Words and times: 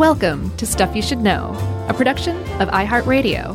Welcome 0.00 0.56
to 0.56 0.64
Stuff 0.64 0.96
You 0.96 1.02
Should 1.02 1.18
Know, 1.18 1.52
a 1.90 1.92
production 1.92 2.34
of 2.58 2.70
iHeartRadio. 2.70 3.54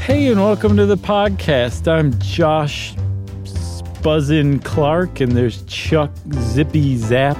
Hey, 0.00 0.28
and 0.28 0.40
welcome 0.40 0.78
to 0.78 0.86
the 0.86 0.96
podcast. 0.96 1.86
I'm 1.86 2.18
Josh 2.20 2.94
Buzzin 4.02 4.64
Clark, 4.64 5.20
and 5.20 5.32
there's 5.32 5.62
Chuck 5.64 6.10
Zippy 6.32 6.96
Zap 6.96 7.36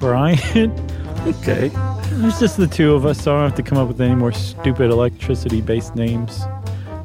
Bryant. 0.00 0.72
Okay. 1.26 1.68
There's 2.10 2.38
just 2.38 2.58
the 2.58 2.66
two 2.66 2.94
of 2.94 3.06
us, 3.06 3.18
so 3.22 3.34
I 3.34 3.40
don't 3.40 3.48
have 3.50 3.56
to 3.56 3.62
come 3.62 3.78
up 3.78 3.88
with 3.88 3.98
any 4.00 4.14
more 4.14 4.30
stupid 4.30 4.90
electricity 4.90 5.62
based 5.62 5.94
names. 5.96 6.42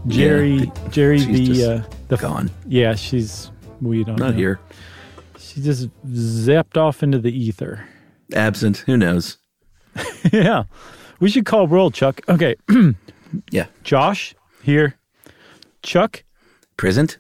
Jerry, 0.08 0.56
Yeah, 0.56 0.88
Jerry, 0.90 1.20
she's 1.20 1.28
the 1.28 1.46
just 1.46 1.70
uh, 1.70 1.84
the 2.10 2.18
gone. 2.18 2.52
Yeah, 2.68 2.96
she's 2.96 3.50
we 3.82 4.04
don't 4.04 4.20
Not 4.20 4.32
know. 4.32 4.36
here. 4.38 4.60
She 5.50 5.62
just 5.62 5.90
zapped 6.08 6.78
off 6.78 7.02
into 7.02 7.18
the 7.18 7.32
ether. 7.36 7.88
Absent. 8.36 8.78
Who 8.86 8.96
knows? 8.98 9.38
yeah, 10.32 10.66
we 11.20 11.30
should 11.30 11.46
call 11.46 11.68
roll, 11.68 11.90
Chuck. 11.90 12.22
Okay, 12.30 12.56
Yeah. 13.52 13.66
Josh 13.84 14.36
here, 14.62 14.96
Chuck, 15.82 16.24
Present? 16.78 17.18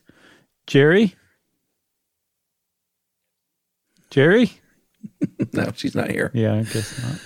Jerry, 0.67 1.15
Jerry. 4.11 4.51
No, 5.53 5.71
she's 5.75 5.95
not 5.95 6.11
here. 6.11 6.29
Yeah, 6.33 6.55
I 6.55 6.63
guess 6.63 7.01
not. 7.01 7.19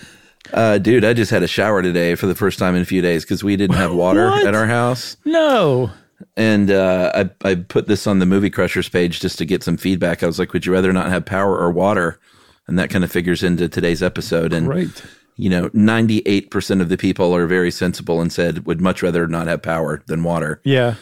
Uh, 0.53 0.77
dude, 0.77 1.03
I 1.03 1.13
just 1.13 1.31
had 1.31 1.41
a 1.43 1.47
shower 1.47 1.81
today 1.81 2.13
for 2.15 2.27
the 2.27 2.35
first 2.35 2.59
time 2.59 2.75
in 2.75 2.81
a 2.81 2.85
few 2.85 3.01
days 3.01 3.23
because 3.23 3.43
we 3.43 3.55
didn't 3.57 3.75
have 3.75 3.91
water 3.93 4.27
at 4.47 4.53
our 4.55 4.67
house. 4.67 5.17
No. 5.25 5.91
And 6.37 6.71
uh, 6.71 7.11
I, 7.43 7.49
I 7.49 7.55
put 7.55 7.87
this 7.87 8.07
on 8.07 8.19
the 8.19 8.25
Movie 8.25 8.49
Crushers 8.49 8.89
page 8.89 9.19
just 9.19 9.37
to 9.39 9.45
get 9.45 9.63
some 9.63 9.77
feedback. 9.77 10.23
I 10.23 10.27
was 10.27 10.39
like, 10.39 10.53
would 10.53 10.65
you 10.65 10.73
rather 10.73 10.93
not 10.93 11.09
have 11.09 11.25
power 11.25 11.57
or 11.57 11.71
water? 11.71 12.19
And 12.67 12.77
that 12.79 12.89
kind 12.89 13.03
of 13.03 13.11
figures 13.11 13.43
into 13.43 13.67
today's 13.67 14.01
episode. 14.03 14.53
And, 14.53 14.67
Right. 14.67 15.03
you 15.35 15.49
know, 15.49 15.69
98% 15.69 16.81
of 16.81 16.89
the 16.89 16.97
people 16.97 17.35
are 17.35 17.47
very 17.47 17.71
sensible 17.71 18.21
and 18.21 18.31
said 18.31 18.65
would 18.65 18.79
much 18.81 19.01
rather 19.03 19.27
not 19.27 19.47
have 19.47 19.61
power 19.61 20.01
than 20.07 20.23
water. 20.23 20.61
Yeah. 20.63 20.95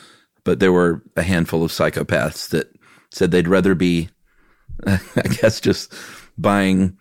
but 0.43 0.59
there 0.59 0.71
were 0.71 1.03
a 1.15 1.21
handful 1.21 1.63
of 1.63 1.69
psychopaths 1.71 2.49
that 2.49 2.73
said 3.11 3.29
they'd 3.31 3.47
rather 3.47 3.75
be, 3.75 4.09
I 4.87 4.97
guess, 5.39 5.59
just 5.61 5.93
buying 6.37 6.97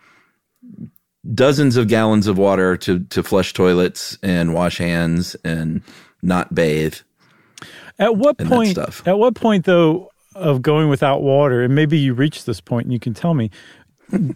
dozens 1.35 1.77
of 1.77 1.89
gallons 1.89 2.27
of 2.27 2.37
water 2.39 2.77
to 2.79 3.01
to 3.05 3.23
flush 3.23 3.53
toilets 3.53 4.19
and 4.23 4.55
wash 4.55 4.79
hands 4.79 5.37
and 5.45 5.83
not 6.23 6.55
bathe. 6.55 6.97
At 8.01 8.17
what 8.17 8.39
point? 8.39 8.79
At 8.79 9.19
what 9.19 9.35
point, 9.35 9.67
though, 9.67 10.11
of 10.35 10.63
going 10.63 10.89
without 10.89 11.23
water, 11.23 11.63
and 11.63 11.75
maybe 11.75 11.99
you 11.99 12.15
reach 12.15 12.45
this 12.45 12.61
point, 12.61 12.87
and 12.87 12.93
you 12.93 12.99
can 12.99 13.15
tell 13.15 13.35
me. 13.35 13.51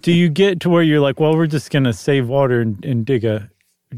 do 0.01 0.13
you 0.13 0.29
get 0.29 0.61
to 0.61 0.71
where 0.71 0.83
you're 0.83 1.01
like, 1.01 1.19
well, 1.19 1.35
we're 1.35 1.47
just 1.47 1.71
going 1.71 1.85
to 1.85 1.93
save 1.93 2.29
water 2.29 2.61
and, 2.61 2.85
and 2.85 3.05
dig 3.05 3.25
a 3.25 3.51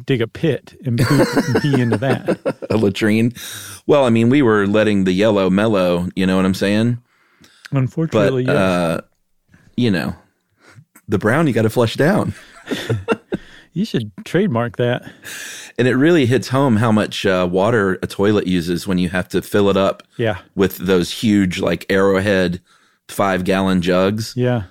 dig 0.04 0.20
a 0.20 0.26
pit 0.26 0.78
and 0.84 0.98
poop 0.98 1.28
and 1.36 1.62
pee 1.62 1.80
into 1.80 1.96
that? 1.98 2.66
A 2.70 2.76
latrine. 2.76 3.32
Well, 3.86 4.04
I 4.04 4.10
mean, 4.10 4.28
we 4.28 4.42
were 4.42 4.66
letting 4.66 5.04
the 5.04 5.12
yellow 5.12 5.50
mellow. 5.50 6.08
You 6.14 6.26
know 6.26 6.36
what 6.36 6.44
I'm 6.44 6.54
saying? 6.54 6.98
But 7.70 7.78
Unfortunately, 7.78 8.44
yes. 8.44 8.54
uh, 8.54 9.00
you 9.76 9.90
know, 9.90 10.14
the 11.08 11.18
brown 11.18 11.46
you 11.46 11.52
got 11.52 11.62
to 11.62 11.70
flush 11.70 11.96
down. 11.96 12.34
you 13.76 13.84
should 13.84 14.10
trademark 14.24 14.76
that. 14.78 15.02
And 15.78 15.86
it 15.86 15.94
really 15.96 16.24
hits 16.26 16.48
home 16.48 16.76
how 16.76 16.90
much 16.90 17.26
uh, 17.26 17.46
water 17.50 17.98
a 18.02 18.06
toilet 18.06 18.46
uses 18.46 18.86
when 18.86 18.96
you 18.98 19.10
have 19.10 19.28
to 19.28 19.42
fill 19.42 19.68
it 19.68 19.76
up 19.76 20.02
Yeah, 20.16 20.38
with 20.54 20.78
those 20.78 21.10
huge, 21.10 21.60
like 21.60 21.84
arrowhead 21.90 22.60
five 23.08 23.44
gallon 23.44 23.82
jugs. 23.82 24.32
yeah, 24.36 24.62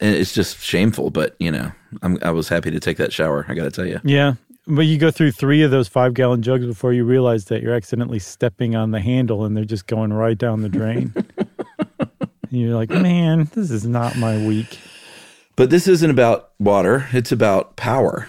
And 0.00 0.14
it's 0.16 0.34
just 0.34 0.58
shameful, 0.58 1.10
but 1.10 1.36
you 1.38 1.50
know, 1.52 1.70
I'm, 2.02 2.18
I 2.22 2.30
was 2.32 2.48
happy 2.48 2.70
to 2.72 2.80
take 2.80 2.96
that 2.96 3.12
shower. 3.12 3.46
I 3.48 3.54
got 3.54 3.64
to 3.64 3.70
tell 3.70 3.86
you. 3.86 4.00
yeah. 4.04 4.34
But 4.70 4.82
you 4.82 4.98
go 4.98 5.10
through 5.10 5.32
three 5.32 5.62
of 5.62 5.70
those 5.70 5.88
five 5.88 6.12
gallon 6.12 6.42
jugs 6.42 6.66
before 6.66 6.92
you 6.92 7.02
realize 7.04 7.46
that 7.46 7.62
you're 7.62 7.72
accidentally 7.74 8.18
stepping 8.18 8.76
on 8.76 8.90
the 8.90 9.00
handle 9.00 9.46
and 9.46 9.56
they're 9.56 9.64
just 9.64 9.86
going 9.86 10.12
right 10.12 10.36
down 10.36 10.60
the 10.60 10.68
drain. 10.68 11.14
and 11.98 12.10
you're 12.50 12.74
like, 12.76 12.90
man, 12.90 13.48
this 13.54 13.70
is 13.70 13.86
not 13.86 14.16
my 14.18 14.36
week. 14.46 14.78
But 15.58 15.70
this 15.70 15.88
isn't 15.88 16.08
about 16.08 16.50
water, 16.60 17.08
it's 17.12 17.32
about 17.32 17.74
power. 17.74 18.28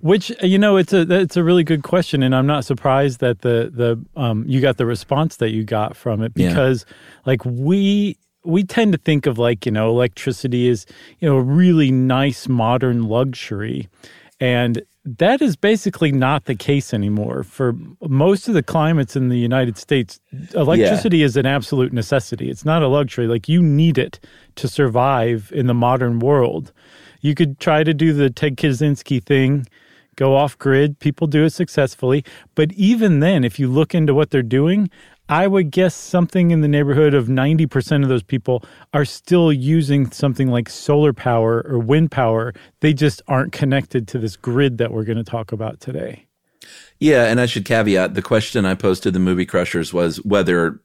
Which 0.00 0.32
you 0.42 0.58
know, 0.58 0.76
it's 0.76 0.92
a 0.92 1.02
it's 1.10 1.36
a 1.36 1.44
really 1.44 1.62
good 1.62 1.84
question, 1.84 2.24
and 2.24 2.34
I'm 2.34 2.46
not 2.46 2.64
surprised 2.64 3.20
that 3.20 3.42
the 3.42 3.70
the 3.72 4.20
um, 4.20 4.44
you 4.46 4.60
got 4.60 4.76
the 4.76 4.84
response 4.84 5.36
that 5.36 5.50
you 5.52 5.62
got 5.62 5.96
from 5.96 6.22
it 6.22 6.32
Yeah. 6.34 6.48
because 6.48 6.84
like 7.24 7.42
we 7.44 8.18
we 8.44 8.64
tend 8.64 8.92
to 8.92 8.98
think 8.98 9.26
of 9.26 9.38
like 9.38 9.64
you 9.64 9.70
know 9.72 9.88
electricity 9.88 10.68
is 10.68 10.84
you 11.20 11.28
know 11.28 11.36
a 11.36 11.40
really 11.42 11.92
nice 11.92 12.48
modern 12.48 13.04
luxury, 13.04 13.88
and 14.40 14.82
that 15.04 15.42
is 15.42 15.54
basically 15.54 16.12
not 16.12 16.46
the 16.46 16.54
case 16.54 16.94
anymore. 16.94 17.42
For 17.42 17.74
most 18.00 18.48
of 18.48 18.54
the 18.54 18.62
climates 18.62 19.16
in 19.16 19.28
the 19.28 19.38
United 19.38 19.76
States, 19.76 20.18
electricity 20.54 21.22
is 21.22 21.36
an 21.36 21.44
absolute 21.44 21.92
necessity. 21.92 22.48
It's 22.48 22.64
not 22.64 22.82
a 22.82 22.88
luxury. 22.88 23.26
Like 23.26 23.48
you 23.48 23.62
need 23.62 23.98
it 23.98 24.18
to 24.56 24.66
survive 24.66 25.52
in 25.54 25.66
the 25.66 25.74
modern 25.74 26.20
world. 26.20 26.72
You 27.20 27.34
could 27.34 27.60
try 27.60 27.84
to 27.84 27.92
do 27.92 28.12
the 28.12 28.30
Ted 28.30 28.56
Kaczynski 28.56 29.22
thing, 29.22 29.66
go 30.16 30.36
off 30.36 30.56
grid. 30.58 30.98
People 31.00 31.26
do 31.26 31.44
it 31.44 31.50
successfully. 31.50 32.24
But 32.54 32.72
even 32.72 33.20
then, 33.20 33.44
if 33.44 33.58
you 33.58 33.68
look 33.68 33.94
into 33.94 34.14
what 34.14 34.30
they're 34.30 34.42
doing, 34.42 34.90
I 35.28 35.46
would 35.46 35.70
guess 35.70 35.94
something 35.94 36.50
in 36.50 36.60
the 36.60 36.68
neighborhood 36.68 37.14
of 37.14 37.28
90% 37.28 38.02
of 38.02 38.08
those 38.08 38.22
people 38.22 38.62
are 38.92 39.06
still 39.06 39.52
using 39.52 40.10
something 40.10 40.48
like 40.48 40.68
solar 40.68 41.12
power 41.12 41.64
or 41.66 41.78
wind 41.78 42.10
power. 42.10 42.52
They 42.80 42.92
just 42.92 43.22
aren't 43.26 43.52
connected 43.52 44.06
to 44.08 44.18
this 44.18 44.36
grid 44.36 44.78
that 44.78 44.92
we're 44.92 45.04
going 45.04 45.18
to 45.18 45.24
talk 45.24 45.50
about 45.52 45.80
today. 45.80 46.26
Yeah, 46.98 47.24
and 47.24 47.40
I 47.40 47.46
should 47.46 47.64
caveat 47.64 48.14
the 48.14 48.22
question 48.22 48.66
I 48.66 48.74
posed 48.74 49.02
to 49.04 49.10
the 49.10 49.18
movie 49.18 49.46
crushers 49.46 49.92
was 49.92 50.18
whether 50.24 50.80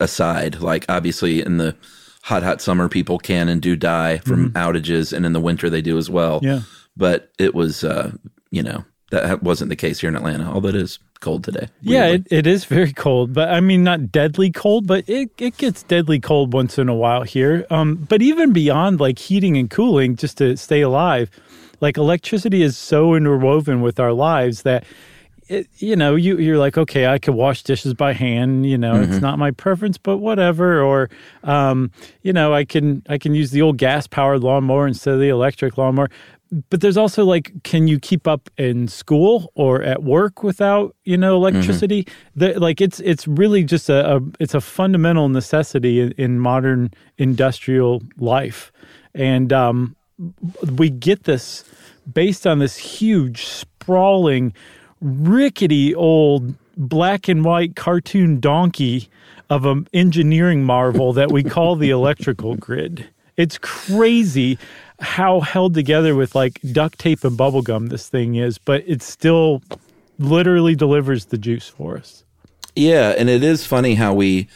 aside. 0.00 0.60
Like, 0.60 0.86
obviously, 0.88 1.40
in 1.40 1.58
the 1.58 1.76
hot, 2.22 2.42
hot 2.42 2.60
summer, 2.60 2.88
people 2.88 3.18
can 3.18 3.48
and 3.48 3.60
do 3.60 3.76
die 3.76 4.18
from 4.18 4.50
outages, 4.52 5.12
and 5.12 5.24
in 5.24 5.32
the 5.32 5.40
winter, 5.40 5.70
they 5.70 5.82
do 5.82 5.98
as 5.98 6.10
well. 6.10 6.40
Yeah. 6.42 6.62
But 6.96 7.30
it 7.38 7.54
was, 7.54 7.84
uh, 7.84 8.12
you 8.50 8.62
know, 8.62 8.84
that 9.10 9.42
wasn't 9.42 9.68
the 9.68 9.76
case 9.76 10.00
here 10.00 10.08
in 10.08 10.16
Atlanta, 10.16 10.44
although 10.44 10.70
it 10.70 10.74
is 10.74 10.98
cold 11.18 11.44
today. 11.44 11.68
Yeah, 11.80 12.06
it, 12.06 12.26
it 12.30 12.46
is 12.46 12.64
very 12.64 12.92
cold, 12.92 13.32
but 13.32 13.48
I 13.48 13.60
mean, 13.60 13.84
not 13.84 14.12
deadly 14.12 14.50
cold, 14.50 14.86
but 14.86 15.08
it, 15.08 15.30
it 15.38 15.56
gets 15.56 15.82
deadly 15.82 16.20
cold 16.20 16.52
once 16.52 16.78
in 16.78 16.88
a 16.88 16.94
while 16.94 17.22
here. 17.22 17.66
Um, 17.70 17.96
but 18.08 18.22
even 18.22 18.52
beyond 18.52 19.00
like 19.00 19.18
heating 19.18 19.56
and 19.56 19.70
cooling, 19.70 20.16
just 20.16 20.38
to 20.38 20.56
stay 20.56 20.80
alive, 20.80 21.30
like 21.80 21.96
electricity 21.96 22.62
is 22.62 22.76
so 22.76 23.14
interwoven 23.14 23.82
with 23.82 24.00
our 24.00 24.12
lives 24.12 24.62
that, 24.62 24.84
it, 25.48 25.68
you 25.76 25.94
know, 25.94 26.16
you, 26.16 26.38
you're 26.38 26.58
like, 26.58 26.76
okay, 26.76 27.06
I 27.06 27.18
could 27.18 27.34
wash 27.34 27.62
dishes 27.62 27.94
by 27.94 28.14
hand, 28.14 28.66
you 28.66 28.76
know, 28.76 29.00
it's 29.00 29.20
not 29.20 29.38
my 29.38 29.52
preference, 29.52 29.96
but 29.96 30.16
whatever. 30.16 30.82
Or, 30.82 31.08
um, 31.44 31.92
you 32.22 32.32
know, 32.32 32.52
I 32.52 32.64
can, 32.64 33.04
I 33.08 33.18
can 33.18 33.32
use 33.32 33.52
the 33.52 33.62
old 33.62 33.78
gas 33.78 34.08
powered 34.08 34.42
lawnmower 34.42 34.88
instead 34.88 35.14
of 35.14 35.20
the 35.20 35.28
electric 35.28 35.78
lawnmower 35.78 36.10
but 36.70 36.80
there's 36.80 36.96
also 36.96 37.24
like 37.24 37.62
can 37.64 37.88
you 37.88 37.98
keep 37.98 38.26
up 38.26 38.48
in 38.56 38.88
school 38.88 39.52
or 39.54 39.82
at 39.82 40.02
work 40.02 40.42
without 40.42 40.94
you 41.04 41.16
know 41.16 41.34
electricity? 41.34 42.06
The, 42.34 42.58
like 42.58 42.80
it's 42.80 43.00
it's 43.00 43.26
really 43.26 43.64
just 43.64 43.88
a, 43.88 44.16
a 44.16 44.20
it's 44.38 44.54
a 44.54 44.60
fundamental 44.60 45.28
necessity 45.28 46.00
in, 46.00 46.12
in 46.12 46.38
modern 46.38 46.92
industrial 47.18 48.02
life. 48.18 48.72
And 49.14 49.52
um, 49.52 49.96
we 50.76 50.90
get 50.90 51.24
this 51.24 51.64
based 52.12 52.46
on 52.46 52.58
this 52.58 52.76
huge 52.76 53.46
sprawling 53.46 54.52
rickety 55.00 55.94
old 55.94 56.54
black 56.76 57.28
and 57.28 57.44
white 57.44 57.76
cartoon 57.76 58.38
donkey 58.38 59.08
of 59.48 59.64
an 59.64 59.88
engineering 59.92 60.62
marvel 60.62 61.12
that 61.12 61.30
we 61.30 61.42
call 61.42 61.76
the 61.76 61.90
electrical 61.90 62.54
grid. 62.56 63.08
It's 63.36 63.58
crazy 63.58 64.58
how 65.00 65.40
held 65.40 65.74
together 65.74 66.14
with 66.14 66.34
like 66.34 66.60
duct 66.72 66.98
tape 66.98 67.24
and 67.24 67.36
bubble 67.36 67.62
gum 67.62 67.88
this 67.88 68.08
thing 68.08 68.36
is, 68.36 68.58
but 68.58 68.82
it 68.86 69.02
still 69.02 69.62
literally 70.18 70.74
delivers 70.74 71.26
the 71.26 71.38
juice 71.38 71.68
for 71.68 71.96
us. 71.96 72.24
Yeah, 72.74 73.14
and 73.16 73.28
it 73.28 73.42
is 73.42 73.66
funny 73.66 73.94
how 73.94 74.14
we 74.14 74.48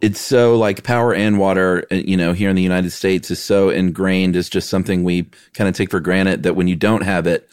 it's 0.00 0.20
so 0.20 0.56
like 0.56 0.82
power 0.82 1.14
and 1.14 1.38
water, 1.38 1.84
uh, 1.92 1.96
you 1.96 2.16
know, 2.16 2.32
here 2.32 2.48
in 2.48 2.56
the 2.56 2.62
United 2.62 2.90
States 2.90 3.30
is 3.30 3.42
so 3.42 3.68
ingrained 3.68 4.34
as 4.34 4.48
just 4.48 4.70
something 4.70 5.04
we 5.04 5.24
kind 5.52 5.68
of 5.68 5.74
take 5.74 5.90
for 5.90 6.00
granted 6.00 6.42
that 6.42 6.56
when 6.56 6.68
you 6.68 6.76
don't 6.76 7.02
have 7.02 7.26
it 7.26 7.48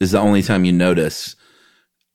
is 0.00 0.12
the 0.12 0.18
only 0.18 0.42
time 0.42 0.64
you 0.64 0.72
notice. 0.72 1.36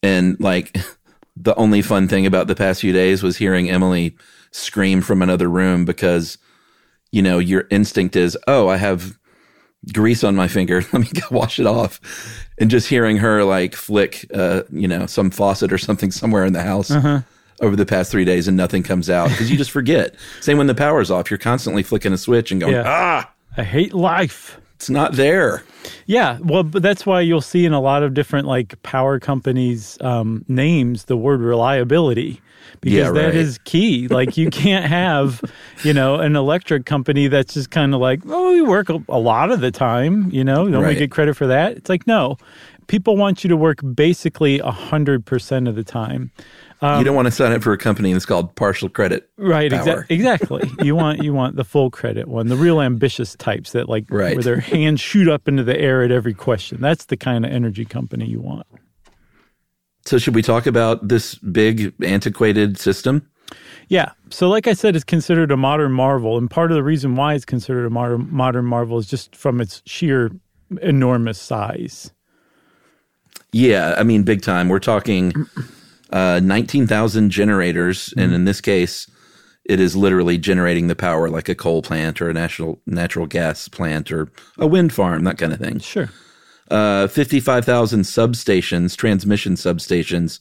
And 0.01 0.39
like 0.39 0.77
the 1.35 1.55
only 1.55 1.81
fun 1.81 2.07
thing 2.07 2.25
about 2.25 2.47
the 2.47 2.55
past 2.55 2.81
few 2.81 2.91
days 2.91 3.21
was 3.21 3.37
hearing 3.37 3.69
Emily 3.69 4.15
scream 4.51 5.01
from 5.01 5.21
another 5.21 5.49
room 5.49 5.85
because 5.85 6.37
you 7.11 7.21
know, 7.21 7.39
your 7.39 7.65
instinct 7.69 8.15
is, 8.15 8.37
"Oh, 8.47 8.67
I 8.67 8.77
have 8.77 9.17
grease 9.93 10.23
on 10.23 10.35
my 10.35 10.47
finger. 10.47 10.81
Let 10.93 11.01
me 11.01 11.09
wash 11.31 11.59
it 11.59 11.65
off." 11.65 11.99
And 12.59 12.69
just 12.69 12.87
hearing 12.87 13.17
her 13.17 13.43
like 13.43 13.75
flick, 13.75 14.25
uh, 14.33 14.63
you 14.71 14.87
know, 14.87 15.05
some 15.05 15.29
faucet 15.29 15.71
or 15.71 15.77
something 15.77 16.11
somewhere 16.11 16.45
in 16.45 16.53
the 16.53 16.63
house, 16.63 16.91
over 17.61 17.75
the 17.75 17.85
past 17.85 18.11
three 18.11 18.25
days 18.25 18.47
and 18.47 18.55
nothing 18.55 18.83
comes 18.83 19.09
out 19.09 19.29
because 19.29 19.49
you 19.49 19.57
just 19.57 19.71
forget. 19.71 20.13
Same 20.41 20.57
when 20.59 20.67
the 20.67 20.75
power's 20.75 21.09
off, 21.09 21.29
you're 21.31 21.37
constantly 21.39 21.81
flicking 21.83 22.13
a 22.13 22.17
switch 22.17 22.51
and 22.51 22.61
going, 22.61 22.73
Yeah. 22.73 22.83
ah, 22.85 23.31
I 23.57 23.63
hate 23.63 23.93
life. 23.93 24.59
it's 24.75 24.89
not 24.91 25.13
there. 25.13 25.63
Yeah, 26.05 26.37
well, 26.43 26.61
but 26.63 26.83
that's 26.83 27.05
why 27.05 27.21
you'll 27.21 27.41
see 27.41 27.65
in 27.65 27.73
a 27.73 27.79
lot 27.81 28.03
of 28.03 28.13
different 28.13 28.47
like 28.47 28.79
power 28.83 29.19
companies' 29.19 29.97
um, 30.01 30.45
names 30.47 31.05
the 31.05 31.17
word 31.17 31.39
reliability 31.41 32.41
because 32.81 32.95
Yeah, 32.97 33.09
right. 33.09 33.35
is 33.35 33.59
key. 33.65 34.07
Like 34.07 34.37
you 34.37 34.49
can't 34.49 34.85
have, 34.85 35.41
you 35.83 35.93
know, 35.93 36.15
an 36.15 36.35
electric 36.35 36.85
company 36.85 37.27
that's 37.27 37.53
just 37.53 37.71
kind 37.71 37.93
of 37.93 38.01
like, 38.01 38.21
oh, 38.27 38.53
we 38.53 38.61
work 38.61 38.89
a, 38.89 39.17
lot 39.17 39.51
of 39.51 39.59
the 39.61 39.71
time. 39.71 40.29
You 40.31 40.43
know, 40.43 40.69
don't 40.69 40.85
we 40.85 40.95
get 40.95 41.11
credit 41.11 41.35
for 41.35 41.47
that? 41.47 41.73
It's 41.77 41.89
like 41.89 42.07
no, 42.07 42.37
people 42.87 43.17
want 43.17 43.43
you 43.43 43.49
to 43.49 43.57
work 43.57 43.79
basically 43.93 44.59
a 44.59 44.71
hundred 44.71 45.25
percent 45.25 45.67
of 45.67 45.75
the 45.75 45.83
time. 45.83 46.31
you 46.81 46.87
don't 47.03 47.07
um, 47.09 47.15
want 47.15 47.25
to 47.27 47.31
sign 47.31 47.51
up 47.51 47.61
for 47.63 47.73
a 47.73 47.77
company 47.77 48.13
that's 48.13 48.25
called 48.25 48.55
partial 48.55 48.87
credit. 48.89 49.29
Right, 49.37 49.71
exa- 49.71 50.05
exactly. 50.09 50.69
you 50.83 50.95
want 50.95 51.23
you 51.23 51.33
want 51.33 51.55
the 51.55 51.63
full 51.63 51.89
credit 51.91 52.27
one, 52.27 52.47
the 52.47 52.55
real 52.55 52.81
ambitious 52.81 53.35
types 53.35 53.71
that 53.71 53.89
like 53.89 54.05
Right. 54.09 54.35
where 54.35 54.43
their 54.43 54.59
hands 54.59 55.01
shoot 55.01 55.27
up 55.27 55.47
into 55.47 55.63
the 55.63 55.77
air 55.79 56.03
at 56.03 56.11
every 56.11 56.33
question. 56.33 56.79
That's 56.81 57.05
the 57.05 57.17
kind 57.17 57.45
of 57.45 57.51
energy 57.51 57.85
company 57.85 58.25
you 58.25 58.39
want. 58.39 58.65
So, 60.07 60.17
should 60.17 60.35
we 60.35 60.41
talk 60.41 60.65
about 60.65 61.07
this 61.07 61.35
big 61.35 61.93
antiquated 62.01 62.77
system? 62.77 63.29
Yeah. 63.89 64.11
So, 64.29 64.47
like 64.49 64.67
I 64.67 64.73
said, 64.73 64.95
it's 64.95 65.03
considered 65.03 65.51
a 65.51 65.57
modern 65.57 65.91
marvel, 65.91 66.37
and 66.37 66.49
part 66.49 66.71
of 66.71 66.75
the 66.75 66.83
reason 66.83 67.15
why 67.15 67.33
it's 67.33 67.45
considered 67.45 67.85
a 67.85 67.89
modern 67.89 68.27
modern 68.31 68.65
marvel 68.65 68.97
is 68.97 69.07
just 69.07 69.35
from 69.35 69.59
its 69.59 69.81
sheer 69.85 70.31
enormous 70.81 71.41
size. 71.41 72.11
Yeah, 73.51 73.95
I 73.97 74.03
mean, 74.03 74.23
big 74.23 74.41
time. 74.41 74.69
We're 74.69 74.79
talking 74.79 75.33
uh, 76.11 76.39
19,000 76.43 77.29
generators. 77.29 78.13
And 78.17 78.33
in 78.33 78.45
this 78.45 78.61
case, 78.61 79.09
it 79.65 79.79
is 79.79 79.95
literally 79.95 80.37
generating 80.37 80.87
the 80.87 80.95
power 80.95 81.29
like 81.29 81.49
a 81.49 81.55
coal 81.55 81.81
plant 81.81 82.21
or 82.21 82.29
a 82.29 82.33
national 82.33 82.79
natural 82.85 83.25
gas 83.25 83.67
plant 83.67 84.11
or 84.11 84.29
a 84.57 84.67
wind 84.67 84.93
farm, 84.93 85.23
that 85.25 85.37
kind 85.37 85.53
of 85.53 85.59
thing. 85.59 85.79
Sure. 85.79 86.09
Uh, 86.69 87.07
55,000 87.07 88.01
substations, 88.01 88.95
transmission 88.95 89.53
substations. 89.55 90.39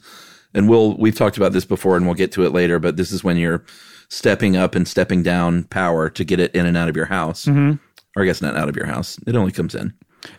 And 0.54 0.68
we'll, 0.68 0.96
we've 0.96 1.14
talked 1.14 1.36
about 1.36 1.52
this 1.52 1.64
before 1.64 1.96
and 1.96 2.06
we'll 2.06 2.14
get 2.14 2.32
to 2.32 2.44
it 2.44 2.50
later, 2.52 2.78
but 2.78 2.96
this 2.96 3.12
is 3.12 3.22
when 3.22 3.36
you're 3.36 3.64
stepping 4.08 4.56
up 4.56 4.74
and 4.74 4.86
stepping 4.88 5.22
down 5.22 5.64
power 5.64 6.08
to 6.10 6.24
get 6.24 6.40
it 6.40 6.54
in 6.54 6.66
and 6.66 6.76
out 6.76 6.88
of 6.88 6.96
your 6.96 7.06
house. 7.06 7.46
Or 7.48 7.78
I 8.16 8.24
guess 8.24 8.40
not 8.40 8.56
out 8.56 8.68
of 8.68 8.76
your 8.76 8.86
house. 8.86 9.18
It 9.26 9.36
only 9.36 9.52
comes 9.52 9.74
in. 9.74 9.92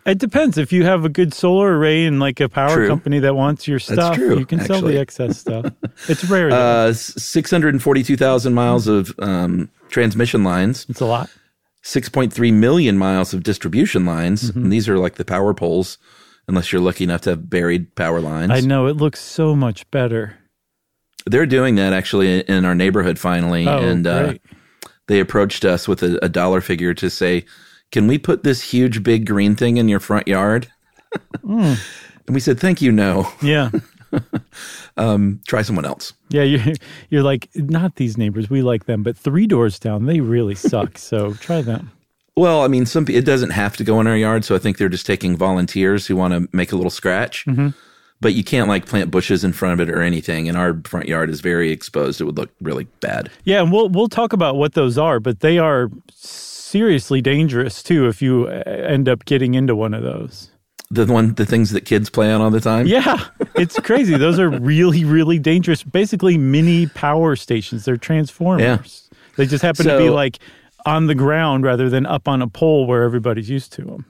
It 0.06 0.18
depends. 0.18 0.58
If 0.58 0.72
you 0.74 0.84
have 0.84 1.06
a 1.06 1.10
good 1.10 1.34
solar 1.34 1.78
array 1.78 2.06
and 2.06 2.20
like 2.20 2.40
a 2.40 2.50
power 2.50 2.74
True. 2.76 2.88
company 2.88 3.20
that 3.20 3.36
wants 3.36 3.68
your 3.68 3.80
stuff, 3.80 4.16
true, 4.16 4.40
you 4.40 4.46
can 4.46 4.60
sell 4.62 4.82
the 4.82 5.00
excess 5.00 5.38
stuff. 5.40 5.72
It's 6.10 6.26
rare. 6.26 6.52
Uh, 6.52 6.94
642,000 6.94 8.54
miles 8.54 8.88
of 8.88 9.14
um, 9.20 9.70
transmission 9.90 10.44
lines. 10.44 10.86
it's 10.90 11.00
a 11.02 11.06
lot. 11.06 11.30
6.3 11.88 12.54
million 12.54 12.98
miles 12.98 13.34
of 13.34 13.44
distribution 13.44 14.06
lines. 14.06 14.52
Mm-hmm. 14.52 14.64
And 14.64 14.72
these 14.74 14.90
are 14.90 14.98
like 14.98 15.16
the 15.16 15.24
power 15.24 15.54
poles, 15.54 15.98
unless 16.50 16.74
you're 16.74 16.82
lucky 16.82 17.06
enough 17.06 17.22
to 17.22 17.30
have 17.32 17.50
buried 17.50 17.96
power 17.96 18.20
lines. 18.20 18.52
I 18.52 18.60
know 18.60 18.88
it 18.88 18.98
looks 18.98 19.22
so 19.22 19.56
much 19.56 19.90
better. 19.90 20.38
They're 21.26 21.46
doing 21.46 21.76
that 21.76 21.94
actually 21.94 22.42
in 22.42 22.66
our 22.66 22.76
neighborhood 22.76 23.18
finally. 23.18 23.66
Oh, 23.66 23.78
and 23.78 24.06
uh, 24.06 24.34
they 25.08 25.22
approached 25.22 25.64
us 25.64 25.88
with 25.88 26.04
a, 26.04 26.24
a 26.24 26.28
dollar 26.28 26.60
figure 26.60 26.94
to 26.94 27.10
say, 27.10 27.46
can 27.94 28.06
we 28.06 28.18
put 28.18 28.44
this 28.44 28.62
huge 28.62 29.02
big 29.02 29.26
green 29.26 29.56
thing 29.56 29.78
in 29.78 29.88
your 29.88 30.02
front 30.02 30.28
yard? 30.28 30.68
Hmm. 31.42 31.76
And 32.28 32.34
we 32.34 32.42
said, 32.42 32.60
thank 32.60 32.82
you, 32.82 32.92
no. 32.92 33.32
Yeah. 33.42 33.70
Try 35.48 35.62
someone 35.62 35.86
else. 35.86 36.14
Yeah, 36.30 36.44
you're 36.44 36.74
you're 37.10 37.24
like 37.24 37.50
not 37.56 37.96
these 37.96 38.18
neighbors. 38.18 38.50
We 38.50 38.62
like 38.62 38.86
them, 38.86 39.04
but 39.04 39.18
three 39.18 39.48
doors 39.48 39.80
down, 39.80 40.06
they 40.06 40.20
really 40.20 40.56
suck. 40.72 40.98
So 40.98 41.34
try 41.34 41.62
them. 41.62 41.92
Well, 42.36 42.62
I 42.62 42.68
mean, 42.68 42.86
some 42.86 43.06
it 43.10 43.26
doesn't 43.26 43.50
have 43.52 43.78
to 43.78 43.84
go 43.84 44.00
in 44.00 44.08
our 44.08 44.18
yard, 44.18 44.46
so 44.46 44.56
I 44.56 44.60
think 44.60 44.78
they're 44.78 44.90
just 44.90 45.06
taking 45.06 45.36
volunteers 45.36 46.06
who 46.06 46.16
want 46.16 46.34
to 46.34 46.48
make 46.56 46.72
a 46.72 46.76
little 46.76 46.92
scratch. 46.92 47.46
Mm-hmm. 47.46 47.70
But 48.20 48.34
you 48.34 48.44
can't 48.44 48.68
like 48.68 48.88
plant 48.88 49.12
bushes 49.12 49.44
in 49.44 49.54
front 49.54 49.80
of 49.80 49.88
it 49.88 49.94
or 49.94 50.02
anything. 50.02 50.50
And 50.50 50.58
our 50.58 50.82
front 50.86 51.08
yard 51.08 51.30
is 51.30 51.40
very 51.40 51.72
exposed; 51.72 52.20
it 52.20 52.26
would 52.26 52.38
look 52.38 52.50
really 52.62 52.86
bad. 53.00 53.32
Yeah, 53.44 53.62
and 53.62 53.72
we'll 53.72 53.90
we'll 53.90 54.08
talk 54.08 54.34
about 54.34 54.56
what 54.56 54.74
those 54.74 54.98
are, 54.98 55.20
but 55.20 55.42
they 55.42 55.58
are 55.60 55.90
seriously 56.12 57.22
dangerous 57.22 57.82
too 57.82 58.08
if 58.08 58.22
you 58.22 58.48
uh, 58.48 58.64
end 58.66 59.08
up 59.08 59.26
getting 59.26 59.54
into 59.54 59.76
one 59.76 59.94
of 59.94 60.04
those. 60.04 60.52
The 60.90 61.06
one, 61.06 61.34
the 61.34 61.46
things 61.46 61.72
that 61.72 61.82
kids 61.82 62.10
play 62.10 62.32
on 62.32 62.40
all 62.40 62.50
the 62.50 62.62
time. 62.62 62.88
Yeah, 62.88 63.26
it's 63.56 63.80
crazy. 63.80 64.18
those 64.18 64.40
are 64.40 64.50
really 64.50 65.04
really 65.04 65.38
dangerous. 65.40 65.84
Basically, 65.84 66.38
mini 66.38 66.88
power 66.88 67.36
stations. 67.36 67.86
They're 67.86 67.98
transformers. 67.98 69.10
They 69.36 69.46
just 69.46 69.62
happen 69.62 69.86
to 69.86 69.98
be 69.98 70.10
like 70.10 70.40
on 70.86 71.08
the 71.08 71.16
ground 71.16 71.64
rather 71.64 71.90
than 71.90 72.06
up 72.06 72.28
on 72.28 72.42
a 72.42 72.48
pole 72.48 72.88
where 72.88 73.04
everybody's 73.04 73.50
used 73.50 73.74
to 73.74 73.84
them. 73.84 74.06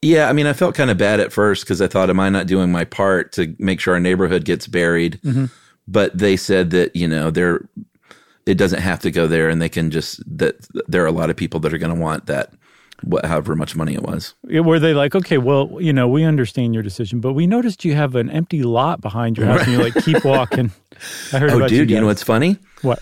Yeah, 0.00 0.28
I 0.28 0.32
mean, 0.32 0.46
I 0.46 0.52
felt 0.52 0.74
kind 0.74 0.90
of 0.90 0.98
bad 0.98 1.20
at 1.20 1.32
first 1.32 1.62
because 1.62 1.80
I 1.80 1.86
thought, 1.86 2.10
am 2.10 2.18
I 2.18 2.28
not 2.28 2.48
doing 2.48 2.72
my 2.72 2.84
part 2.84 3.32
to 3.32 3.54
make 3.58 3.78
sure 3.78 3.94
our 3.94 4.00
neighborhood 4.00 4.44
gets 4.44 4.66
buried? 4.66 5.20
Mm-hmm. 5.22 5.44
But 5.86 6.16
they 6.16 6.36
said 6.36 6.70
that 6.70 6.94
you 6.96 7.06
know 7.06 7.30
they're 7.30 7.68
it 8.46 8.58
doesn't 8.58 8.80
have 8.80 8.98
to 9.00 9.10
go 9.10 9.28
there, 9.28 9.48
and 9.48 9.62
they 9.62 9.68
can 9.68 9.90
just 9.90 10.20
that 10.38 10.56
there 10.88 11.04
are 11.04 11.06
a 11.08 11.12
lot 11.12 11.30
of 11.30 11.36
people 11.36 11.60
that 11.60 11.72
are 11.72 11.78
going 11.78 11.94
to 11.94 12.00
want 12.00 12.26
that, 12.26 12.52
what, 13.04 13.24
however 13.24 13.54
much 13.56 13.74
money 13.76 13.94
it 13.94 14.02
was. 14.02 14.34
Were 14.44 14.78
they 14.78 14.94
like, 14.94 15.14
okay, 15.14 15.38
well, 15.38 15.76
you 15.80 15.92
know, 15.92 16.08
we 16.08 16.24
understand 16.24 16.74
your 16.74 16.82
decision, 16.82 17.20
but 17.20 17.32
we 17.32 17.46
noticed 17.46 17.84
you 17.84 17.94
have 17.94 18.14
an 18.14 18.30
empty 18.30 18.62
lot 18.62 19.00
behind 19.00 19.36
your 19.38 19.46
house, 19.46 19.62
and 19.62 19.72
you're 19.72 19.82
like 19.82 19.94
keep 20.04 20.24
walking. 20.24 20.70
I 21.32 21.38
heard 21.38 21.50
that. 21.50 21.56
Oh, 21.62 21.68
dude, 21.68 21.90
you, 21.90 22.00
know 22.00 22.06
what's 22.06 22.22
funny? 22.22 22.58
what? 22.82 22.98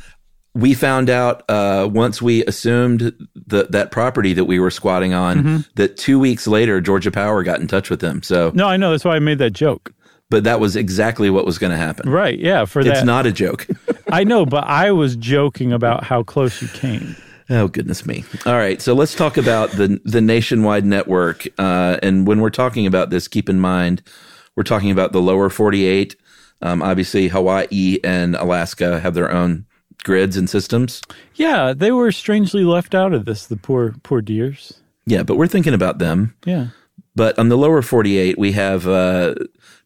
we 0.53 0.75
found 0.75 1.09
out 1.09 1.49
uh, 1.49 1.89
once 1.93 2.21
we 2.21 2.45
assumed 2.47 3.13
the, 3.47 3.69
that 3.71 3.93
property 3.93 4.33
that 4.33 4.47
we 4.47 4.59
were 4.59 4.71
squatting 4.71 5.15
on 5.15 5.39
Mm-hmm. 5.39 5.57
that 5.77 5.97
two 5.97 6.19
weeks 6.19 6.47
later 6.49 6.81
Georgia 6.81 7.13
Power 7.13 7.45
got 7.45 7.61
in 7.61 7.69
touch 7.69 7.89
with 7.89 8.01
them. 8.01 8.21
So, 8.23 8.51
No, 8.53 8.67
I 8.67 8.77
know. 8.77 8.91
That's 8.91 9.05
why 9.05 9.15
I 9.15 9.21
made 9.21 9.39
that 9.39 9.53
joke. 9.53 9.93
but 10.29 10.43
that 10.45 10.59
was 10.59 10.75
exactly 10.75 11.31
what 11.31 11.47
was 11.47 11.59
going 11.59 11.71
to 11.71 11.77
happen. 11.77 12.11
Right? 12.11 12.37
Yeah. 12.39 12.65
For 12.65 12.81
It's 12.81 13.05
not 13.05 13.27
a 13.27 13.33
joke. 13.33 13.67
I 14.13 14.25
know, 14.25 14.45
but 14.45 14.65
I 14.65 14.91
was 14.91 15.15
joking 15.15 15.73
about 15.73 16.03
how 16.03 16.25
close 16.25 16.61
you 16.61 16.67
came. 16.69 17.15
Oh 17.51 17.69
goodness 17.69 18.07
me! 18.07 18.25
All 18.47 18.55
right, 18.55 18.81
so 18.81 18.95
let's 18.95 19.15
talk 19.15 19.37
about 19.37 19.71
the 19.73 20.01
the 20.05 20.21
nationwide 20.21 20.85
network. 20.85 21.47
Uh, 21.59 21.99
and 22.03 22.27
when 22.27 22.41
we're 22.41 22.51
talking 22.51 22.87
about 22.87 23.11
this, 23.11 23.29
keep 23.29 23.49
in 23.49 23.61
mind 23.61 24.03
we're 24.57 24.63
talking 24.63 24.91
about 24.91 25.13
the 25.13 25.21
lower 25.21 25.51
forty 25.51 25.85
eight. 25.85 26.17
Um, 26.63 26.83
obviously, 26.83 27.29
Hawaii 27.29 27.99
and 28.05 28.37
Alaska 28.37 29.01
have 29.01 29.15
their 29.15 29.33
own 29.33 29.67
grids 30.05 30.37
and 30.37 30.49
systems. 30.49 31.01
Yeah, 31.35 31.73
they 31.75 31.93
were 31.93 32.13
strangely 32.13 32.65
left 32.65 32.95
out 32.95 33.13
of 33.13 33.25
this. 33.25 33.47
The 33.47 33.57
poor, 33.57 33.95
poor 34.03 34.21
deers. 34.21 34.75
Yeah, 35.07 35.23
but 35.23 35.37
we're 35.37 35.47
thinking 35.47 35.75
about 35.75 35.99
them. 35.99 36.35
Yeah. 36.45 36.69
But 37.17 37.39
on 37.39 37.49
the 37.49 37.57
lower 37.57 37.83
48, 37.83 38.39
we 38.39 38.53
have 38.53 38.87
uh, 38.87 39.35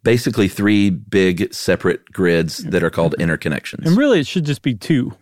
basically 0.03 0.49
three 0.49 0.91
big 0.91 1.53
separate 1.55 2.05
grids 2.13 2.59
that 2.59 2.83
are 2.83 2.91
called 2.91 3.15
interconnections. 3.19 3.87
And 3.87 3.97
really, 3.97 4.21
it 4.21 4.27
should 4.27 4.45
just 4.45 4.63
be 4.63 4.75
two. 4.75 5.15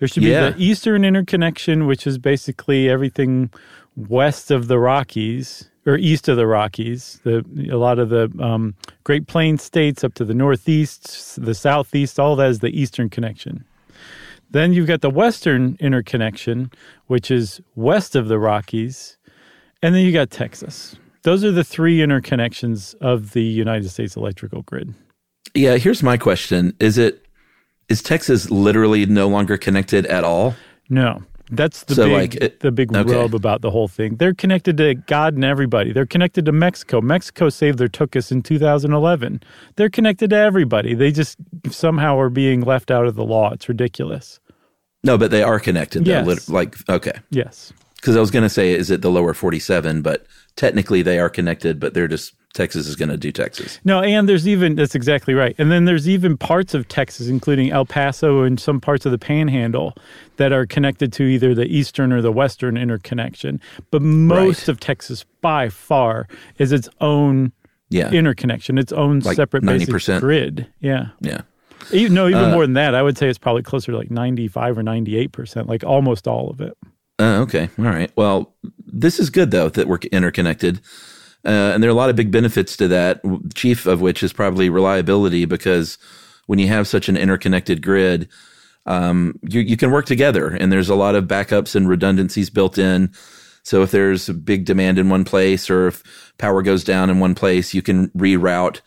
There 0.00 0.08
should 0.08 0.22
be 0.22 0.30
Yeah. 0.30 0.50
the 0.50 0.62
Eastern 0.62 1.04
Interconnection, 1.04 1.86
which 1.86 2.06
is 2.06 2.18
basically 2.18 2.88
everything 2.88 3.50
west 3.96 4.50
of 4.50 4.66
the 4.66 4.78
Rockies 4.78 5.70
or 5.86 5.96
east 5.96 6.28
of 6.28 6.36
the 6.36 6.46
Rockies. 6.46 7.20
The 7.24 7.44
a 7.70 7.76
lot 7.76 7.98
of 7.98 8.08
the 8.08 8.30
um, 8.40 8.74
Great 9.04 9.26
Plains 9.26 9.62
states 9.62 10.02
up 10.02 10.14
to 10.14 10.24
the 10.24 10.34
northeast, 10.34 11.42
the 11.42 11.54
southeast, 11.54 12.18
all 12.18 12.34
that 12.36 12.50
is 12.50 12.58
the 12.60 12.68
Eastern 12.80 13.08
Connection. 13.10 13.64
Then 14.50 14.72
you've 14.72 14.88
got 14.88 15.00
the 15.00 15.10
Western 15.10 15.76
Interconnection, 15.80 16.70
which 17.06 17.30
is 17.30 17.60
west 17.76 18.16
of 18.16 18.26
the 18.28 18.38
Rockies, 18.38 19.16
and 19.82 19.94
then 19.94 20.04
you 20.04 20.12
got 20.12 20.30
Texas. 20.30 20.96
Those 21.22 21.44
are 21.44 21.52
the 21.52 21.62
three 21.64 21.98
interconnections 21.98 22.94
of 23.00 23.32
the 23.32 23.42
United 23.44 23.90
States 23.90 24.16
electrical 24.16 24.62
grid. 24.62 24.94
yeah, 25.54 25.76
here's 25.76 26.02
my 26.02 26.16
question: 26.16 26.74
Is 26.80 26.96
it 26.98 27.24
is 27.90 28.00
Texas 28.02 28.50
literally 28.50 29.04
no 29.04 29.28
longer 29.28 29.58
connected 29.58 30.06
at 30.06 30.24
all? 30.24 30.54
No, 30.88 31.22
that's 31.50 31.82
the 31.84 31.94
So, 31.96 32.04
big 32.06 32.12
like, 32.14 32.34
it- 32.36 32.60
the 32.60 32.70
big 32.72 32.94
okay. 32.96 33.12
rub 33.14 33.34
about 33.34 33.60
the 33.60 33.70
whole 33.70 33.88
thing. 33.88 34.16
They're 34.16 34.32
connected 34.34 34.76
to 34.78 34.94
God 34.94 35.34
and 35.34 35.44
everybody. 35.44 35.92
They're 35.92 36.06
connected 36.06 36.44
to 36.46 36.52
Mexico. 36.52 37.00
Mexico 37.00 37.48
saved 37.48 37.78
their 37.78 37.88
took 37.88 38.14
us 38.16 38.30
in 38.32 38.42
2011. 38.42 39.42
They're 39.76 39.90
connected 39.90 40.30
to 40.30 40.36
everybody. 40.36 40.94
They 40.94 41.10
just 41.10 41.36
somehow 41.70 42.18
are 42.18 42.30
being 42.30 42.60
left 42.62 42.90
out 42.90 43.06
of 43.06 43.16
the 43.16 43.24
law. 43.24 43.52
It's 43.52 43.68
ridiculous. 43.68 44.40
No, 45.02 45.18
but 45.18 45.30
they 45.30 45.42
are 45.42 45.58
connected. 45.58 46.04
Though, 46.04 46.10
Yes. 46.12 46.26
lit- 46.26 46.48
like 46.48 46.76
okay, 46.88 47.18
Yes. 47.30 47.72
because 47.96 48.16
I 48.16 48.20
was 48.20 48.30
going 48.30 48.42
to 48.44 48.48
say, 48.50 48.72
is 48.72 48.90
it 48.90 49.02
the 49.02 49.10
lower 49.10 49.34
47? 49.34 50.02
But 50.02 50.26
technically, 50.56 51.02
they 51.02 51.18
are 51.18 51.30
connected. 51.30 51.80
But 51.80 51.94
they're 51.94 52.06
just 52.08 52.34
Texas 52.52 52.86
is 52.88 52.96
going 52.96 53.08
to 53.10 53.16
do 53.16 53.30
Texas. 53.30 53.78
No, 53.84 54.00
and 54.00 54.28
there's 54.28 54.48
even 54.48 54.74
that's 54.74 54.94
exactly 54.96 55.34
right. 55.34 55.54
And 55.58 55.70
then 55.70 55.84
there's 55.84 56.08
even 56.08 56.36
parts 56.36 56.74
of 56.74 56.88
Texas, 56.88 57.28
including 57.28 57.70
El 57.70 57.86
Paso 57.86 58.42
and 58.42 58.58
some 58.58 58.80
parts 58.80 59.06
of 59.06 59.12
the 59.12 59.18
Panhandle, 59.18 59.94
that 60.36 60.52
are 60.52 60.66
connected 60.66 61.12
to 61.14 61.22
either 61.22 61.54
the 61.54 61.66
eastern 61.66 62.12
or 62.12 62.20
the 62.20 62.32
western 62.32 62.76
interconnection. 62.76 63.60
But 63.92 64.02
most 64.02 64.62
Right. 64.62 64.68
of 64.68 64.80
Texas, 64.80 65.24
by 65.40 65.68
far, 65.68 66.26
is 66.58 66.72
its 66.72 66.88
own 67.00 67.52
Yeah, 67.88 68.10
interconnection, 68.10 68.78
its 68.78 68.92
own 68.92 69.20
Like 69.20 69.36
separate 69.36 69.64
basic 69.64 69.88
90%. 69.88 70.20
grid. 70.20 70.66
Yeah. 70.80 71.08
yeah. 71.20 71.42
Even, 71.92 72.14
no, 72.14 72.28
even 72.28 72.50
more 72.50 72.62
than 72.64 72.74
that. 72.74 72.94
I 72.94 73.02
would 73.02 73.16
say 73.16 73.28
it's 73.28 73.38
probably 73.38 73.62
closer 73.62 73.90
to 73.92 73.98
like 73.98 74.10
95 74.10 74.76
or 74.78 74.82
98%, 74.82 75.66
like 75.68 75.82
almost 75.84 76.26
all 76.28 76.50
of 76.50 76.60
it. 76.60 76.76
Uh, 77.18 77.40
okay. 77.42 77.68
All 77.78 77.84
right. 77.84 78.10
Well, 78.16 78.54
this 78.86 79.18
is 79.20 79.30
good 79.30 79.50
though 79.50 79.68
that 79.70 79.86
we're 79.88 79.98
interconnected. 80.12 80.80
Uh, 81.44 81.72
and 81.72 81.82
there 81.82 81.88
are 81.88 81.92
a 81.92 81.96
lot 81.96 82.10
of 82.10 82.16
big 82.16 82.30
benefits 82.30 82.76
to 82.76 82.88
that, 82.88 83.20
chief 83.54 83.86
of 83.86 84.00
which 84.00 84.22
is 84.22 84.32
probably 84.32 84.68
reliability 84.68 85.44
because 85.46 85.96
when 86.46 86.58
you 86.58 86.66
have 86.68 86.86
such 86.86 87.08
an 87.08 87.16
interconnected 87.16 87.82
grid, 87.82 88.28
um, 88.86 89.38
you, 89.42 89.60
you 89.60 89.76
can 89.76 89.90
work 89.90 90.06
together 90.06 90.48
and 90.48 90.72
there's 90.72 90.88
a 90.88 90.94
lot 90.94 91.14
of 91.14 91.24
backups 91.24 91.74
and 91.74 91.88
redundancies 91.88 92.50
built 92.50 92.76
in. 92.76 93.12
So 93.62 93.82
if 93.82 93.90
there's 93.90 94.28
a 94.28 94.34
big 94.34 94.64
demand 94.64 94.98
in 94.98 95.08
one 95.08 95.24
place 95.24 95.70
or 95.70 95.88
if 95.88 96.02
power 96.38 96.62
goes 96.62 96.84
down 96.84 97.10
in 97.10 97.20
one 97.20 97.34
place, 97.34 97.72
you 97.72 97.82
can 97.82 98.08
reroute 98.08 98.80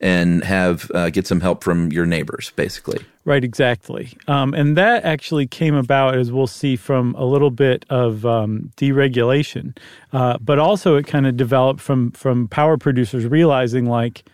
and 0.00 0.44
have 0.44 0.90
uh, 0.94 1.10
get 1.10 1.26
some 1.26 1.40
help 1.40 1.64
from 1.64 1.90
your 1.90 2.06
neighbors, 2.06 2.52
basically. 2.56 3.04
Right, 3.28 3.44
exactly. 3.44 4.16
Um, 4.26 4.54
and 4.54 4.74
that 4.78 5.04
actually 5.04 5.46
came 5.46 5.74
about, 5.74 6.14
as 6.14 6.32
we'll 6.32 6.46
see, 6.46 6.76
from 6.76 7.14
a 7.14 7.26
little 7.26 7.50
bit 7.50 7.84
of 7.90 8.24
um, 8.24 8.70
deregulation, 8.78 9.76
uh, 10.14 10.38
but 10.40 10.58
also 10.58 10.96
it 10.96 11.06
kind 11.06 11.26
of 11.26 11.36
developed 11.36 11.82
from 11.82 12.12
from 12.12 12.48
power 12.48 12.78
producers 12.78 13.26
realizing, 13.26 13.84
like, 13.84 14.24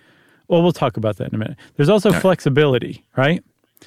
well, 0.47 0.63
we'll 0.63 0.71
talk 0.71 0.97
about 0.97 1.17
that 1.17 1.31
in 1.31 1.35
a 1.35 1.39
minute. 1.39 1.57
There's 1.75 1.89
also 1.89 2.13
flexibility, 2.13 3.05
right? 3.17 3.43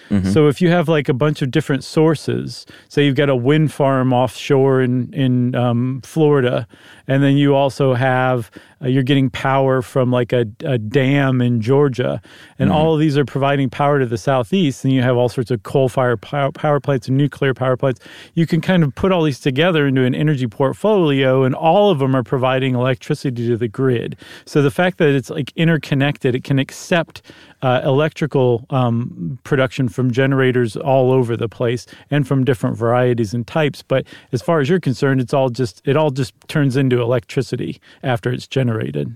Mm-hmm. 0.10 0.30
So 0.30 0.50
if 0.50 0.62
you 0.62 0.70
have 0.72 0.90
like 0.90 1.08
a 1.08 1.14
bunch 1.14 1.42
of 1.42 1.52
different 1.52 1.86
sources, 1.86 2.66
say 2.90 3.06
you've 3.06 3.16
got 3.16 3.30
a 3.30 3.36
wind 3.36 3.72
farm 3.72 4.12
offshore 4.12 4.82
in 4.82 5.14
in 5.14 5.56
um, 5.56 6.02
Florida, 6.04 6.68
and 7.08 7.24
then 7.24 7.38
you 7.38 7.56
also 7.56 7.94
have 7.94 8.52
uh, 8.82 8.88
you're 8.88 9.04
getting 9.04 9.30
power 9.30 9.82
from 9.82 10.12
like 10.12 10.32
a, 10.34 10.46
a 10.64 10.78
dam 10.78 11.42
in 11.42 11.62
Georgia, 11.62 12.22
and 12.60 12.70
mm-hmm. 12.70 12.78
all 12.78 12.94
of 12.94 13.00
these 13.00 13.18
are 13.18 13.26
providing 13.26 13.70
power 13.70 14.00
to 14.00 14.06
the 14.06 14.18
southeast. 14.18 14.84
And 14.84 14.94
you 14.94 15.02
have 15.02 15.18
all 15.18 15.30
sorts 15.30 15.50
of 15.50 15.64
coal 15.64 15.90
fired 15.90 16.22
power, 16.22 16.52
power 16.52 16.80
plants 16.80 17.08
and 17.08 17.18
nuclear 17.18 17.54
power 17.54 17.76
plants. 17.78 18.02
You 18.36 18.46
can 18.46 18.62
kind 18.62 18.84
of 18.84 18.94
put 18.94 19.12
all 19.12 19.24
these 19.24 19.40
together 19.40 19.88
into 19.88 20.04
an 20.04 20.14
energy 20.14 20.48
portfolio, 20.48 21.44
and 21.44 21.56
all 21.56 21.90
of 21.90 22.00
them 22.00 22.16
are 22.16 22.24
providing 22.24 22.76
electricity 22.76 23.48
to 23.48 23.58
the 23.58 23.68
grid. 23.68 24.16
So 24.46 24.62
the 24.62 24.72
fact 24.72 24.98
that 25.00 25.10
it's 25.10 25.30
like 25.30 25.52
interconnected, 25.56 26.36
it 26.36 26.44
can 26.44 26.60
accept 26.60 27.22
uh, 27.62 27.82
electrical 27.84 28.66
um, 28.70 29.40
production 29.44 29.90
from 29.90 30.12
generators 30.12 30.78
all 30.78 31.12
over 31.12 31.36
the 31.36 31.50
place 31.50 31.88
and 32.12 32.28
from 32.28 32.44
different 32.44 32.78
varieties 32.78 33.34
and 33.34 33.48
types. 33.48 33.82
But 33.82 34.06
as 34.32 34.42
far 34.42 34.60
as 34.60 34.70
you're 34.70 34.80
concerned, 34.80 35.22
it's 35.22 35.34
all 35.34 35.50
just 35.50 35.82
it 35.86 35.98
all 35.98 36.12
just 36.12 36.34
turns 36.48 36.78
into 36.78 36.97
electricity 37.00 37.80
after 38.04 38.32
it's 38.32 38.48
generated. 38.48 39.16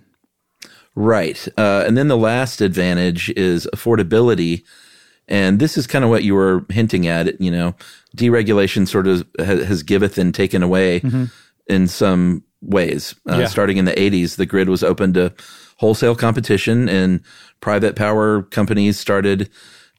Right. 0.96 1.48
Uh, 1.58 1.84
and 1.88 1.98
then 1.98 2.08
the 2.08 2.18
last 2.18 2.62
advantage 2.62 3.30
is 3.32 3.68
affordability. 3.74 4.64
And 5.28 5.60
this 5.60 5.78
is 5.78 5.88
kind 5.88 6.04
of 6.04 6.10
what 6.10 6.24
you 6.24 6.36
were 6.36 6.66
hinting 6.70 7.08
at. 7.08 7.40
You 7.40 7.52
know, 7.52 7.76
deregulation 8.16 8.88
sort 8.88 9.08
of 9.08 9.26
has, 9.40 9.64
has 9.64 9.84
giveth 9.84 10.18
and 10.18 10.36
taken 10.36 10.64
away 10.64 11.00
mm-hmm. 11.00 11.26
in 11.68 11.88
some 11.88 12.44
ways. 12.62 13.16
Uh, 13.30 13.40
yeah. 13.40 13.48
Starting 13.48 13.78
in 13.78 13.86
the 13.86 13.94
80s, 13.94 14.36
the 14.36 14.46
grid 14.46 14.68
was 14.68 14.84
open 14.84 15.14
to 15.14 15.34
wholesale 15.78 16.16
competition, 16.16 16.90
and 16.90 17.22
private 17.60 17.96
power 17.96 18.44
companies 18.44 19.00
started 19.00 19.50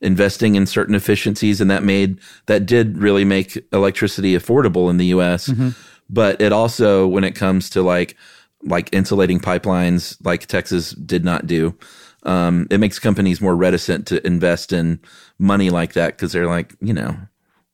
investing 0.01 0.55
in 0.55 0.65
certain 0.65 0.95
efficiencies, 0.95 1.59
and 1.59 1.71
that 1.71 1.83
made 1.83 2.19
that 2.45 2.65
did 2.65 2.97
really 2.97 3.25
make 3.25 3.57
electricity 3.73 4.37
affordable 4.37 4.89
in 4.89 4.97
the 4.97 5.07
U.S. 5.07 5.49
Mm-hmm. 5.49 5.69
But 6.09 6.41
it 6.41 6.51
also, 6.51 7.07
when 7.07 7.23
it 7.23 7.35
comes 7.35 7.69
to 7.71 7.81
like 7.81 8.15
like 8.63 8.89
insulating 8.93 9.39
pipelines, 9.39 10.17
like 10.23 10.45
Texas 10.45 10.91
did 10.91 11.25
not 11.25 11.47
do, 11.47 11.77
um, 12.23 12.67
it 12.71 12.79
makes 12.79 12.99
companies 12.99 13.41
more 13.41 13.55
reticent 13.55 14.07
to 14.07 14.25
invest 14.25 14.71
in 14.71 14.99
money 15.37 15.69
like 15.69 15.93
that 15.93 16.15
because 16.15 16.31
they're 16.31 16.47
like, 16.47 16.75
you 16.81 16.93
know, 16.93 17.17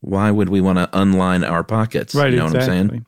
why 0.01 0.31
would 0.31 0.49
we 0.49 0.61
want 0.61 0.79
to 0.79 0.89
unline 0.97 1.47
our 1.47 1.63
pockets? 1.63 2.15
Right. 2.15 2.31
You 2.31 2.39
know 2.39 2.45
exactly. 2.45 2.69
what 2.69 2.79
I'm 2.79 2.89
saying? 2.89 3.05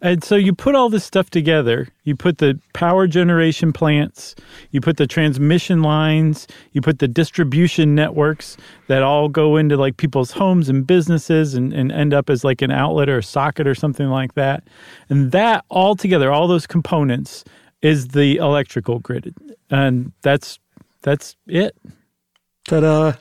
And 0.00 0.22
so 0.22 0.36
you 0.36 0.54
put 0.54 0.74
all 0.74 0.90
this 0.90 1.04
stuff 1.04 1.30
together. 1.30 1.88
You 2.04 2.14
put 2.16 2.38
the 2.38 2.60
power 2.74 3.06
generation 3.06 3.72
plants, 3.72 4.34
you 4.70 4.80
put 4.80 4.98
the 4.98 5.06
transmission 5.06 5.82
lines, 5.82 6.46
you 6.72 6.80
put 6.80 6.98
the 6.98 7.08
distribution 7.08 7.94
networks 7.94 8.56
that 8.88 9.02
all 9.02 9.28
go 9.28 9.56
into 9.56 9.76
like 9.76 9.96
people's 9.96 10.32
homes 10.32 10.68
and 10.68 10.86
businesses 10.86 11.54
and, 11.54 11.72
and 11.72 11.90
end 11.90 12.12
up 12.12 12.28
as 12.28 12.44
like 12.44 12.60
an 12.62 12.70
outlet 12.70 13.08
or 13.08 13.18
a 13.18 13.22
socket 13.22 13.66
or 13.66 13.74
something 13.74 14.08
like 14.08 14.34
that. 14.34 14.64
And 15.08 15.32
that 15.32 15.64
all 15.70 15.96
together, 15.96 16.30
all 16.30 16.46
those 16.46 16.66
components 16.66 17.44
is 17.80 18.08
the 18.08 18.36
electrical 18.36 18.98
grid. 18.98 19.34
And 19.70 20.12
that's 20.22 20.58
that's 21.02 21.36
it. 21.46 21.76
Ta-da! 22.66 23.12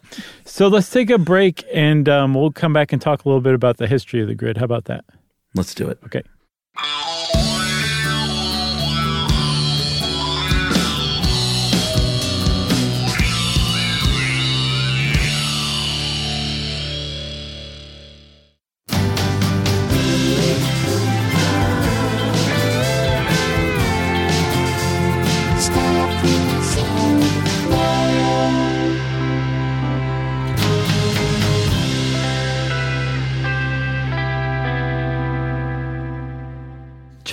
So 0.45 0.69
let's 0.69 0.89
take 0.89 1.09
a 1.09 1.17
break 1.17 1.65
and 1.73 2.07
um, 2.07 2.33
we'll 2.33 2.51
come 2.51 2.71
back 2.71 2.93
and 2.93 3.01
talk 3.01 3.25
a 3.25 3.27
little 3.27 3.41
bit 3.41 3.53
about 3.53 3.75
the 3.75 3.87
history 3.87 4.21
of 4.21 4.29
the 4.29 4.35
grid. 4.35 4.57
How 4.57 4.63
about 4.63 4.85
that? 4.85 5.03
Let's 5.53 5.75
do 5.75 5.89
it. 5.89 5.99
Okay. 6.05 6.23
Bye. 6.75 7.22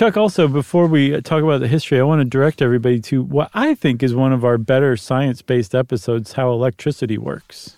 Chuck, 0.01 0.17
also, 0.17 0.47
before 0.47 0.87
we 0.87 1.21
talk 1.21 1.43
about 1.43 1.59
the 1.59 1.67
history, 1.67 1.99
I 1.99 2.01
want 2.01 2.21
to 2.21 2.25
direct 2.25 2.63
everybody 2.63 2.99
to 3.01 3.21
what 3.21 3.51
I 3.53 3.75
think 3.75 4.01
is 4.01 4.15
one 4.15 4.33
of 4.33 4.43
our 4.43 4.57
better 4.57 4.97
science 4.97 5.43
based 5.43 5.75
episodes 5.75 6.31
How 6.31 6.51
Electricity 6.51 7.19
Works. 7.19 7.77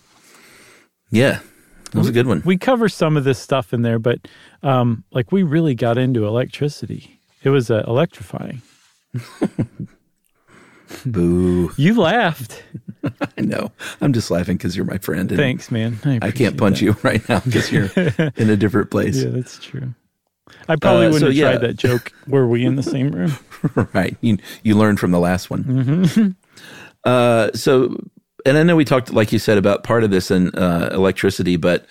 Yeah, 1.12 1.42
that 1.92 1.96
was 1.96 2.08
a 2.08 2.14
good 2.14 2.26
one. 2.26 2.42
We 2.46 2.58
cover 2.58 2.88
some 2.88 3.18
of 3.18 3.26
this 3.26 3.40
stuff 3.40 3.74
in 3.74 3.82
there, 3.82 4.00
but 4.00 4.26
um, 4.62 5.04
like 5.12 5.34
we 5.34 5.44
really 5.44 5.76
got 5.76 5.98
into 5.98 6.26
electricity. 6.26 7.20
It 7.44 7.50
was 7.50 7.70
uh, 7.70 7.84
electrifying. 7.86 8.62
Boo. 11.06 11.74
You 11.76 12.00
laughed. 12.00 12.64
I 13.38 13.42
know. 13.42 13.74
I'm 14.00 14.14
just 14.14 14.32
laughing 14.32 14.56
because 14.56 14.78
you're 14.78 14.86
my 14.86 15.00
friend. 15.00 15.30
Thanks, 15.30 15.70
man. 15.70 16.00
I, 16.06 16.20
I 16.22 16.32
can't 16.32 16.58
punch 16.58 16.80
that. 16.80 16.86
you 16.86 16.96
right 17.04 17.28
now 17.28 17.42
because 17.42 17.70
you're 17.70 17.90
in 18.38 18.50
a 18.50 18.56
different 18.56 18.92
place. 18.92 19.22
Yeah, 19.22 19.32
that's 19.32 19.60
true. 19.60 19.94
I 20.68 20.76
probably 20.76 21.08
uh, 21.08 21.12
wouldn't 21.12 21.20
so, 21.22 21.26
have 21.28 21.36
yeah. 21.36 21.52
tried 21.52 21.62
that 21.62 21.78
joke. 21.78 22.12
Were 22.28 22.48
we 22.48 22.66
in 22.66 22.76
the 22.76 22.84
same 22.84 23.12
room? 23.12 23.38
right. 23.94 24.16
You 24.22 24.38
you 24.64 24.76
learned 24.76 25.00
from 25.00 25.12
the 25.12 25.20
last 25.20 25.50
one. 25.50 25.64
Mm-hmm. 25.64 26.28
Uh, 27.06 27.52
so, 27.52 27.98
and 28.46 28.58
I 28.58 28.64
know 28.64 28.78
we 28.78 28.86
talked, 28.86 29.12
like 29.12 29.34
you 29.34 29.38
said, 29.38 29.58
about 29.58 29.84
part 29.84 30.06
of 30.06 30.10
this 30.10 30.32
in 30.32 30.56
uh, 30.56 30.88
electricity, 30.94 31.58
but 31.58 31.86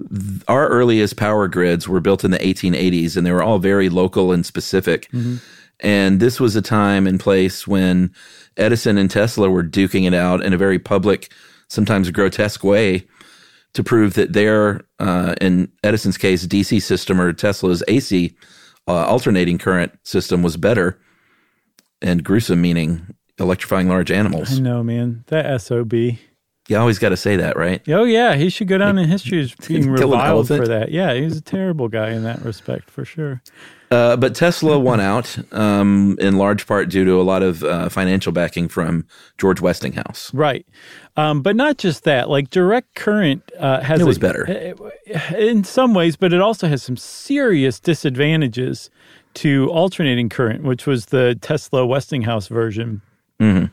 th- 0.00 0.42
our 0.48 0.66
earliest 0.66 1.16
power 1.16 1.46
grids 1.46 1.86
were 1.86 2.00
built 2.00 2.24
in 2.24 2.32
the 2.32 2.38
1880s, 2.40 3.16
and 3.16 3.24
they 3.24 3.30
were 3.30 3.44
all 3.44 3.60
very 3.60 3.88
local 3.88 4.32
and 4.32 4.44
specific. 4.44 5.08
Mm-hmm. 5.12 5.36
And 5.78 6.18
this 6.18 6.40
was 6.40 6.56
a 6.56 6.62
time 6.62 7.06
and 7.06 7.20
place 7.20 7.64
when 7.64 8.12
Edison 8.56 8.98
and 8.98 9.08
Tesla 9.08 9.48
were 9.48 9.62
duking 9.62 10.04
it 10.04 10.14
out 10.14 10.42
in 10.42 10.52
a 10.52 10.58
very 10.58 10.80
public, 10.80 11.30
sometimes 11.68 12.10
grotesque 12.10 12.64
way 12.64 13.06
to 13.76 13.84
prove 13.84 14.14
that 14.14 14.32
their, 14.32 14.80
uh, 14.98 15.34
in 15.38 15.70
Edison's 15.84 16.16
case, 16.16 16.46
DC 16.46 16.80
system 16.80 17.20
or 17.20 17.32
Tesla's 17.34 17.82
AC 17.88 18.34
uh, 18.88 19.04
alternating 19.04 19.58
current 19.58 19.92
system 20.02 20.42
was 20.42 20.56
better 20.56 20.98
and 22.00 22.24
gruesome, 22.24 22.62
meaning 22.62 23.14
electrifying 23.38 23.86
large 23.86 24.10
animals. 24.10 24.58
I 24.58 24.62
know, 24.62 24.82
man. 24.82 25.24
That 25.26 25.60
SOB. 25.60 25.92
You 25.92 26.76
always 26.78 26.98
got 26.98 27.10
to 27.10 27.18
say 27.18 27.36
that, 27.36 27.56
right? 27.56 27.82
Oh, 27.88 28.04
yeah. 28.04 28.34
He 28.34 28.48
should 28.48 28.66
go 28.66 28.78
down 28.78 28.96
like, 28.96 29.04
in 29.04 29.10
history 29.10 29.40
as 29.40 29.54
being 29.68 29.90
reviled 29.90 30.48
for 30.48 30.66
that. 30.66 30.90
Yeah, 30.90 31.12
he's 31.12 31.36
a 31.36 31.42
terrible 31.42 31.88
guy 31.88 32.10
in 32.10 32.24
that 32.24 32.40
respect, 32.42 32.90
for 32.90 33.04
sure. 33.04 33.42
Uh, 33.90 34.16
but 34.16 34.34
Tesla 34.34 34.78
won 34.78 35.00
out 35.00 35.38
um, 35.52 36.16
in 36.18 36.38
large 36.38 36.66
part 36.66 36.88
due 36.88 37.04
to 37.04 37.20
a 37.20 37.22
lot 37.22 37.42
of 37.42 37.62
uh, 37.62 37.88
financial 37.90 38.32
backing 38.32 38.68
from 38.68 39.06
George 39.38 39.60
Westinghouse. 39.60 40.32
Right. 40.34 40.66
Um, 41.16 41.40
but 41.42 41.56
not 41.56 41.78
just 41.78 42.04
that. 42.04 42.28
Like 42.28 42.50
direct 42.50 42.94
current 42.94 43.50
uh, 43.58 43.80
has. 43.80 44.00
It 44.00 44.04
was 44.04 44.18
a, 44.18 44.20
better. 44.20 44.74
In 45.36 45.64
some 45.64 45.94
ways, 45.94 46.16
but 46.16 46.32
it 46.32 46.40
also 46.40 46.68
has 46.68 46.82
some 46.82 46.96
serious 46.96 47.80
disadvantages 47.80 48.90
to 49.34 49.68
alternating 49.70 50.28
current, 50.28 50.62
which 50.62 50.86
was 50.86 51.06
the 51.06 51.38
Tesla 51.40 51.86
Westinghouse 51.86 52.48
version. 52.48 53.00
Mm-hmm. 53.40 53.66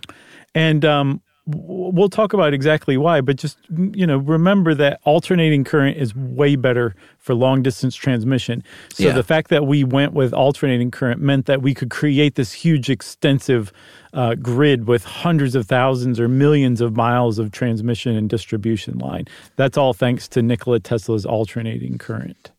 And 0.56 0.86
um, 0.86 1.22
we'll 1.46 2.10
talk 2.10 2.32
about 2.32 2.54
exactly 2.54 2.96
why, 2.96 3.20
but 3.20 3.36
just 3.36 3.58
you 3.94 4.08
know, 4.08 4.18
remember 4.18 4.74
that 4.76 5.00
alternating 5.04 5.64
current 5.64 5.98
is 5.98 6.16
way 6.16 6.56
better 6.56 6.96
for 7.18 7.34
long 7.36 7.62
distance 7.62 7.96
transmission. 7.96 8.64
So 8.94 9.04
Yeah. 9.04 9.12
the 9.14 9.24
fact 9.24 9.50
that 9.50 9.66
we 9.66 9.84
went 9.84 10.14
with 10.14 10.34
alternating 10.34 10.90
current 10.90 11.22
meant 11.22 11.46
that 11.48 11.62
we 11.62 11.74
could 11.74 11.90
create 11.90 12.36
this 12.36 12.54
huge, 12.54 12.90
extensive 12.90 13.74
uh, 14.14 14.36
grid 14.36 14.88
with 14.88 15.04
hundreds 15.04 15.54
of 15.56 15.66
thousands 15.68 16.20
or 16.20 16.28
millions 16.30 16.80
of 16.80 16.96
miles 16.96 17.40
of 17.40 17.52
transmission 17.52 18.16
and 18.16 18.30
distribution 18.30 18.98
line. 19.00 19.26
That's 19.58 19.78
all 19.78 19.94
thanks 19.94 20.28
to 20.30 20.42
Nikola 20.42 20.80
Tesla's 20.80 21.26
alternating 21.26 21.98
current. 21.98 22.52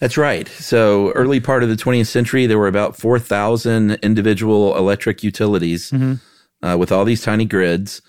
That's 0.00 0.18
right. 0.18 0.48
So 0.48 1.12
early 1.12 1.40
part 1.40 1.62
of 1.62 1.68
the 1.70 1.76
20th 1.76 2.08
century, 2.08 2.46
there 2.46 2.58
were 2.58 2.66
about 2.66 2.96
4,000 2.96 3.92
individual 4.02 4.76
electric 4.76 5.22
utilities 5.22 5.90
uh, 6.64 6.76
with 6.78 6.90
all 6.90 7.04
these 7.04 7.22
tiny 7.22 7.44
grids. 7.44 8.00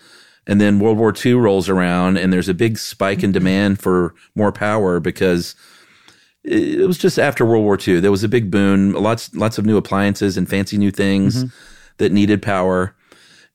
And 0.48 0.62
then 0.62 0.80
World 0.80 0.98
War 0.98 1.14
II 1.14 1.34
rolls 1.34 1.70
around, 1.70 2.18
and 2.18 2.32
there's 2.32 2.50
a 2.50 2.54
big 2.54 2.78
spike 2.78 3.24
in 3.24 3.32
demand 3.32 3.80
for 3.80 4.14
more 4.36 4.52
power 4.52 5.00
because 5.00 5.56
it 6.44 6.88
was 6.88 7.00
just 7.00 7.18
after 7.18 7.44
World 7.46 7.64
War 7.64 7.78
II. 7.86 8.00
There 8.00 8.12
was 8.12 8.24
a 8.24 8.30
big 8.30 8.52
boom, 8.52 8.94
lots 8.94 9.34
lots 9.34 9.58
of 9.58 9.66
new 9.66 9.78
appliances 9.78 10.38
and 10.38 10.48
fancy 10.48 10.78
new 10.78 10.92
things 10.92 11.46
that 11.98 12.12
needed 12.12 12.44
power, 12.44 12.96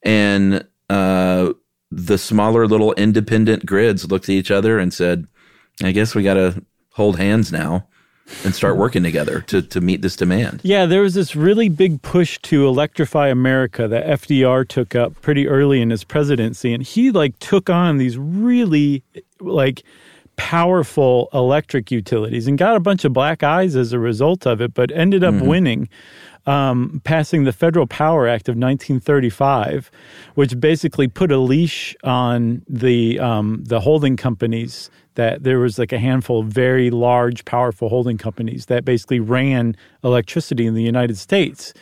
and 0.03 0.67
uh, 0.89 1.53
the 1.93 2.19
smaller 2.19 2.67
little 2.67 2.93
independent 2.95 3.65
grids 3.65 4.11
looked 4.11 4.25
at 4.25 4.35
each 4.35 4.51
other 4.51 4.81
and 4.81 4.93
said, 4.93 5.29
"I 5.85 5.93
guess 5.93 6.17
we 6.17 6.25
got 6.25 6.35
to 6.35 6.65
hold 6.95 7.19
hands 7.19 7.53
now." 7.53 7.87
And 8.45 8.55
start 8.55 8.77
working 8.77 9.03
together 9.03 9.41
to, 9.43 9.63
to 9.63 9.81
meet 9.81 10.03
this 10.03 10.17
demand. 10.17 10.61
Yeah, 10.63 10.87
there 10.87 11.03
was 11.03 11.15
this 11.15 11.37
really 11.37 11.69
big 11.69 12.03
push 12.03 12.39
to 12.43 12.67
electrify 12.67 13.29
America 13.29 13.89
that 13.89 14.07
FDR 14.07 14.67
took 14.67 14.95
up 14.95 15.21
pretty 15.21 15.49
early 15.49 15.81
in 15.81 15.91
his 15.91 16.05
presidency. 16.05 16.73
And 16.73 16.83
he 16.83 17.11
like 17.11 17.39
took 17.39 17.69
on 17.69 17.99
these 17.99 18.17
really 18.17 19.03
like 19.41 19.83
powerful 20.41 21.29
electric 21.35 21.91
utilities 21.91 22.47
and 22.47 22.57
got 22.57 22.75
a 22.75 22.81
bunch 22.81 23.05
of 23.05 23.13
black 23.13 23.43
eyes 23.43 23.77
as 23.77 23.93
a 23.93 23.99
result 23.99 24.47
of 24.47 24.63
it, 24.63 24.73
but 24.73 24.91
ended 24.91 25.23
up 25.23 25.35
winning. 25.35 25.87
Um, 26.47 27.03
passing 27.05 27.45
the 27.45 27.53
Federal 27.53 27.87
Power 27.87 28.27
Act 28.27 28.49
of 28.49 28.55
1935, 28.55 29.91
which 30.37 30.59
basically 30.59 31.07
put 31.07 31.31
a 31.31 31.37
leash 31.37 31.95
on 32.03 32.63
the 32.67 33.21
um, 33.21 33.63
the 33.65 33.81
holding 33.81 34.17
companies. 34.17 34.91
That 35.21 35.45
there 35.45 35.59
was 35.59 35.79
like 35.79 35.93
a 35.93 35.99
handful 35.99 36.41
of 36.41 36.47
very 36.47 36.89
large, 36.91 37.45
powerful 37.45 37.91
holding 37.91 38.17
companies 38.17 38.65
that 38.67 38.87
basically 38.87 39.21
ran 39.21 39.77
electricity 40.03 40.65
in 40.65 40.73
the 40.73 40.83
United 40.83 41.19
States, 41.19 41.75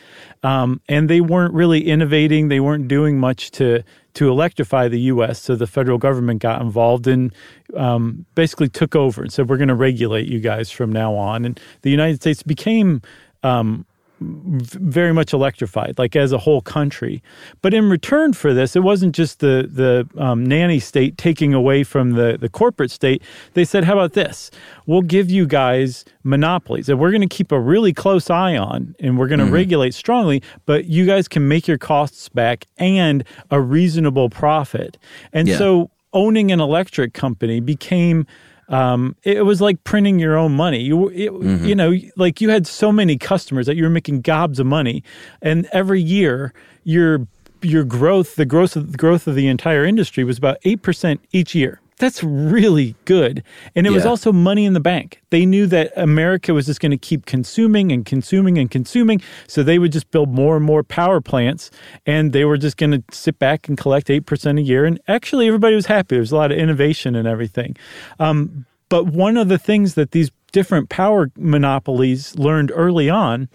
um, 0.43 0.81
and 0.89 1.09
they 1.09 1.21
weren't 1.21 1.53
really 1.53 1.87
innovating. 1.87 2.49
They 2.49 2.59
weren't 2.59 2.89
doing 2.89 3.17
much 3.17 3.51
to 3.51 3.81
to 4.15 4.29
electrify 4.29 4.89
the 4.89 4.99
U.S. 5.13 5.41
So 5.41 5.55
the 5.55 5.67
federal 5.67 5.97
government 5.97 6.41
got 6.41 6.61
involved 6.61 7.07
and 7.07 7.33
um, 7.77 8.25
basically 8.35 8.67
took 8.67 8.93
over 8.93 9.21
and 9.21 9.31
said, 9.31 9.47
"We're 9.47 9.55
going 9.55 9.69
to 9.69 9.73
regulate 9.89 10.27
you 10.27 10.41
guys 10.41 10.69
from 10.69 10.91
now 10.91 11.15
on." 11.15 11.45
And 11.45 11.57
the 11.81 11.91
United 11.91 12.17
States 12.17 12.43
became 12.43 13.01
um, 13.43 13.85
very 14.21 15.13
much 15.13 15.33
electrified, 15.33 15.97
like 15.97 16.15
as 16.15 16.31
a 16.31 16.37
whole 16.37 16.61
country. 16.61 17.23
But 17.61 17.73
in 17.73 17.89
return 17.89 18.33
for 18.33 18.53
this, 18.53 18.75
it 18.75 18.83
wasn't 18.83 19.15
just 19.15 19.39
the 19.39 19.69
the 19.71 20.07
um, 20.21 20.45
nanny 20.45 20.79
state 20.79 21.17
taking 21.17 21.53
away 21.53 21.83
from 21.83 22.11
the 22.11 22.37
the 22.39 22.49
corporate 22.49 22.91
state. 22.91 23.21
They 23.53 23.65
said, 23.65 23.83
"How 23.85 23.93
about 23.93 24.13
this? 24.13 24.51
We'll 24.85 25.01
give 25.01 25.29
you 25.29 25.45
guys 25.47 26.05
monopolies 26.23 26.87
that 26.87 26.97
we're 26.97 27.11
going 27.11 27.21
to 27.21 27.27
keep 27.27 27.51
a 27.51 27.59
really 27.59 27.93
close 27.93 28.29
eye 28.29 28.57
on, 28.57 28.95
and 28.99 29.17
we're 29.17 29.27
going 29.27 29.39
to 29.39 29.45
regulate 29.51 29.93
strongly. 29.93 30.41
But 30.65 30.85
you 30.85 31.05
guys 31.05 31.27
can 31.27 31.47
make 31.47 31.67
your 31.67 31.77
costs 31.77 32.29
back 32.29 32.65
and 32.77 33.23
a 33.51 33.61
reasonable 33.61 34.29
profit." 34.29 34.97
And 35.33 35.47
Yeah. 35.47 35.57
so, 35.57 35.91
owning 36.11 36.51
an 36.51 36.59
electric 36.59 37.13
company 37.13 37.59
became 37.59 38.25
um, 38.69 39.15
it 39.23 39.45
was 39.45 39.61
like 39.61 39.83
printing 39.83 40.19
your 40.19 40.37
own 40.37 40.53
money. 40.55 40.81
You, 40.81 41.09
it, 41.09 41.31
you 41.63 41.75
know, 41.75 41.93
like 42.15 42.39
you 42.39 42.49
had 42.49 42.67
so 42.67 42.91
many 42.91 43.17
customers 43.17 43.65
that 43.65 43.75
you 43.75 43.83
were 43.83 43.89
making 43.89 44.21
gobs 44.21 44.59
of 44.59 44.65
money, 44.67 45.03
and 45.41 45.67
every 45.73 46.01
year 46.01 46.53
your 46.83 47.27
your 47.61 47.83
growth, 47.83 48.35
the 48.35 48.45
growth 48.45 48.75
of 48.75 48.91
the 48.91 48.97
growth 48.97 49.27
of 49.27 49.35
the 49.35 49.47
entire 49.47 49.83
industry 49.83 50.23
was 50.23 50.37
about 50.37 50.57
eight 50.63 50.81
percent 50.81 51.19
each 51.31 51.53
year. 51.55 51.81
That's 51.99 52.23
really 52.23 52.95
good, 53.03 53.43
and 53.75 53.85
it 53.85 53.91
was 53.91 54.05
also 54.05 54.31
money 54.31 54.63
in 54.63 54.73
the 54.73 54.79
bank. 54.79 55.21
They 55.31 55.45
knew 55.45 55.67
that 55.67 55.91
America 55.97 56.53
was 56.53 56.65
just 56.65 56.79
going 56.79 56.91
to 56.91 56.97
keep 56.97 57.25
consuming 57.25 57.91
and 57.91 58.05
consuming 58.05 58.57
and 58.57 58.71
consuming, 58.71 59.21
so 59.47 59.63
they 59.63 59.77
would 59.77 59.91
just 59.91 60.09
build 60.09 60.29
more 60.29 60.55
and 60.55 60.65
more 60.65 60.81
power 60.81 61.19
plants, 61.19 61.69
and 62.05 62.31
they 62.31 62.45
were 62.45 62.57
just 62.57 62.77
going 62.77 62.91
to 62.91 63.03
sit 63.11 63.37
back 63.37 63.67
and 63.67 63.77
collect 63.77 64.09
eight 64.09 64.25
percent 64.25 64.57
a 64.59 64.61
year. 64.61 64.85
And 64.85 64.99
actually, 65.09 65.47
everybody 65.47 65.75
was 65.75 65.87
happy. 65.87 66.15
There 66.15 66.21
was 66.21 66.31
a 66.31 66.37
lot 66.37 66.53
of 66.53 66.57
innovation 66.57 67.15
and 67.15 67.27
everything. 67.27 67.75
Um, 68.17 68.65
but 68.87 69.07
one 69.07 69.35
of 69.35 69.49
the 69.49 69.57
things 69.57 69.95
that 69.95 70.11
these 70.11 70.31
different 70.53 70.87
power 70.87 71.29
monopolies 71.37 72.33
learned 72.37 72.71
early 72.73 73.09
on 73.09 73.49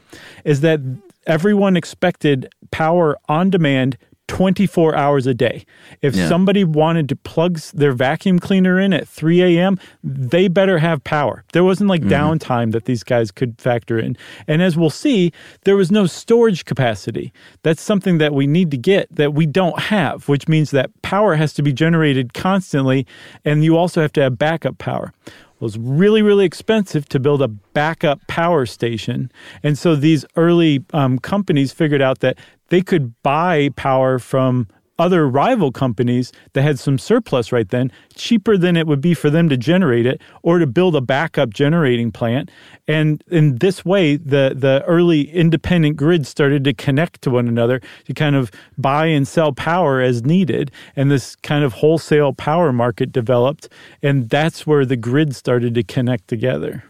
is 0.45 0.61
that 0.61 0.81
everyone 1.27 1.77
expected 1.77 2.53
power 2.71 3.17
on 3.27 3.49
demand 3.49 3.97
24 4.29 4.95
hours 4.97 5.27
a 5.27 5.35
day. 5.35 5.65
If 6.01 6.15
Yeah. 6.15 6.29
somebody 6.29 6.65
wanted 6.65 7.09
to 7.11 7.17
plug 7.17 7.59
their 7.75 7.93
vacuum 7.93 8.39
cleaner 8.39 8.81
in 8.81 8.93
at 8.93 9.07
3 9.07 9.43
a.m., 9.43 9.79
they 10.03 10.49
better 10.49 10.79
have 10.79 11.05
power. 11.05 11.45
There 11.53 11.65
wasn't 11.65 11.91
like 11.91 12.03
downtime 12.03 12.73
that 12.73 12.87
these 12.87 13.05
guys 13.05 13.31
could 13.31 13.55
factor 13.61 13.99
in. 13.99 14.17
And 14.49 14.63
as 14.63 14.77
we'll 14.77 14.91
see, 14.91 15.33
there 15.65 15.77
was 15.77 15.91
no 15.91 16.07
storage 16.07 16.65
capacity. 16.65 17.33
That's 17.63 17.83
something 17.83 18.19
that 18.19 18.33
we 18.35 18.47
need 18.47 18.71
to 18.71 18.79
get 18.79 19.15
that 19.15 19.35
we 19.35 19.47
don't 19.47 19.79
have, 19.79 20.29
which 20.29 20.49
means 20.49 20.71
that 20.71 20.91
power 21.03 21.35
has 21.37 21.53
to 21.55 21.63
be 21.63 21.73
generated 21.73 22.33
constantly, 22.35 23.07
and 23.45 23.63
you 23.63 23.77
also 23.77 24.01
have 24.01 24.13
to 24.15 24.23
have 24.23 24.39
backup 24.39 24.79
power. 24.79 25.13
Well, 25.61 25.69
it's 25.69 25.77
really, 25.79 26.21
really 26.21 26.45
expensive 26.45 27.09
to 27.11 27.21
build 27.21 27.41
a 27.41 27.47
backup 27.49 28.27
power 28.27 28.67
station. 28.67 29.31
And 29.63 29.79
so 29.79 29.95
these 29.95 30.25
early 30.37 30.85
um, 30.93 31.19
companies 31.21 31.73
figured 31.73 32.03
out 32.03 32.19
that 32.21 32.39
they 32.75 32.83
could 32.83 33.15
buy 33.23 33.69
power 33.77 34.19
from 34.19 34.67
other 34.99 35.29
rival 35.29 35.71
companies 35.71 36.33
that 36.55 36.63
had 36.63 36.77
some 36.77 36.99
surplus 36.99 37.53
right 37.53 37.69
then, 37.69 37.93
cheaper 38.17 38.57
than 38.57 38.77
it 38.77 38.89
would 38.89 39.01
be 39.01 39.15
for 39.15 39.31
them 39.31 39.49
to 39.49 39.57
generate 39.57 40.07
it 40.07 40.21
or 40.43 40.59
to 40.59 40.67
build 40.67 40.97
a 40.97 41.01
backup 41.01 41.51
generating 41.51 42.11
plant. 42.11 42.51
And 42.89 43.23
in 43.31 43.59
this 43.59 43.85
way, 43.85 44.17
the, 44.17 44.55
the 44.57 44.83
early 44.89 45.31
independent 45.31 45.97
grids 45.97 46.29
started 46.29 46.65
to 46.65 46.75
connect 46.75 47.23
to 47.23 47.31
one 47.31 47.47
another 47.47 47.81
to 48.07 48.13
kind 48.13 48.35
of 48.35 48.51
buy 48.77 49.07
and 49.07 49.27
sell 49.27 49.53
power 49.53 50.01
as 50.01 50.25
needed. 50.25 50.73
And 50.97 51.13
this 51.13 51.37
kind 51.37 51.63
of 51.63 51.75
wholesale 51.75 52.33
power 52.33 52.73
market 52.73 53.13
developed. 53.13 53.69
And 54.03 54.29
that's 54.31 54.67
where 54.67 54.85
the 54.85 54.97
grid 54.97 55.37
started 55.37 55.77
to 55.77 55.85
connect 55.85 56.27
together. 56.27 56.83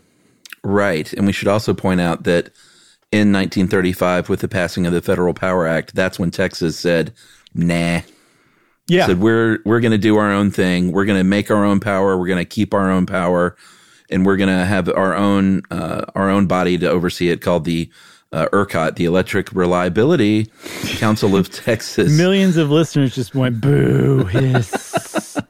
Right. 0.63 1.13
And 1.13 1.27
we 1.27 1.33
should 1.33 1.49
also 1.49 1.75
point 1.75 2.01
out 2.01 2.25
that 2.25 2.49
in 3.15 3.33
1935, 3.33 4.29
with 4.29 4.41
the 4.41 4.49
passing 4.49 4.87
of 4.87 4.93
the 4.93 5.01
Federal 5.01 5.35
Power 5.35 5.69
Act, 5.69 5.95
that's 5.95 6.19
when 6.19 6.33
Texas 6.33 6.77
said, 6.77 7.15
nah. 7.55 8.01
Yeah. 8.89 9.07
Said, 9.07 9.21
we're, 9.21 9.61
we're 9.65 9.79
going 9.79 9.93
to 9.93 9.99
do 9.99 10.17
our 10.17 10.33
own 10.33 10.51
thing. 10.51 10.91
We're 10.91 11.05
going 11.05 11.21
to 11.21 11.25
make 11.25 11.49
our 11.49 11.65
own 11.65 11.79
power. 11.79 12.19
We're 12.19 12.27
going 12.27 12.41
to 12.41 12.45
keep 12.45 12.75
our 12.75 12.91
own 12.91 13.07
power. 13.07 13.57
And 14.11 14.27
we're 14.27 14.37
going 14.37 14.49
to 14.49 14.65
have 14.65 14.89
our 14.89 15.15
own, 15.15 15.63
uh, 15.71 16.07
our 16.17 16.29
own 16.29 16.47
body 16.49 16.77
to 16.79 16.91
oversee 16.91 17.29
it 17.29 17.41
called 17.41 17.65
the 17.65 17.89
uh, 18.33 18.49
ERCOT, 18.53 18.97
the 18.97 19.05
Electric 19.05 19.53
Reliability 19.53 20.51
Council 20.97 21.37
of 21.37 21.51
Texas. 21.65 22.15
Millions 22.17 22.57
of 22.57 22.71
listeners 22.71 23.15
just 23.15 23.35
went 23.35 23.61
boo, 23.61 24.25
hiss. 24.25 25.39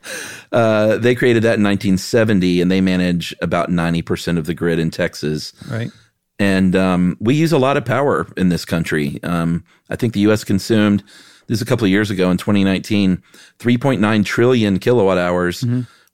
Uh, 0.52 0.98
they 0.98 1.16
created 1.16 1.42
that 1.42 1.58
in 1.58 1.64
1970 1.64 2.60
and 2.60 2.70
they 2.70 2.80
manage 2.80 3.34
about 3.42 3.70
90% 3.70 4.38
of 4.38 4.46
the 4.46 4.54
grid 4.54 4.78
in 4.78 4.88
Texas. 4.88 5.52
right. 5.68 5.90
And 6.38 6.74
um, 6.74 7.16
we 7.20 7.34
use 7.34 7.52
a 7.52 7.58
lot 7.58 7.76
of 7.76 7.84
power 7.84 8.26
in 8.36 8.48
this 8.48 8.64
country. 8.64 9.20
Um, 9.22 9.64
I 9.88 9.96
think 9.96 10.14
the 10.14 10.20
U.S. 10.20 10.42
consumed 10.42 11.04
this 11.46 11.58
is 11.58 11.62
a 11.62 11.66
couple 11.66 11.84
of 11.84 11.90
years 11.90 12.10
ago 12.10 12.30
in 12.30 12.36
2019, 12.38 13.22
3.9 13.58 14.24
trillion 14.24 14.78
kilowatt 14.78 15.18
hours, 15.18 15.62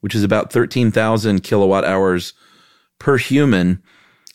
which 0.00 0.14
is 0.14 0.24
about 0.24 0.52
13,000 0.52 1.42
kilowatt 1.42 1.84
hours 1.84 2.32
per 2.98 3.16
human. 3.16 3.82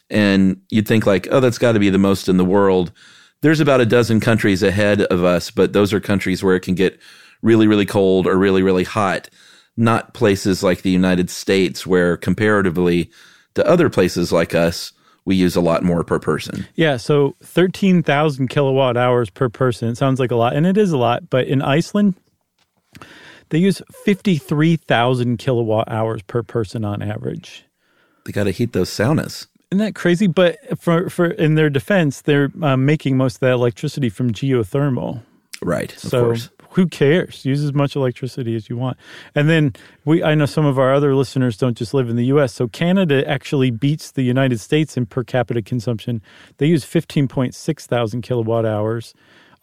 And 0.09 0.61
you'd 0.69 0.87
think 0.87 1.05
like, 1.05 1.27
oh, 1.31 1.39
that's 1.39 1.57
got 1.57 1.73
to 1.73 1.79
be 1.79 1.89
the 1.89 1.97
most 1.97 2.29
in 2.29 2.37
the 2.37 2.45
world. 2.45 2.91
There's 3.41 3.59
about 3.59 3.81
a 3.81 3.85
dozen 3.85 4.19
countries 4.19 4.63
ahead 4.63 5.01
of 5.01 5.23
us, 5.23 5.51
but 5.51 5.73
those 5.73 5.91
are 5.93 5.99
countries 5.99 6.43
where 6.43 6.55
it 6.55 6.61
can 6.61 6.75
get 6.75 6.99
really, 7.41 7.67
really 7.67 7.85
cold 7.85 8.25
or 8.25 8.37
really, 8.37 8.63
really 8.63 8.83
hot. 8.83 9.29
Not 9.77 10.13
places 10.13 10.63
like 10.63 10.81
the 10.81 10.91
United 10.91 11.29
States, 11.29 11.85
where 11.85 12.15
comparatively 12.15 13.11
to 13.55 13.67
other 13.67 13.89
places 13.89 14.31
like 14.31 14.55
us, 14.55 14.93
we 15.25 15.35
use 15.35 15.55
a 15.55 15.61
lot 15.61 15.83
more 15.83 16.03
per 16.03 16.19
person. 16.19 16.67
Yeah, 16.75 16.97
so 16.97 17.35
13,000 17.41 18.47
kilowatt 18.47 18.95
hours 18.95 19.29
per 19.29 19.49
person. 19.49 19.89
It 19.89 19.97
sounds 19.97 20.19
like 20.19 20.31
a 20.31 20.35
lot, 20.35 20.55
and 20.55 20.65
it 20.65 20.77
is 20.77 20.91
a 20.91 20.97
lot, 20.97 21.29
but 21.29 21.47
in 21.47 21.61
Iceland, 21.61 22.15
they 23.49 23.57
use 23.57 23.81
53,000 24.03 25.37
kilowatt 25.37 25.89
hours 25.89 26.21
per 26.23 26.43
person 26.43 26.85
on 26.85 27.01
average. 27.01 27.65
They 28.25 28.31
got 28.31 28.45
to 28.45 28.51
heat 28.51 28.73
those 28.73 28.89
saunas. 28.89 29.47
Isn't 29.71 29.79
that 29.79 29.95
crazy? 29.95 30.27
But 30.27 30.57
for, 30.79 31.09
for 31.09 31.25
in 31.25 31.55
their 31.55 31.69
defense, 31.69 32.21
they're 32.21 32.51
uh, 32.61 32.77
making 32.77 33.17
most 33.17 33.35
of 33.35 33.39
that 33.41 33.51
electricity 33.51 34.09
from 34.09 34.31
geothermal. 34.31 35.21
Right. 35.61 35.91
Of 35.91 36.09
so 36.09 36.25
course. 36.25 36.49
Who 36.75 36.87
cares? 36.87 37.43
Use 37.45 37.63
as 37.63 37.73
much 37.73 37.95
electricity 37.95 38.55
as 38.55 38.69
you 38.69 38.77
want. 38.77 38.97
And 39.33 39.49
then 39.49 39.73
we, 40.05 40.23
I 40.23 40.35
know 40.35 40.45
some 40.45 40.65
of 40.65 40.77
our 40.77 40.93
other 40.93 41.15
listeners 41.15 41.57
don't 41.57 41.77
just 41.77 41.93
live 41.93 42.09
in 42.09 42.15
the 42.15 42.25
U.S. 42.27 42.53
So 42.53 42.67
Canada 42.67 43.27
actually 43.27 43.71
beats 43.71 44.11
the 44.11 44.23
United 44.23 44.59
States 44.59 44.97
in 44.97 45.05
per 45.05 45.23
capita 45.23 45.61
consumption. 45.61 46.21
They 46.57 46.67
use 46.67 46.85
15.6 46.85 47.81
thousand 47.85 48.21
kilowatt 48.21 48.65
hours. 48.65 49.13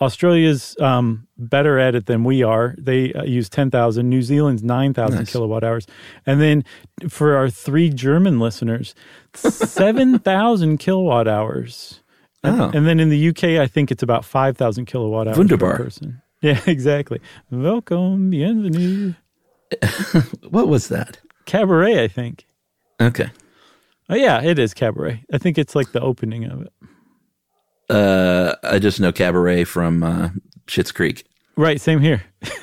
Australia's 0.01 0.75
um, 0.81 1.29
better 1.39 1.79
at 1.79 1.95
it 1.95 2.07
than 2.07 2.25
we 2.25 2.43
are. 2.43 2.75
They 2.77 3.13
uh, 3.13 3.23
use 3.23 3.49
10,000. 3.49 4.09
New 4.09 4.23
Zealand's 4.23 4.63
9,000 4.65 5.17
Nice. 5.17 5.31
kilowatt 5.31 5.63
hours. 5.63 5.87
And 6.27 6.41
then 6.41 6.65
for 7.09 7.37
our 7.37 7.49
three 7.51 7.89
German 7.91 8.41
listeners, 8.41 8.95
7,000 9.35 10.79
kilowatt 10.79 11.29
hours. 11.29 12.01
And, 12.43 12.61
Oh. 12.61 12.71
and 12.75 12.87
then 12.87 12.99
in 12.99 13.11
the 13.11 13.29
UK, 13.29 13.61
I 13.61 13.67
think 13.69 13.91
it's 13.93 14.03
about 14.03 14.25
5,000 14.25 14.87
kilowatt 14.87 15.29
hours 15.29 15.37
Wunderbar. 15.39 15.77
per 15.77 15.85
person. 15.85 16.22
Yeah, 16.45 16.61
exactly. 16.67 17.21
Welcome, 17.53 18.31
bienvenue. 18.31 19.15
What 20.51 20.67
was 20.67 20.89
that? 20.89 21.19
Cabaret, 21.47 22.03
I 22.03 22.09
think. 22.09 22.47
Okay. 23.01 23.31
Oh, 24.11 24.17
yeah, 24.17 24.43
it 24.43 24.59
is 24.59 24.75
Cabaret. 24.75 25.25
I 25.33 25.39
think 25.39 25.57
it's 25.57 25.77
like 25.77 25.93
the 25.93 26.01
opening 26.01 26.45
of 26.45 26.63
it. 26.63 26.73
Uh, 27.89 28.57
I 28.65 28.81
just 28.81 28.99
know 28.99 29.13
Cabaret 29.13 29.65
from 29.65 30.03
uh, 30.03 30.31
Schitt's 30.67 30.91
Creek. 30.91 31.25
Right, 31.57 31.81
same 31.81 32.01
here. 32.01 32.25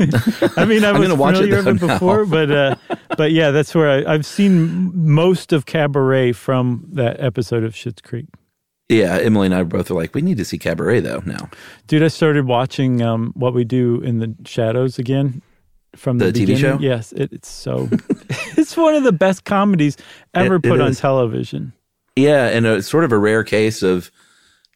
I 0.58 0.66
mean, 0.66 0.84
I 0.84 0.92
was 0.92 1.02
gonna 1.02 1.16
watch 1.16 1.36
it 1.36 1.50
familiar 1.50 1.64
with 1.64 1.82
it 1.82 1.88
before, 1.88 2.26
but 2.26 2.52
uh, 2.52 2.76
but 3.18 3.32
yeah, 3.32 3.52
that's 3.52 3.74
where 3.74 3.90
I, 3.90 4.14
I've 4.14 4.26
seen 4.26 4.92
most 4.94 5.54
of 5.54 5.66
Cabaret 5.66 6.34
from 6.34 6.86
that 6.94 7.20
episode 7.22 7.64
of 7.64 7.74
Schitt's 7.74 8.02
Creek. 8.02 8.28
Yeah, 8.90 9.18
Emily 9.18 9.46
and 9.46 9.56
I 9.56 9.62
both 9.64 9.92
are 9.92 9.94
like, 9.94 10.16
we 10.16 10.22
need 10.22 10.38
to 10.38 10.46
see 10.46 10.58
Cabaret 10.58 11.02
though 11.02 11.22
now. 11.26 11.50
Dude, 11.88 12.02
I 12.04 12.08
started 12.08 12.46
watching 12.48 13.02
um, 13.04 13.32
what 13.36 13.54
we 13.54 13.64
do 13.64 14.02
in 14.02 14.18
the 14.20 14.36
shadows 14.46 14.98
again 14.98 15.42
from 15.96 16.18
the, 16.18 16.26
The 16.26 16.32
TV 16.32 16.48
beginning. 16.48 16.58
show? 16.62 16.78
Yes, 16.80 17.12
it, 17.14 17.32
it's 17.32 17.50
so 17.50 17.88
it's 18.58 18.76
one 18.76 18.96
of 18.96 19.04
the 19.04 19.12
best 19.12 19.46
comedies 19.46 19.96
ever 20.34 20.56
It- 20.56 20.66
it 20.66 20.70
put 20.70 20.82
on 20.82 20.90
is. 20.90 21.00
television. 21.00 21.72
Yeah, 22.16 22.48
and 22.48 22.66
it's 22.66 22.88
sort 22.88 23.04
of 23.06 23.12
a 23.12 23.18
rare 23.18 23.44
case 23.44 23.82
of 23.84 24.12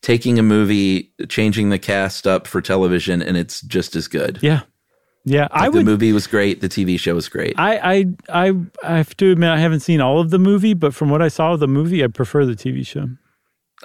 taking 0.01 0.37
a 0.39 0.43
movie, 0.43 1.11
changing 1.27 1.69
the 1.71 1.79
cast 1.79 2.25
up 2.27 2.45
for 2.47 2.61
television, 2.61 3.21
and 3.21 3.35
it's 3.35 3.61
just 3.61 3.95
as 3.95 4.07
good. 4.07 4.37
Yeah, 4.41 4.61
yeah. 5.25 5.47
I 5.51 5.65
the 5.69 5.77
would. 5.77 5.85
movie 5.85 6.13
was 6.13 6.25
great. 6.27 6.61
The 6.61 6.69
TV 6.69 6.97
show 6.99 7.15
was 7.15 7.27
great. 7.29 7.55
I, 7.57 7.77
I 7.95 8.05
I 8.47 8.53
I 8.83 8.97
have 8.97 9.17
to 9.17 9.31
admit 9.31 9.49
I 9.49 9.57
haven't 9.57 9.81
seen 9.81 9.99
all 10.01 10.19
of 10.19 10.29
the 10.29 10.39
movie, 10.39 10.73
but 10.73 10.93
from 10.93 11.09
what 11.09 11.21
I 11.21 11.27
saw 11.27 11.53
of 11.53 11.59
the 11.59 11.67
movie, 11.67 12.01
I 12.03 12.07
prefer 12.07 12.45
the 12.45 12.53
TV 12.55 12.85
show. 12.85 13.09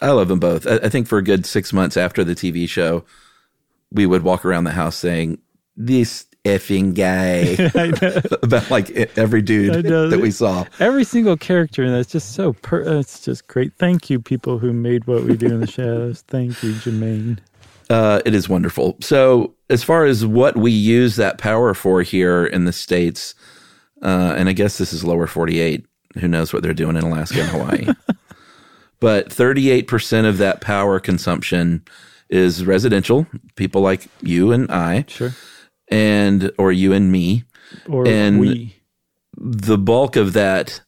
I 0.01 0.11
love 0.11 0.29
them 0.29 0.41
both. 0.41 0.67
I, 0.67 0.77
I 0.77 0.89
think 0.89 1.07
for 1.07 1.19
a 1.19 1.23
good 1.23 1.45
six 1.47 1.73
months 1.73 1.97
after 1.97 2.25
the 2.25 2.35
TV 2.35 2.69
show, 2.69 3.05
we 3.91 4.07
would 4.07 4.23
walk 4.23 4.45
around 4.45 4.65
the 4.65 4.73
house 4.73 4.97
saying, 4.97 5.39
"This 5.77 6.27
effing 6.45 6.95
guy," 6.95 7.57
about 8.43 8.71
like 8.71 8.91
every 9.19 9.43
dude 9.43 9.85
that 9.85 10.21
we 10.21 10.31
saw. 10.31 10.65
Every 10.79 11.05
single 11.05 11.37
character 11.37 11.83
in 11.85 11.93
that's 11.93 12.11
just 12.13 12.35
so 12.35 12.53
per. 12.53 12.87
uh, 12.87 13.01
It's 13.01 13.21
just 13.25 13.47
great. 13.49 13.73
Thank 13.79 14.09
you, 14.11 14.21
people 14.21 14.59
who 14.59 14.73
made 14.73 15.07
what 15.07 15.25
we 15.25 15.37
do 15.37 15.47
in 15.47 15.61
the 15.61 15.67
shadows. 15.67 16.23
Thank 16.29 16.63
you, 16.63 16.73
Jemaine. 16.75 17.39
Uh, 17.91 18.21
it 18.27 18.35
is 18.35 18.49
wonderful. 18.49 18.97
So, 19.01 19.55
as 19.71 19.83
far 19.83 20.05
as 20.05 20.25
what 20.27 20.57
we 20.57 20.71
use 20.71 21.17
that 21.17 21.39
power 21.39 21.73
for 21.73 22.03
here 22.03 22.45
in 22.45 22.67
the 22.67 22.73
states, 22.73 23.35
uh, 24.03 24.35
and 24.37 24.49
I 24.49 24.53
guess 24.53 24.77
this 24.79 24.93
is 24.93 25.03
lower 25.05 25.27
forty-eight. 25.27 25.87
Who 26.21 26.29
knows 26.29 26.53
what 26.53 26.63
they're 26.63 26.75
doing 26.75 26.97
in 26.97 27.05
Alaska 27.05 27.41
and 27.41 27.49
Hawaii? 27.51 27.87
but 29.01 29.33
thirty-eight 29.33 29.87
percent 29.87 30.27
of 30.27 30.39
that 30.39 30.61
power 30.61 30.99
consumption 31.01 31.83
is 32.29 32.65
residential. 32.65 33.27
People 33.57 33.81
like 33.81 34.09
you 34.21 34.53
and 34.53 34.71
I, 34.71 35.05
Sure. 35.09 35.35
and 35.89 36.51
or 36.59 36.73
you 36.73 36.93
and 36.93 37.11
me. 37.13 37.45
Or 37.89 38.07
And- 38.07 38.41
we. 38.41 38.77
the 39.37 39.79
bulk 39.79 40.17
of 40.17 40.33
that 40.33 40.81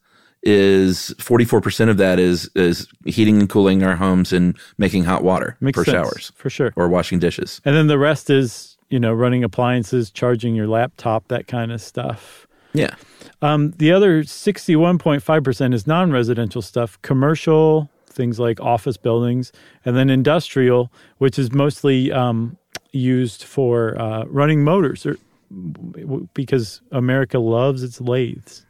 is 0.43 1.15
44% 1.19 1.91
of 1.91 1.99
that 1.99 2.19
is 2.19 2.51
is 2.55 2.87
heating 3.05 3.39
and 3.39 3.49
cooling 3.51 3.83
our 3.83 3.97
homes 3.97 4.33
and 4.33 4.57
making 4.79 5.05
hot 5.05 5.23
water 5.23 5.57
Makes 5.61 5.79
for 5.79 5.85
sense, 5.85 5.95
showers 5.95 6.33
for 6.35 6.49
sure. 6.49 6.73
or 6.77 6.89
washing 6.89 7.19
dishes. 7.19 7.61
And 7.67 7.77
then 7.77 7.89
the 7.89 7.99
rest 7.99 8.31
is 8.31 8.79
you 8.89 8.99
know 8.99 9.13
running 9.13 9.45
appliances, 9.45 10.11
charging 10.11 10.55
your 10.55 10.67
laptop, 10.67 11.29
that 11.29 11.47
kind 11.47 11.71
of 11.71 11.81
stuff. 11.83 12.47
Yeah. 12.73 12.95
Um, 13.43 13.73
the 13.73 13.93
other 13.93 14.23
61.5% 14.25 15.75
is 15.75 15.87
non 15.87 16.11
residential 16.11 16.63
stuff, 16.63 17.01
commercial, 17.03 17.91
things 18.21 18.39
like 18.39 18.61
office 18.61 18.97
buildings, 18.99 19.51
and 19.85 19.97
then 19.97 20.11
industrial, 20.11 20.93
which 21.19 21.39
is 21.39 21.49
mostly 21.53 22.13
um, 22.13 22.57
used 22.93 23.45
for 23.45 23.99
uh, 24.01 24.25
running 24.27 24.63
motors 24.63 25.07
or, 25.07 25.17
w- 25.51 26.29
because 26.35 26.83
America 26.93 27.39
loves 27.39 27.83
its 27.83 28.01
lathes. 28.01 28.67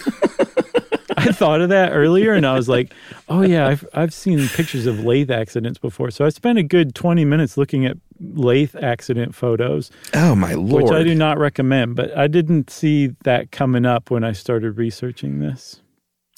I 1.18 1.32
thought 1.34 1.60
of 1.60 1.70
that 1.70 1.92
earlier 1.92 2.34
and 2.34 2.46
I 2.46 2.54
was 2.54 2.70
like, 2.70 2.94
oh, 3.28 3.42
yeah, 3.42 3.68
I've, 3.68 3.86
I've 3.94 4.14
seen 4.14 4.48
pictures 4.50 4.86
of 4.86 5.04
lathe 5.04 5.30
accidents 5.32 5.78
before. 5.78 6.12
So 6.12 6.24
I 6.26 6.30
spent 6.30 6.58
a 6.60 6.64
good 6.64 6.96
20 6.96 7.26
minutes 7.26 7.58
looking 7.58 7.86
at 7.86 7.98
lathe 8.22 8.76
accident 8.82 9.36
photos 9.36 9.92
Oh 10.14 10.36
my 10.36 10.54
lord. 10.54 10.84
which 10.84 10.92
I 10.94 11.04
do 11.04 11.16
not 11.16 11.38
recommend, 11.38 11.96
but 11.96 12.16
I 12.18 12.28
didn't 12.28 12.70
see 12.70 13.16
that 13.24 13.52
coming 13.52 13.86
up 13.86 14.10
when 14.12 14.24
I 14.24 14.32
started 14.32 14.78
researching 14.78 15.40
this. 15.40 15.82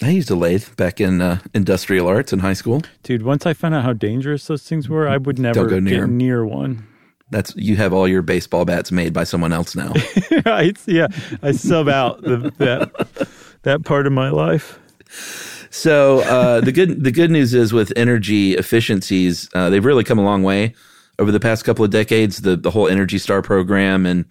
I 0.03 0.09
used 0.09 0.31
a 0.31 0.35
lathe 0.35 0.75
back 0.77 0.99
in 0.99 1.21
uh, 1.21 1.39
industrial 1.53 2.07
arts 2.07 2.33
in 2.33 2.39
high 2.39 2.53
school. 2.53 2.81
Dude, 3.03 3.21
once 3.21 3.45
I 3.45 3.53
found 3.53 3.75
out 3.75 3.83
how 3.83 3.93
dangerous 3.93 4.47
those 4.47 4.63
things 4.63 4.89
were, 4.89 5.07
I 5.07 5.17
would 5.17 5.37
never 5.37 5.67
go 5.67 5.79
near 5.79 6.01
get 6.01 6.09
near 6.09 6.45
one. 6.45 6.87
That's 7.29 7.55
you 7.55 7.77
have 7.77 7.93
all 7.93 8.07
your 8.07 8.21
baseball 8.21 8.65
bats 8.65 8.91
made 8.91 9.13
by 9.13 9.23
someone 9.23 9.53
else 9.53 9.75
now. 9.75 9.93
right? 10.45 10.77
Yeah, 10.87 11.07
I 11.43 11.51
sub 11.51 11.87
out 11.87 12.21
the, 12.23 12.51
that 12.57 13.27
that 13.61 13.85
part 13.85 14.07
of 14.07 14.13
my 14.13 14.29
life. 14.29 14.79
so 15.69 16.19
uh, 16.21 16.61
the 16.61 16.71
good 16.71 17.03
the 17.03 17.11
good 17.11 17.31
news 17.31 17.53
is 17.53 17.71
with 17.71 17.93
energy 17.95 18.55
efficiencies, 18.55 19.49
uh, 19.53 19.69
they've 19.69 19.85
really 19.85 20.03
come 20.03 20.19
a 20.19 20.23
long 20.23 20.41
way 20.41 20.73
over 21.19 21.31
the 21.31 21.39
past 21.39 21.63
couple 21.63 21.85
of 21.85 21.91
decades. 21.91 22.41
The 22.41 22.55
the 22.55 22.71
whole 22.71 22.87
Energy 22.87 23.19
Star 23.19 23.41
program 23.41 24.05
and 24.05 24.25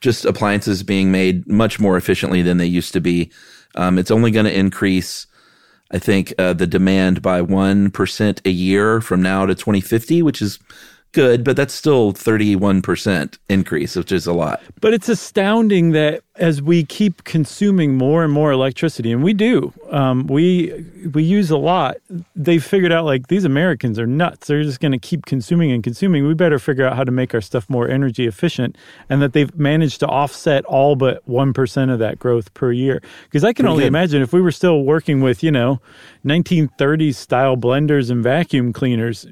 just 0.00 0.24
appliances 0.24 0.82
being 0.82 1.10
made 1.10 1.46
much 1.46 1.78
more 1.78 1.96
efficiently 1.96 2.42
than 2.42 2.56
they 2.56 2.66
used 2.66 2.92
to 2.92 3.00
be. 3.00 3.30
Um, 3.74 3.98
it's 3.98 4.10
only 4.10 4.30
going 4.30 4.46
to 4.46 4.56
increase, 4.56 5.26
I 5.90 5.98
think, 5.98 6.34
uh, 6.38 6.52
the 6.52 6.66
demand 6.66 7.22
by 7.22 7.42
one 7.42 7.90
percent 7.90 8.40
a 8.44 8.50
year 8.50 9.00
from 9.00 9.22
now 9.22 9.46
to 9.46 9.54
2050, 9.54 10.22
which 10.22 10.42
is 10.42 10.58
good, 11.12 11.42
but 11.42 11.56
that's 11.56 11.74
still 11.74 12.12
31 12.12 12.82
percent 12.82 13.38
increase, 13.48 13.96
which 13.96 14.12
is 14.12 14.26
a 14.26 14.32
lot. 14.32 14.62
But 14.80 14.94
it's 14.94 15.08
astounding 15.08 15.92
that 15.92 16.22
as 16.40 16.62
we 16.62 16.84
keep 16.84 17.22
consuming 17.24 17.96
more 17.96 18.24
and 18.24 18.32
more 18.32 18.50
electricity, 18.50 19.12
and 19.12 19.22
we 19.22 19.34
do, 19.34 19.72
um, 19.90 20.26
we 20.26 20.84
we 21.12 21.22
use 21.22 21.50
a 21.50 21.56
lot. 21.58 21.98
They've 22.34 22.64
figured 22.64 22.92
out 22.92 23.04
like 23.04 23.28
these 23.28 23.44
Americans 23.44 23.98
are 23.98 24.06
nuts. 24.06 24.48
They're 24.48 24.62
just 24.62 24.80
going 24.80 24.92
to 24.92 24.98
keep 24.98 25.26
consuming 25.26 25.70
and 25.70 25.84
consuming. 25.84 26.26
We 26.26 26.34
better 26.34 26.58
figure 26.58 26.86
out 26.86 26.96
how 26.96 27.04
to 27.04 27.12
make 27.12 27.34
our 27.34 27.42
stuff 27.42 27.68
more 27.68 27.88
energy 27.88 28.26
efficient, 28.26 28.76
and 29.10 29.20
that 29.20 29.34
they've 29.34 29.54
managed 29.56 30.00
to 30.00 30.06
offset 30.06 30.64
all 30.64 30.96
but 30.96 31.22
one 31.28 31.52
percent 31.52 31.90
of 31.90 31.98
that 31.98 32.18
growth 32.18 32.52
per 32.54 32.72
year. 32.72 33.02
Because 33.24 33.44
I 33.44 33.52
can 33.52 33.64
Pretty 33.64 33.72
only 33.72 33.82
good. 33.84 33.88
imagine 33.88 34.22
if 34.22 34.32
we 34.32 34.40
were 34.40 34.52
still 34.52 34.82
working 34.82 35.20
with 35.20 35.42
you 35.42 35.52
know 35.52 35.80
1930s 36.24 37.14
style 37.16 37.56
blenders 37.56 38.10
and 38.10 38.22
vacuum 38.22 38.72
cleaners. 38.72 39.26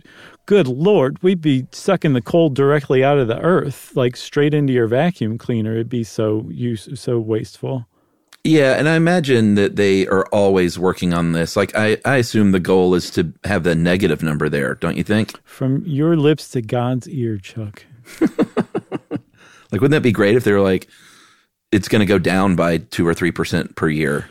Good 0.46 0.66
Lord, 0.66 1.22
we'd 1.22 1.42
be 1.42 1.66
sucking 1.72 2.14
the 2.14 2.22
cold 2.22 2.54
directly 2.54 3.04
out 3.04 3.18
of 3.18 3.28
the 3.28 3.38
earth, 3.38 3.94
like 3.94 4.16
straight 4.16 4.54
into 4.54 4.72
your 4.72 4.86
vacuum 4.86 5.36
cleaner. 5.36 5.72
It'd 5.74 5.90
be 5.90 6.04
so 6.04 6.46
use 6.48 6.88
so 6.98 7.18
wasteful. 7.18 7.86
Yeah, 8.44 8.74
and 8.74 8.88
I 8.88 8.94
imagine 8.94 9.56
that 9.56 9.76
they 9.76 10.06
are 10.06 10.26
always 10.26 10.78
working 10.78 11.12
on 11.12 11.32
this. 11.32 11.56
Like 11.56 11.74
I, 11.76 11.98
I 12.04 12.16
assume 12.16 12.52
the 12.52 12.60
goal 12.60 12.94
is 12.94 13.10
to 13.10 13.32
have 13.44 13.64
the 13.64 13.74
negative 13.74 14.22
number 14.22 14.48
there, 14.48 14.74
don't 14.76 14.96
you 14.96 15.04
think? 15.04 15.38
From 15.44 15.82
your 15.84 16.16
lips 16.16 16.48
to 16.50 16.62
God's 16.62 17.08
ear, 17.08 17.36
Chuck. 17.38 17.84
Like 19.70 19.80
wouldn't 19.80 19.96
that 19.96 20.06
be 20.06 20.12
great 20.12 20.36
if 20.36 20.44
they 20.44 20.52
were 20.52 20.60
like 20.60 20.88
it's 21.70 21.88
going 21.88 22.00
to 22.00 22.06
go 22.06 22.18
down 22.18 22.56
by 22.56 22.78
2 22.78 23.06
or 23.06 23.14
3% 23.14 23.76
per 23.76 23.88
year? 23.88 24.30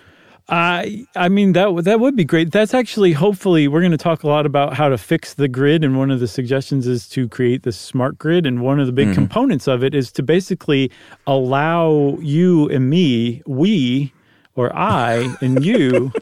I 0.50 1.06
I 1.16 1.28
mean 1.28 1.54
that 1.54 1.74
would- 1.74 1.86
that 1.86 2.00
would 2.00 2.16
be 2.16 2.24
great. 2.24 2.52
That's 2.52 2.74
actually 2.74 3.14
hopefully 3.14 3.68
we're 3.68 3.82
going 3.82 3.92
to 3.92 3.98
talk 3.98 4.24
a 4.24 4.28
lot 4.28 4.46
about 4.46 4.76
how 4.76 4.88
to 4.88 4.98
fix 4.98 5.34
the 5.34 5.48
grid 5.48 5.84
and 5.84 5.98
one 5.98 6.10
of 6.10 6.20
the 6.20 6.28
suggestions 6.28 6.88
is 6.88 7.08
to 7.10 7.28
create 7.28 7.64
this 7.64 7.78
smart 7.78 8.18
grid 8.18 8.46
and 8.46 8.62
one 8.62 8.80
of 8.80 8.86
the 8.86 8.94
big 8.94 9.08
mm-hmm. 9.08 9.16
components 9.16 9.68
of 9.68 9.84
it 9.84 9.94
is 9.94 10.12
to 10.14 10.24
basically 10.24 10.90
allow 11.26 12.18
you 12.22 12.70
and 12.70 12.90
me, 12.90 13.42
we 13.46 14.14
or 14.56 14.76
I 14.76 15.36
and 15.42 15.64
you 15.70 16.14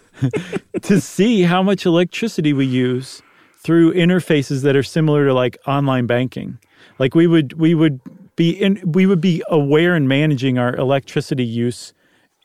to 0.81 0.99
see 0.99 1.43
how 1.43 1.61
much 1.61 1.85
electricity 1.85 2.51
we 2.53 2.65
use 2.65 3.21
through 3.57 3.93
interfaces 3.93 4.61
that 4.61 4.75
are 4.75 4.83
similar 4.83 5.25
to 5.25 5.33
like 5.33 5.57
online 5.67 6.05
banking. 6.05 6.59
Like 6.99 7.15
we 7.15 7.27
would 7.27 7.53
we 7.53 7.75
would 7.75 7.99
be 8.35 8.51
in 8.51 8.81
we 8.85 9.05
would 9.05 9.21
be 9.21 9.43
aware 9.49 9.95
and 9.95 10.07
managing 10.07 10.57
our 10.57 10.75
electricity 10.75 11.45
use 11.45 11.93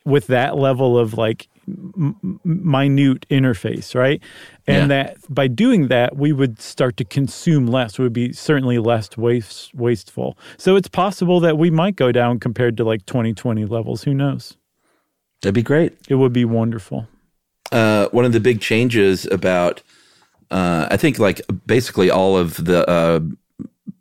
with 0.04 0.28
that 0.28 0.56
level 0.56 0.98
of 0.98 1.14
like 1.14 1.48
m- 1.96 2.40
minute 2.44 3.26
interface, 3.30 3.94
right? 3.94 4.22
And 4.66 4.90
Yeah. 4.90 5.02
that 5.04 5.16
by 5.28 5.48
doing 5.48 5.88
that, 5.88 6.16
we 6.16 6.32
would 6.32 6.60
start 6.60 6.96
to 6.98 7.04
consume 7.04 7.66
less. 7.66 7.98
We 7.98 8.04
would 8.04 8.12
be 8.12 8.32
certainly 8.32 8.78
less 8.78 9.16
waste, 9.16 9.74
wasteful. 9.74 10.36
So 10.58 10.76
it's 10.76 10.88
possible 10.88 11.40
that 11.40 11.58
we 11.58 11.70
might 11.70 11.96
go 11.96 12.12
down 12.12 12.38
compared 12.40 12.76
to 12.78 12.84
like 12.84 13.06
2020 13.06 13.64
levels. 13.66 14.02
Who 14.04 14.14
knows? 14.14 14.56
That'd 15.42 15.54
be 15.54 15.62
great. 15.62 15.92
It 16.08 16.16
would 16.16 16.32
be 16.32 16.44
wonderful. 16.44 17.08
uh, 17.72 18.08
one 18.10 18.24
of 18.24 18.32
the 18.32 18.40
big 18.40 18.60
changes 18.60 19.26
about 19.26 19.82
uh, 20.50 20.88
I 20.90 20.96
think 20.96 21.20
like 21.20 21.40
basically 21.66 22.10
all 22.10 22.36
of 22.36 22.64
the 22.64 22.88
uh, 22.90 23.20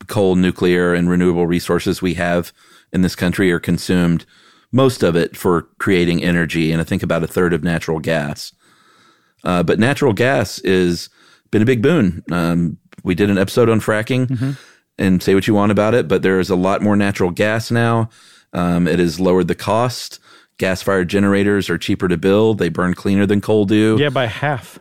coal, 0.08 0.36
nuclear, 0.36 0.96
and 0.96 1.08
renewable 1.08 1.46
resources 1.46 2.02
we 2.02 2.16
have 2.16 2.52
in 2.92 3.02
this 3.04 3.16
country 3.16 3.52
are 3.52 3.60
consumed. 3.60 4.26
Most 4.72 5.04
of 5.04 5.16
it 5.16 5.36
for 5.36 5.64
creating 5.80 6.24
energy, 6.24 6.72
and 6.72 6.80
I 6.80 6.84
think 6.84 7.02
about 7.04 7.24
a 7.24 7.28
third 7.28 7.54
of 7.54 7.64
natural 7.64 8.00
gas. 8.00 8.54
Uh, 9.44 9.64
but 9.64 9.80
natural 9.80 10.14
gas 10.14 10.60
is 10.60 11.10
been 11.52 11.62
a 11.62 11.66
big 11.66 11.82
boon. 11.82 12.24
Um, 12.32 12.78
we 13.04 13.16
did 13.16 13.30
an 13.30 13.38
episode 13.38 13.70
on 13.70 13.80
fracking, 13.80 14.58
and 15.00 15.24
say 15.24 15.34
what 15.34 15.48
you 15.48 15.54
want 15.54 15.72
about 15.72 15.96
it, 15.96 16.08
but 16.08 16.22
there 16.22 16.40
is 16.40 16.50
a 16.50 16.56
lot 16.56 16.82
more 16.82 16.96
natural 16.96 17.32
gas 17.32 17.72
now. 17.72 18.10
Um, 18.54 18.88
it 18.88 19.00
has 19.00 19.20
lowered 19.20 19.48
the 19.48 19.56
cost. 19.56 20.20
Gas 20.58 20.82
fired 20.82 21.08
generators 21.08 21.70
are 21.70 21.78
cheaper 21.78 22.08
to 22.08 22.18
build. 22.18 22.58
They 22.58 22.70
burn 22.70 22.94
cleaner 22.94 23.26
than 23.26 23.40
coal 23.40 23.66
do. 23.66 23.98
Yeah, 24.00 24.10
by 24.10 24.26
half. 24.28 24.78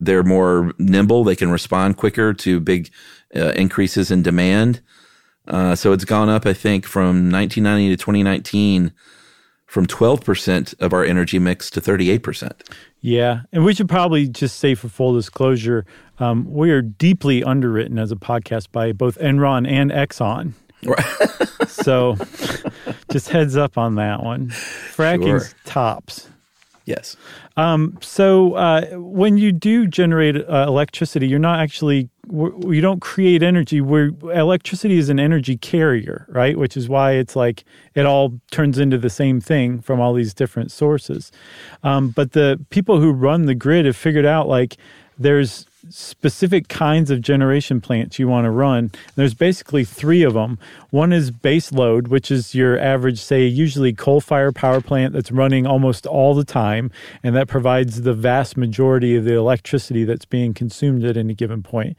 They're 0.00 0.22
more 0.24 0.72
nimble. 0.78 1.22
They 1.24 1.36
can 1.36 1.50
respond 1.50 1.96
quicker 1.96 2.32
to 2.32 2.60
big 2.60 2.90
uh, 3.36 3.50
increases 3.50 4.10
in 4.10 4.22
demand. 4.22 4.80
Uh, 5.46 5.74
so 5.74 5.92
it's 5.92 6.04
gone 6.04 6.28
up, 6.28 6.46
I 6.46 6.54
think, 6.54 6.86
from 6.86 7.30
1990 7.30 7.90
to 7.90 7.96
2019 7.96 8.92
from 9.68 9.86
12% 9.86 10.74
of 10.80 10.92
our 10.94 11.04
energy 11.04 11.38
mix 11.38 11.68
to 11.70 11.80
38%. 11.80 12.52
Yeah, 13.02 13.42
and 13.52 13.64
we 13.64 13.74
should 13.74 13.88
probably 13.88 14.26
just 14.26 14.58
say 14.58 14.74
for 14.74 14.88
full 14.88 15.14
disclosure, 15.14 15.84
um, 16.18 16.50
we 16.52 16.70
are 16.70 16.82
deeply 16.82 17.44
underwritten 17.44 17.98
as 17.98 18.10
a 18.10 18.16
podcast 18.16 18.72
by 18.72 18.90
both 18.92 19.16
Enron 19.18 19.70
and 19.70 19.90
Exxon. 19.92 20.54
so, 21.68 22.16
just 23.12 23.28
heads 23.28 23.56
up 23.56 23.76
on 23.76 23.96
that 23.96 24.22
one. 24.22 24.48
Fracking's 24.48 25.48
Sure. 25.50 25.58
tops. 25.64 26.28
Yes. 26.86 27.16
So, 28.00 28.54
uh, 28.54 28.86
when 28.94 29.36
you 29.36 29.52
do 29.52 29.86
generate 29.86 30.36
uh, 30.36 30.64
electricity, 30.66 31.28
you're 31.28 31.38
not 31.38 31.60
actually 31.60 32.08
w- 32.28 32.72
you 32.72 32.80
don't 32.80 33.00
create 33.00 33.42
energy. 33.42 33.80
Where 33.80 34.10
electricity 34.32 34.98
is 34.98 35.08
an 35.08 35.20
energy 35.20 35.56
carrier, 35.56 36.26
right? 36.28 36.56
Which 36.58 36.76
is 36.76 36.88
why 36.88 37.12
it's 37.12 37.36
like 37.36 37.64
it 37.94 38.06
all 38.06 38.40
turns 38.50 38.78
into 38.78 38.98
the 38.98 39.10
same 39.10 39.40
thing 39.40 39.80
from 39.80 40.00
all 40.00 40.14
these 40.14 40.34
different 40.34 40.70
sources. 40.70 41.32
Um, 41.82 42.10
but 42.10 42.32
the 42.32 42.64
people 42.70 43.00
who 43.00 43.12
run 43.12 43.46
the 43.46 43.54
grid 43.54 43.86
have 43.86 43.96
figured 43.96 44.26
out 44.26 44.48
like 44.48 44.76
there's 45.18 45.66
specific 45.90 46.68
kinds 46.68 47.10
of 47.10 47.20
generation 47.20 47.80
plants 47.80 48.18
you 48.18 48.28
want 48.28 48.44
to 48.44 48.50
run. 48.50 48.90
There's 49.14 49.34
basically 49.34 49.84
three 49.84 50.22
of 50.22 50.34
them. 50.34 50.58
One 50.90 51.12
is 51.12 51.30
base 51.30 51.72
load, 51.72 52.08
which 52.08 52.30
is 52.30 52.54
your 52.54 52.78
average, 52.78 53.20
say, 53.20 53.46
usually 53.46 53.92
coal 53.92 54.20
fired 54.20 54.54
power 54.54 54.80
plant 54.80 55.12
that's 55.12 55.30
running 55.30 55.66
almost 55.66 56.06
all 56.06 56.34
the 56.34 56.44
time, 56.44 56.90
and 57.22 57.34
that 57.36 57.48
provides 57.48 58.02
the 58.02 58.14
vast 58.14 58.56
majority 58.56 59.16
of 59.16 59.24
the 59.24 59.34
electricity 59.34 60.04
that's 60.04 60.24
being 60.24 60.52
consumed 60.54 61.04
at 61.04 61.16
any 61.16 61.34
given 61.34 61.62
point. 61.62 61.96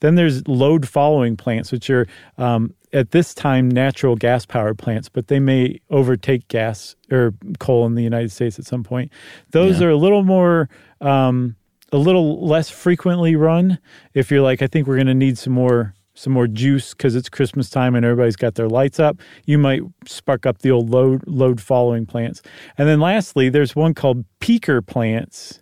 Then 0.00 0.14
there's 0.14 0.46
load 0.48 0.88
following 0.88 1.36
plants, 1.36 1.70
which 1.70 1.90
are 1.90 2.06
um, 2.38 2.74
at 2.92 3.10
this 3.10 3.34
time 3.34 3.68
natural 3.68 4.16
gas 4.16 4.46
powered 4.46 4.78
plants, 4.78 5.08
but 5.08 5.28
they 5.28 5.38
may 5.40 5.80
overtake 5.90 6.48
gas 6.48 6.96
or 7.10 7.34
coal 7.58 7.84
in 7.86 7.94
the 7.94 8.02
United 8.02 8.32
States 8.32 8.58
at 8.58 8.64
some 8.64 8.82
point. 8.82 9.12
Those 9.50 9.80
Yeah. 9.80 9.88
are 9.88 9.90
a 9.90 9.96
little 9.96 10.24
more. 10.24 10.68
Um, 11.00 11.56
a 11.92 11.98
little 11.98 12.46
less 12.46 12.70
frequently 12.70 13.36
run 13.36 13.78
if 14.14 14.30
you're 14.30 14.42
like 14.42 14.62
i 14.62 14.66
think 14.66 14.86
we're 14.86 14.96
going 14.96 15.06
to 15.06 15.14
need 15.14 15.38
some 15.38 15.52
more 15.52 15.94
some 16.14 16.32
more 16.32 16.48
juice 16.48 16.94
because 16.94 17.14
it's 17.14 17.28
christmas 17.28 17.70
time 17.70 17.94
and 17.94 18.04
everybody's 18.04 18.36
got 18.36 18.54
their 18.56 18.68
lights 18.68 18.98
up 18.98 19.18
you 19.46 19.56
might 19.56 19.82
spark 20.06 20.46
up 20.46 20.58
the 20.58 20.70
old 20.70 20.90
load 20.90 21.22
load 21.26 21.60
following 21.60 22.06
plants. 22.06 22.42
And 22.76 22.88
then 22.88 23.00
lastly 23.00 23.48
there's 23.48 23.76
one 23.76 23.94
called 23.94 24.24
peaker 24.40 24.84
plants 24.84 25.60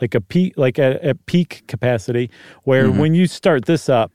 like 0.00 0.14
a 0.14 0.20
peak 0.20 0.54
like 0.56 0.78
at, 0.78 1.00
at 1.02 1.24
peak 1.26 1.64
capacity 1.66 2.30
where 2.64 2.86
mm-hmm. 2.86 2.98
when 2.98 3.14
you 3.14 3.26
start 3.26 3.64
this 3.66 3.88
up 3.88 4.12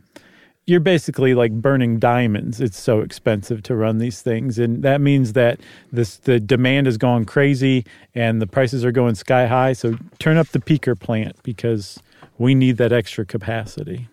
you're 0.69 0.79
basically 0.79 1.33
like 1.33 1.51
burning 1.51 1.97
diamonds. 1.97 2.61
It's 2.61 2.79
so 2.79 3.01
expensive 3.01 3.63
to 3.63 3.75
run 3.75 3.97
these 3.97 4.21
things, 4.21 4.59
and 4.59 4.83
that 4.83 5.01
means 5.01 5.33
that 5.33 5.59
this 5.91 6.17
the 6.17 6.39
demand 6.39 6.85
has 6.85 6.97
gone 6.97 7.25
crazy 7.25 7.85
and 8.13 8.41
the 8.41 8.47
prices 8.47 8.85
are 8.85 8.91
going 8.91 9.15
sky 9.15 9.47
high. 9.47 9.73
So 9.73 9.95
turn 10.19 10.37
up 10.37 10.49
the 10.49 10.59
peaker 10.59 10.97
plant 10.97 11.41
because 11.43 11.99
we 12.37 12.53
need 12.53 12.77
that 12.77 12.93
extra 12.93 13.25
capacity. 13.25 14.07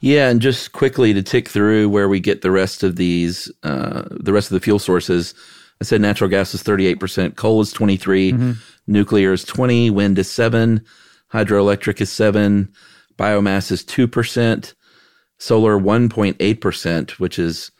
Yeah, 0.00 0.28
and 0.28 0.40
just 0.40 0.72
quickly 0.72 1.12
to 1.14 1.22
tick 1.22 1.48
through 1.48 1.88
where 1.88 2.08
we 2.08 2.20
get 2.20 2.42
the 2.42 2.50
rest 2.50 2.82
of 2.82 2.96
these, 2.96 3.50
uh, 3.62 4.04
the 4.10 4.32
rest 4.32 4.50
of 4.50 4.54
the 4.54 4.60
fuel 4.60 4.78
sources. 4.78 5.34
I 5.80 5.84
said 5.84 6.00
natural 6.00 6.30
gas 6.30 6.54
is 6.54 6.62
38%, 6.62 7.36
coal 7.36 7.60
is 7.60 7.70
23, 7.72 8.54
nuclear 8.86 9.32
is 9.32 9.44
20, 9.44 9.90
wind 9.90 10.18
is 10.18 10.30
7, 10.30 10.82
hydroelectric 11.32 12.00
is 12.00 12.10
7, 12.10 12.72
biomass 13.18 13.70
is 13.70 13.84
2%, 13.84 14.74
solar 15.38 15.78
1.8%, 15.78 17.10
which 17.12 17.38
is 17.38 17.70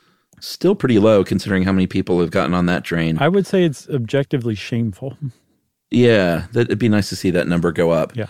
still 0.40 0.74
pretty 0.74 0.98
low 0.98 1.24
considering 1.24 1.62
how 1.62 1.72
many 1.72 1.86
people 1.86 2.20
have 2.20 2.30
gotten 2.30 2.54
on 2.54 2.66
that 2.66 2.84
train. 2.84 3.16
I 3.18 3.28
would 3.28 3.46
say 3.46 3.64
it's 3.64 3.88
objectively 3.88 4.54
shameful. 4.54 5.16
yeah, 5.90 6.46
that, 6.52 6.62
it'd 6.62 6.78
be 6.78 6.88
nice 6.88 7.08
to 7.08 7.16
see 7.16 7.30
that 7.30 7.48
number 7.48 7.72
go 7.72 7.90
up. 7.90 8.14
Yeah. 8.14 8.26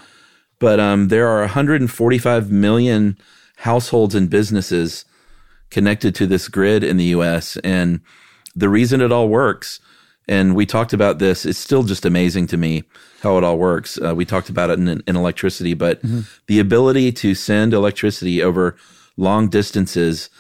but 0.59 0.79
um, 0.81 1.09
there 1.09 1.29
are 1.29 1.41
145 1.41 2.51
million 2.51 3.19
households 3.57 4.15
and 4.15 4.31
businesses 4.31 5.05
connected 5.71 6.15
to 6.15 6.27
this 6.27 6.49
grid 6.49 6.85
in 6.85 6.97
the 6.97 7.05
U.S. 7.07 7.57
And 7.65 8.01
the 8.55 8.69
reason 8.69 9.01
it 9.01 9.11
all 9.11 9.29
works, 9.29 9.81
and 10.29 10.55
we 10.55 10.65
talked 10.67 10.93
about 10.93 11.19
this, 11.19 11.45
it's 11.45 11.59
still 11.59 11.83
just 11.83 12.05
amazing 12.05 12.47
to 12.49 12.57
me 12.57 12.85
how 13.23 13.37
it 13.39 13.45
all 13.45 13.59
works. 13.59 13.99
Uh, 14.01 14.15
we 14.15 14.25
talked 14.25 14.49
about 14.49 14.71
it 14.71 14.79
in, 14.79 15.03
in 15.07 15.17
electricity, 15.17 15.75
but 15.75 16.01
the 16.47 16.61
ability 16.61 17.11
to 17.13 17.35
send 17.35 17.75
electricity 17.75 18.43
over 18.43 18.77
long 19.17 19.49
distances 19.49 20.31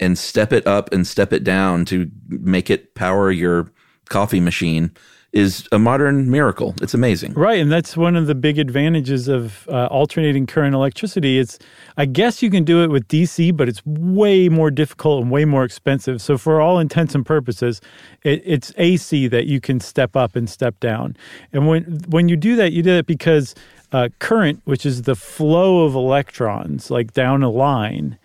and 0.00 0.16
step 0.16 0.52
it 0.52 0.66
up 0.66 0.92
and 0.92 1.06
step 1.06 1.32
it 1.32 1.44
down 1.44 1.84
to 1.86 2.10
make 2.28 2.70
it 2.70 2.94
power 2.94 3.30
your 3.30 3.72
coffee 4.08 4.40
machine 4.40 4.92
is 5.32 5.68
a 5.72 5.78
modern 5.78 6.30
miracle. 6.30 6.74
It's 6.80 6.94
amazing. 6.94 7.34
Right, 7.34 7.60
and 7.60 7.70
that's 7.70 7.98
one 7.98 8.16
of 8.16 8.26
the 8.26 8.34
big 8.34 8.58
advantages 8.58 9.28
of 9.28 9.68
uh, 9.68 9.86
alternating 9.86 10.46
current 10.46 10.74
electricity. 10.74 11.38
It's, 11.38 11.58
I 11.98 12.06
guess 12.06 12.42
you 12.42 12.48
can 12.50 12.64
do 12.64 12.82
it 12.82 12.88
with 12.88 13.06
DC, 13.08 13.54
but 13.54 13.68
it's 13.68 13.84
way 13.84 14.48
more 14.48 14.70
difficult 14.70 15.22
and 15.22 15.30
way 15.30 15.44
more 15.44 15.64
expensive. 15.64 16.22
So, 16.22 16.38
for 16.38 16.62
all 16.62 16.78
intents 16.78 17.14
and 17.14 17.26
purposes, 17.26 17.82
it, 18.22 18.40
it's 18.44 18.72
AC 18.78 19.28
that 19.28 19.46
you 19.46 19.60
can 19.60 19.80
step 19.80 20.16
up 20.16 20.34
and 20.34 20.48
step 20.48 20.80
down. 20.80 21.14
And 21.52 21.68
when 21.68 22.00
when 22.08 22.30
you 22.30 22.36
do 22.36 22.56
that, 22.56 22.72
you 22.72 22.82
do 22.82 22.94
it 22.94 23.06
because 23.06 23.54
uh, 23.92 24.08
current, 24.18 24.60
which 24.64 24.84
is 24.84 25.02
the 25.02 25.14
flow 25.14 25.84
of 25.84 25.94
electrons, 25.94 26.90
like 26.90 27.12
down 27.12 27.42
a 27.42 27.50
line, 27.50 28.18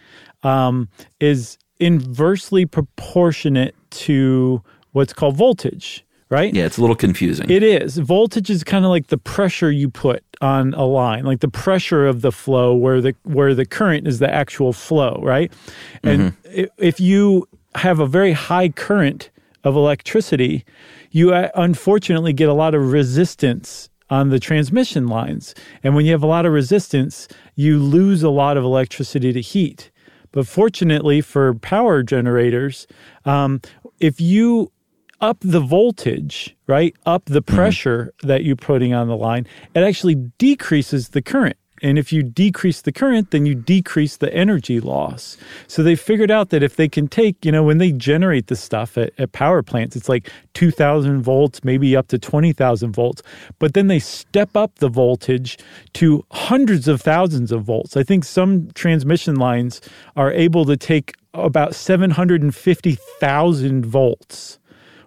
um, 0.44 0.90
is 1.20 1.58
inversely 1.80 2.66
proportionate 2.66 3.76
to 3.92 4.62
what's 4.92 5.14
called 5.14 5.36
voltage. 5.36 6.06
Right? 6.30 6.52
Yeah, 6.52 6.66
it's 6.66 6.80
a 6.80 6.82
little 6.82 6.96
confusing. 6.96 7.48
It 7.48 7.62
is. 7.62 7.98
Voltage 7.98 8.50
is 8.50 8.64
kind 8.64 8.86
of 8.86 8.90
like 8.90 9.08
the 9.08 9.20
pressure 9.20 9.70
you 9.70 9.88
put 9.88 10.24
on 10.42 10.74
a 10.74 10.84
line, 10.84 11.26
like 11.26 11.42
the 11.42 11.48
pressure 11.48 12.08
of 12.08 12.22
the 12.22 12.32
flow 12.32 12.74
where 12.74 13.02
the 13.02 13.14
where 13.22 13.54
the 13.54 13.66
current 13.66 14.08
is 14.08 14.18
the 14.18 14.34
actual 14.34 14.74
flow, 14.74 15.20
right? 15.22 15.54
And 16.02 16.34
i 16.48 16.68
if 16.80 17.00
you 17.00 17.48
have 17.76 18.00
a 18.00 18.08
very 18.08 18.32
high 18.32 18.70
current 18.70 19.30
of 19.64 19.76
electricity, 19.76 20.66
you 21.12 21.34
uh, 21.34 21.50
unfortunately 21.56 22.34
get 22.34 22.50
a 22.50 22.54
lot 22.54 22.74
of 22.74 22.92
resistance 22.92 23.90
on 24.14 24.30
the 24.30 24.40
transmission 24.40 25.08
lines. 25.08 25.56
And 25.82 25.96
when 25.96 26.06
you 26.06 26.12
have 26.12 26.22
a 26.22 26.28
lot 26.28 26.46
of 26.46 26.54
resistance, 26.54 27.28
you 27.56 27.80
lose 27.80 28.22
a 28.22 28.30
lot 28.30 28.58
of 28.58 28.64
electricity 28.64 29.34
to 29.34 29.42
heat. 29.42 29.90
But 30.32 30.46
fortunately 30.46 31.20
for 31.22 31.56
power 31.56 32.04
generators, 32.04 32.86
um, 33.26 33.60
if 34.00 34.22
you 34.22 34.72
up 35.20 35.38
the 35.40 35.60
voltage, 35.60 36.56
right? 36.68 36.96
Up 37.08 37.26
the 37.26 37.42
pressure 37.42 38.14
that 38.22 38.44
you're 38.44 38.56
putting 38.56 38.94
on 38.94 39.08
the 39.08 39.18
line, 39.18 39.48
it 39.74 39.82
actually 39.82 40.16
decreases 40.38 41.10
the 41.10 41.22
current. 41.22 41.58
And 41.84 42.00
if 42.00 42.12
you 42.14 42.24
decrease 42.24 42.82
the 42.82 42.94
current, 42.94 43.32
then 43.32 43.46
you 43.46 43.54
decrease 43.54 44.16
the 44.18 44.34
energy 44.34 44.80
loss. 44.80 45.36
So 45.68 45.84
they 45.84 45.98
figured 45.98 46.32
out 46.32 46.50
that 46.50 46.64
if 46.64 46.78
they 46.78 46.88
can 46.88 47.10
take, 47.10 47.44
you 47.46 47.52
know, 47.52 47.62
when 47.62 47.78
they 47.78 47.92
generate 47.92 48.48
the 48.48 48.56
stuff 48.56 48.98
at, 48.98 49.12
at 49.20 49.34
power 49.34 49.62
plants, 49.62 49.98
it's 49.98 50.08
like 50.08 50.32
2,000 50.54 51.22
volts, 51.22 51.66
maybe 51.66 51.94
up 51.96 52.08
to 52.08 52.18
20,000 52.18 52.94
volts. 52.94 53.22
But 53.60 53.74
then 53.74 53.88
they 53.88 54.00
step 54.00 54.56
up 54.56 54.76
the 54.76 54.88
voltage 54.88 55.58
to 55.94 56.26
hundreds 56.32 56.88
of 56.88 57.02
thousands 57.02 57.52
of 57.52 57.64
volts. 57.64 57.98
I 57.98 58.04
think 58.04 58.24
some 58.24 58.72
transmission 58.72 59.36
lines 59.36 59.82
are 60.16 60.32
able 60.32 60.64
to 60.66 60.78
take 60.78 61.16
about 61.34 61.76
750,000 61.76 63.86
volts 63.86 64.60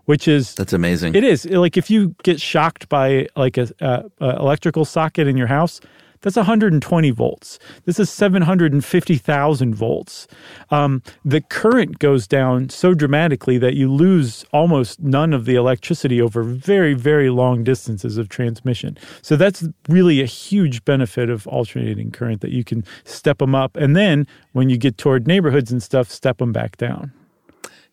which 0.07 0.27
is 0.29 0.55
That's 0.55 0.73
amazing. 0.73 1.17
it 1.17 1.25
is 1.25 1.47
like 1.47 1.77
if 1.77 1.91
you 1.91 2.15
get 2.23 2.41
shocked 2.41 2.89
by 2.89 3.27
like 3.35 3.59
a, 3.59 3.69
a, 3.81 4.05
a 4.21 4.37
electrical 4.37 4.85
socket 4.85 5.27
in 5.27 5.37
your 5.37 5.49
house, 5.49 5.81
that's 6.27 6.35
120 6.35 7.11
volts. 7.13 7.61
This 7.85 8.01
is 8.01 8.11
750,000 8.11 9.75
volts. 9.77 10.27
Um, 10.71 11.01
the 11.25 11.41
current 11.41 12.01
goes 12.01 12.27
down 12.27 12.69
so 12.69 12.95
dramatically 12.95 13.59
that 13.59 13.75
you 13.75 13.93
lose 13.93 14.45
almost 14.53 14.99
none 14.99 15.33
of 15.33 15.45
the 15.45 15.55
electricity 15.55 16.21
over 16.21 16.43
very, 16.43 16.95
very 16.95 17.31
long 17.31 17.63
distances 17.63 18.19
of 18.19 18.29
transmission. 18.29 18.99
So 19.23 19.37
that's 19.37 19.69
really 19.89 20.21
a 20.21 20.27
huge 20.27 20.85
benefit 20.85 21.31
of 21.31 21.47
alternating 21.47 22.11
current 22.11 22.41
that 22.41 22.51
you 22.51 22.65
can 22.65 22.85
step 23.05 23.39
them 23.39 23.55
up. 23.55 23.77
And 23.77 23.95
then 23.95 24.27
when 24.51 24.69
you 24.69 24.77
get 24.77 24.99
toward 24.99 25.29
neighborhoods 25.29 25.71
and 25.71 25.81
stuff, 25.81 26.11
step 26.11 26.39
them 26.39 26.53
back 26.53 26.77
down. 26.77 27.13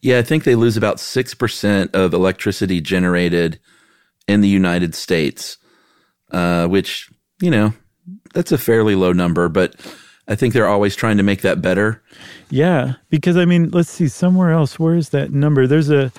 Yeah, 0.01 0.17
I 0.17 0.23
think 0.23 0.43
they 0.43 0.55
lose 0.55 0.75
about 0.75 0.97
6% 0.97 1.93
of 1.93 2.15
electricity 2.15 2.81
generated 2.81 3.59
in 4.27 4.41
the 4.41 4.49
United 4.49 4.95
States, 4.95 5.59
uh, 6.31 6.65
which, 6.65 7.11
you 7.39 7.51
know, 7.51 7.73
that's 8.33 8.51
a 8.51 8.57
fairly 8.57 8.95
low 8.95 9.13
number, 9.13 9.49
but 9.49 9.75
I 10.27 10.35
think 10.35 10.53
they're 10.53 10.67
always 10.67 10.95
trying 10.95 11.17
to 11.17 11.23
make 11.23 11.41
that 11.41 11.61
better. 11.61 12.01
Yeah, 12.49 12.93
because 13.09 13.37
I 13.37 13.45
mean, 13.45 13.69
let's 13.71 13.89
see 13.89 14.07
somewhere 14.07 14.51
else. 14.51 14.79
Where 14.79 14.95
is 14.95 15.09
that 15.09 15.31
number? 15.31 15.67
There's 15.67 15.89
a 15.89 16.11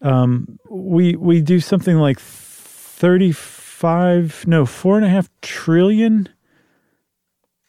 um, 0.00 0.58
we 0.70 1.16
we 1.16 1.40
do 1.40 1.60
something 1.60 1.96
like 1.96 2.18
thirty 2.18 3.32
five, 3.32 4.44
no, 4.46 4.66
four 4.66 4.96
and 4.96 5.04
a 5.04 5.08
half 5.08 5.28
trillion 5.42 6.28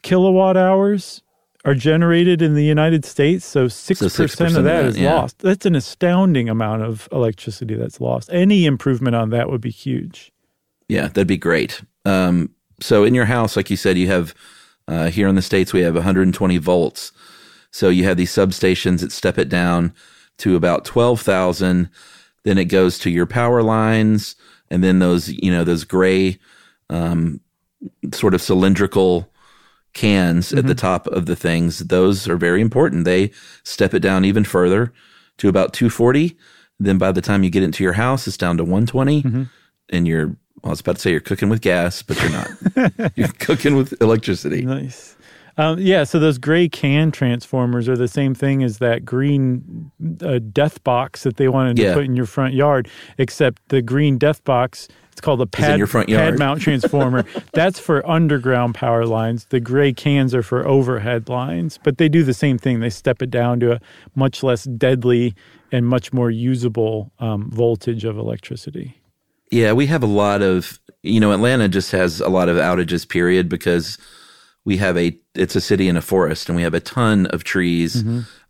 kilowatt 0.01 0.55
hours 0.55 1.21
are 1.65 1.75
generated 1.75 2.41
in 2.41 2.53
the 2.53 2.63
United 2.63 3.03
States. 3.03 3.45
So 3.45 3.67
six 3.67 3.99
percent 4.01 4.31
6% 4.31 4.57
of 4.57 4.63
that 4.63 4.85
is 4.85 4.97
yeah. 4.97 5.15
lost. 5.15 5.39
That's 5.39 5.65
an 5.65 5.75
astounding 5.75 6.47
amount 6.49 6.83
of 6.83 7.09
electricity 7.11 7.75
that's 7.75 7.99
lost. 7.99 8.29
Any 8.31 8.65
improvement 8.65 9.15
on 9.15 9.29
that 9.31 9.49
would 9.49 9.61
be 9.61 9.71
huge. 9.71 10.31
Yeah, 10.87 11.07
that'd 11.07 11.27
be 11.27 11.37
great. 11.37 11.81
Um, 12.05 12.49
so 12.81 13.03
in 13.03 13.13
your 13.13 13.25
house, 13.25 13.55
like 13.55 13.69
you 13.69 13.77
said, 13.77 13.97
you 13.97 14.07
have 14.07 14.33
uh, 14.87 15.09
here 15.09 15.27
in 15.27 15.35
the 15.35 15.41
states 15.41 15.71
we 15.71 15.81
have 15.81 15.95
120 15.95 16.57
volts. 16.57 17.11
So 17.71 17.89
you 17.89 18.03
have 18.05 18.17
these 18.17 18.31
substations 18.31 19.01
that 19.01 19.11
step 19.11 19.37
it 19.37 19.49
down 19.49 19.93
to 20.39 20.55
about 20.55 20.85
12,000. 20.85 21.89
Then 22.43 22.57
it 22.57 22.65
goes 22.65 22.97
to 22.99 23.09
your 23.09 23.27
power 23.27 23.61
lines, 23.61 24.35
and 24.69 24.83
then 24.83 24.99
those 24.99 25.29
you 25.29 25.51
know 25.51 25.63
those 25.63 25.83
gray, 25.83 26.39
um, 26.89 27.41
sort 28.11 28.33
of 28.33 28.41
cylindrical 28.41 29.31
cans 29.93 30.53
at 30.53 30.67
the 30.67 30.75
top 30.75 31.07
of 31.07 31.25
the 31.25 31.35
things. 31.35 31.79
Those 31.79 32.27
are 32.27 32.37
very 32.37 32.61
important. 32.61 33.05
They 33.05 33.31
step 33.63 33.93
it 33.93 33.99
down 33.99 34.23
even 34.25 34.43
further 34.43 34.93
to 35.37 35.49
about 35.49 35.73
240. 35.73 36.37
Then 36.79 36.97
by 36.97 37.11
the 37.11 37.21
time 37.21 37.43
you 37.43 37.49
get 37.49 37.63
into 37.63 37.83
your 37.83 37.93
house, 37.93 38.27
it's 38.27 38.37
down 38.37 38.57
to 38.57 38.63
120, 38.63 39.21
and 39.89 40.07
you're 40.07 40.35
I 40.63 40.69
was 40.69 40.79
about 40.81 40.95
to 40.95 41.01
say 41.01 41.11
you're 41.11 41.19
cooking 41.19 41.49
with 41.49 41.61
gas, 41.61 42.01
but 42.03 42.21
you're 42.21 42.31
not. 42.31 43.11
you're 43.15 43.27
cooking 43.39 43.75
with 43.75 43.99
electricity. 44.01 44.61
Nice. 44.63 45.15
Um, 45.57 45.77
yeah, 45.79 46.05
so 46.05 46.19
those 46.19 46.37
gray 46.37 46.69
can 46.69 47.11
transformers 47.11 47.89
are 47.89 47.97
the 47.97 48.07
same 48.07 48.33
thing 48.33 48.63
as 48.63 48.77
that 48.77 49.03
green 49.03 49.91
uh, 50.21 50.39
death 50.39 50.81
box 50.85 51.23
that 51.23 51.35
they 51.35 51.49
wanted 51.49 51.75
to 51.77 51.83
Yeah. 51.83 51.93
put 51.95 52.05
in 52.05 52.15
your 52.15 52.25
front 52.25 52.53
yard, 52.53 52.87
except 53.17 53.61
the 53.67 53.81
green 53.81 54.17
death 54.17 54.41
box, 54.45 54.87
it's 55.11 55.19
called 55.19 55.41
a 55.41 55.45
pad, 55.45 55.77
your 55.77 55.87
front 55.87 56.07
pad 56.07 56.39
mount 56.39 56.61
transformer. 56.61 57.25
That's 57.53 57.77
for 57.77 58.07
underground 58.09 58.75
power 58.75 59.05
lines. 59.05 59.47
The 59.49 59.59
gray 59.59 59.91
cans 59.91 60.33
are 60.33 60.43
for 60.43 60.65
overhead 60.65 61.27
lines, 61.27 61.77
but 61.83 61.97
they 61.97 62.07
do 62.07 62.23
the 62.23 62.33
same 62.33 62.57
thing. 62.57 62.79
They 62.79 62.89
step 62.89 63.21
it 63.21 63.29
down 63.29 63.59
to 63.59 63.73
a 63.73 63.79
much 64.15 64.43
less 64.43 64.63
deadly 64.63 65.35
and 65.73 65.85
much 65.85 66.13
more 66.13 66.31
usable 66.31 67.11
um, 67.19 67.49
voltage 67.51 68.05
of 68.05 68.17
electricity. 68.17 68.98
Yeah, 69.51 69.73
we 69.73 69.87
have 69.87 70.03
a 70.03 70.07
lot 70.07 70.41
of, 70.41 70.79
you 71.03 71.19
know, 71.19 71.31
Atlanta 71.31 71.67
just 71.67 71.91
has 71.91 72.19
a 72.21 72.29
lot 72.29 72.49
of 72.49 72.57
outages, 72.57 73.07
period, 73.07 73.49
because 73.49 73.97
we 74.65 74.77
have 74.77 74.97
a, 74.97 75.17
it's 75.35 75.55
a 75.55 75.61
city 75.61 75.87
in 75.87 75.97
a 75.97 76.01
forest 76.01 76.49
and 76.49 76.55
we 76.55 76.61
have 76.63 76.73
a 76.73 76.79
ton 76.79 77.25
of 77.27 77.43
trees, 77.43 78.03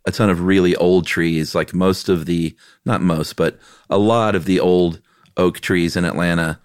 a 0.04 0.10
ton 0.12 0.28
of 0.30 0.40
really 0.42 0.76
old 0.76 1.06
trees. 1.06 1.54
Like 1.54 1.72
most 1.72 2.08
of 2.08 2.26
the, 2.26 2.54
not 2.84 3.00
most, 3.00 3.36
but 3.36 3.58
a 3.88 3.98
lot 3.98 4.34
of 4.34 4.44
the 4.44 4.60
old 4.60 5.00
oak 5.36 5.60
trees 5.60 5.96
in 5.96 6.04
Atlanta 6.04 6.60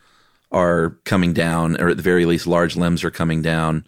are 0.52 0.98
coming 1.06 1.34
down, 1.34 1.80
or 1.82 1.90
at 1.90 1.98
the 1.98 2.04
very 2.04 2.26
least, 2.26 2.48
large 2.48 2.76
limbs 2.76 3.04
are 3.04 3.12
coming 3.12 3.42
down. 3.42 3.86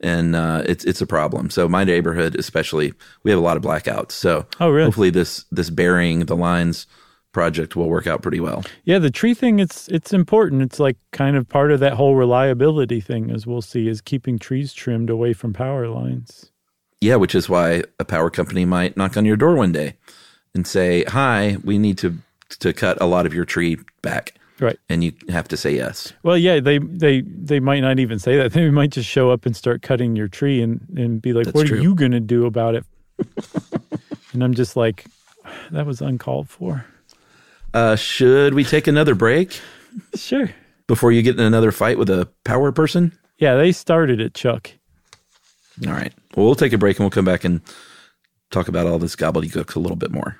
And 0.00 0.36
uh, 0.36 0.62
it's 0.66 0.84
it's 0.84 1.00
a 1.00 1.06
problem. 1.06 1.50
So 1.50 1.68
my 1.68 1.82
neighborhood, 1.82 2.36
especially, 2.36 2.92
we 3.24 3.32
have 3.32 3.38
a 3.40 3.42
lot 3.42 3.56
of 3.56 3.64
blackouts. 3.64 4.12
So 4.12 4.46
Oh, 4.60 4.70
really? 4.70 4.84
hopefully 4.84 5.10
this 5.10 5.44
this 5.50 5.70
burying 5.70 6.26
the 6.26 6.36
lines 6.36 6.86
project 7.38 7.76
will 7.76 7.88
work 7.88 8.08
out 8.08 8.20
pretty 8.20 8.40
well. 8.40 8.64
Yeah, 8.82 8.98
the 8.98 9.12
tree 9.12 9.32
thing 9.32 9.60
it's 9.60 9.86
it's 9.86 10.12
important. 10.12 10.60
It's 10.60 10.80
like 10.80 10.96
kind 11.12 11.36
of 11.36 11.48
part 11.48 11.70
of 11.70 11.78
that 11.78 11.92
whole 11.92 12.16
reliability 12.16 13.00
thing 13.00 13.30
as 13.30 13.46
we'll 13.46 13.62
see 13.62 13.86
is 13.86 14.00
keeping 14.00 14.40
trees 14.40 14.72
trimmed 14.72 15.08
away 15.08 15.34
from 15.34 15.52
power 15.52 15.86
lines. 15.86 16.50
Yeah, 17.00 17.14
which 17.14 17.36
is 17.36 17.48
why 17.48 17.84
a 18.00 18.04
power 18.04 18.28
company 18.28 18.64
might 18.64 18.96
knock 18.96 19.16
on 19.16 19.24
your 19.24 19.36
door 19.36 19.54
one 19.54 19.70
day 19.70 19.94
and 20.52 20.66
say, 20.66 21.04
"Hi, 21.04 21.58
we 21.62 21.78
need 21.78 21.96
to 21.98 22.18
to 22.58 22.72
cut 22.72 23.00
a 23.00 23.06
lot 23.06 23.24
of 23.24 23.32
your 23.32 23.44
tree 23.44 23.78
back." 24.02 24.34
Right. 24.58 24.76
And 24.88 25.04
you 25.04 25.12
have 25.28 25.46
to 25.48 25.56
say 25.56 25.76
yes. 25.76 26.12
Well, 26.24 26.36
yeah, 26.36 26.58
they 26.58 26.78
they 26.78 27.20
they 27.20 27.60
might 27.60 27.82
not 27.82 28.00
even 28.00 28.18
say 28.18 28.36
that. 28.38 28.52
They 28.58 28.68
might 28.70 28.90
just 28.90 29.08
show 29.08 29.30
up 29.30 29.46
and 29.46 29.54
start 29.54 29.82
cutting 29.82 30.16
your 30.16 30.26
tree 30.26 30.60
and 30.60 30.80
and 30.96 31.22
be 31.22 31.32
like, 31.32 31.44
That's 31.44 31.54
"What 31.54 31.68
true. 31.68 31.78
are 31.78 31.80
you 31.80 31.94
going 31.94 32.16
to 32.18 32.26
do 32.34 32.46
about 32.46 32.74
it?" 32.74 32.84
and 34.32 34.42
I'm 34.42 34.54
just 34.54 34.74
like, 34.74 35.04
"That 35.70 35.86
was 35.86 36.00
uncalled 36.00 36.48
for." 36.48 36.84
Uh, 37.74 37.96
should 37.96 38.54
we 38.54 38.64
take 38.64 38.86
another 38.86 39.14
break 39.14 39.60
Sure. 40.14 40.50
before 40.86 41.12
you 41.12 41.22
get 41.22 41.38
in 41.38 41.44
another 41.44 41.70
fight 41.72 41.98
with 41.98 42.08
a 42.10 42.28
power 42.44 42.72
person? 42.72 43.16
Yeah, 43.38 43.56
they 43.56 43.72
started 43.72 44.20
it, 44.20 44.34
Chuck. 44.34 44.70
All 45.86 45.92
right. 45.92 46.12
Well, 46.34 46.46
we'll 46.46 46.54
take 46.54 46.72
a 46.72 46.78
break 46.78 46.96
and 46.98 47.04
we'll 47.04 47.10
come 47.10 47.24
back 47.24 47.44
and 47.44 47.60
talk 48.50 48.68
about 48.68 48.86
all 48.86 48.98
this 48.98 49.14
gobbledygook 49.16 49.76
a 49.76 49.78
little 49.78 49.96
bit 49.96 50.10
more. 50.10 50.38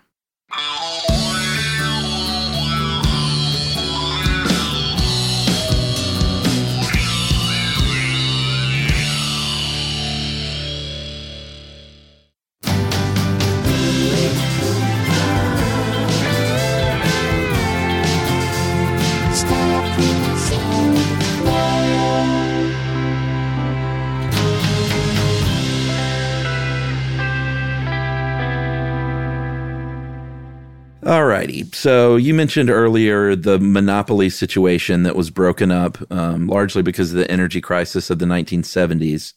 Righty. 31.38 31.64
So 31.72 32.16
you 32.16 32.34
mentioned 32.34 32.68
earlier 32.68 33.36
the 33.36 33.60
monopoly 33.60 34.28
situation 34.28 35.04
that 35.04 35.14
was 35.14 35.30
broken 35.30 35.70
up 35.70 35.96
um, 36.10 36.48
largely 36.48 36.82
because 36.82 37.12
of 37.12 37.18
the 37.18 37.30
energy 37.30 37.60
crisis 37.60 38.10
of 38.10 38.18
the 38.18 38.26
1970s. 38.26 39.34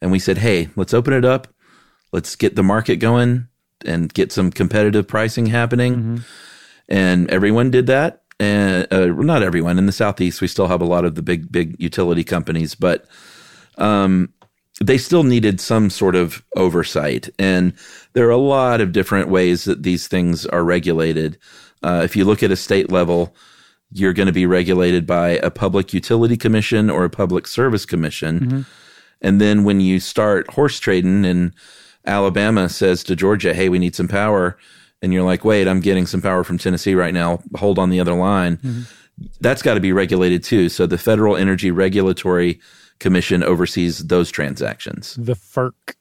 And 0.00 0.10
we 0.10 0.18
said, 0.18 0.38
hey, 0.38 0.70
let's 0.74 0.94
open 0.94 1.12
it 1.12 1.26
up. 1.26 1.48
Let's 2.12 2.34
get 2.34 2.56
the 2.56 2.62
market 2.62 2.96
going 2.96 3.48
and 3.84 4.12
get 4.12 4.32
some 4.32 4.50
competitive 4.50 5.06
pricing 5.06 5.46
happening. 5.46 6.24
And 6.88 7.30
everyone 7.30 7.70
did 7.70 7.86
that. 7.88 8.22
And 8.40 8.86
uh, 8.90 9.06
not 9.08 9.42
everyone 9.42 9.78
in 9.78 9.84
the 9.84 9.92
Southeast, 9.92 10.40
we 10.40 10.48
still 10.48 10.68
have 10.68 10.80
a 10.80 10.86
lot 10.86 11.04
of 11.04 11.14
the 11.14 11.22
big, 11.22 11.52
big 11.52 11.76
utility 11.78 12.24
companies, 12.24 12.74
but 12.74 13.06
um, 13.76 14.32
they 14.80 14.98
still 14.98 15.24
needed 15.24 15.60
some 15.60 15.90
sort 15.90 16.14
of 16.14 16.44
oversight. 16.56 17.28
And 17.38 17.72
there 18.12 18.26
are 18.28 18.30
a 18.30 18.36
lot 18.36 18.80
of 18.80 18.92
different 18.92 19.28
ways 19.28 19.64
that 19.64 19.82
these 19.82 20.06
things 20.08 20.46
are 20.46 20.64
regulated. 20.64 21.38
Uh, 21.82 22.02
if 22.04 22.14
you 22.14 22.24
look 22.24 22.42
at 22.42 22.52
a 22.52 22.56
state 22.56 22.90
level, 22.90 23.34
you're 23.90 24.12
going 24.12 24.26
to 24.26 24.32
be 24.32 24.46
regulated 24.46 25.06
by 25.06 25.30
a 25.30 25.50
public 25.50 25.92
utility 25.92 26.36
commission 26.36 26.90
or 26.90 27.04
a 27.04 27.10
public 27.10 27.46
service 27.46 27.86
commission. 27.86 28.66
And 29.20 29.40
then 29.40 29.64
when 29.64 29.80
you 29.80 29.98
start 29.98 30.50
horse 30.50 30.78
trading 30.78 31.24
and 31.24 31.52
Alabama 32.06 32.68
says 32.68 33.02
to 33.04 33.16
Georgia, 33.16 33.54
hey, 33.54 33.68
we 33.68 33.78
need 33.78 33.96
some 33.96 34.08
power. 34.08 34.56
And 35.02 35.12
you're 35.12 35.24
like, 35.24 35.44
wait, 35.44 35.66
I'm 35.66 35.80
getting 35.80 36.06
some 36.06 36.22
power 36.22 36.44
from 36.44 36.58
Tennessee 36.58 36.94
right 36.94 37.14
now. 37.14 37.40
Hold 37.56 37.78
on 37.78 37.90
the 37.90 38.00
other 38.00 38.14
line. 38.14 38.86
That's 39.40 39.62
got 39.62 39.74
to 39.74 39.80
be 39.80 39.92
regulated 39.92 40.44
too. 40.44 40.68
So 40.68 40.86
the 40.86 40.98
Federal 40.98 41.36
Energy 41.36 41.70
Regulatory 41.72 42.60
Commission 42.98 43.42
oversees 43.42 44.06
those 44.06 44.30
transactions. 44.30 45.14
The 45.18 45.34
FERC. 45.34 45.94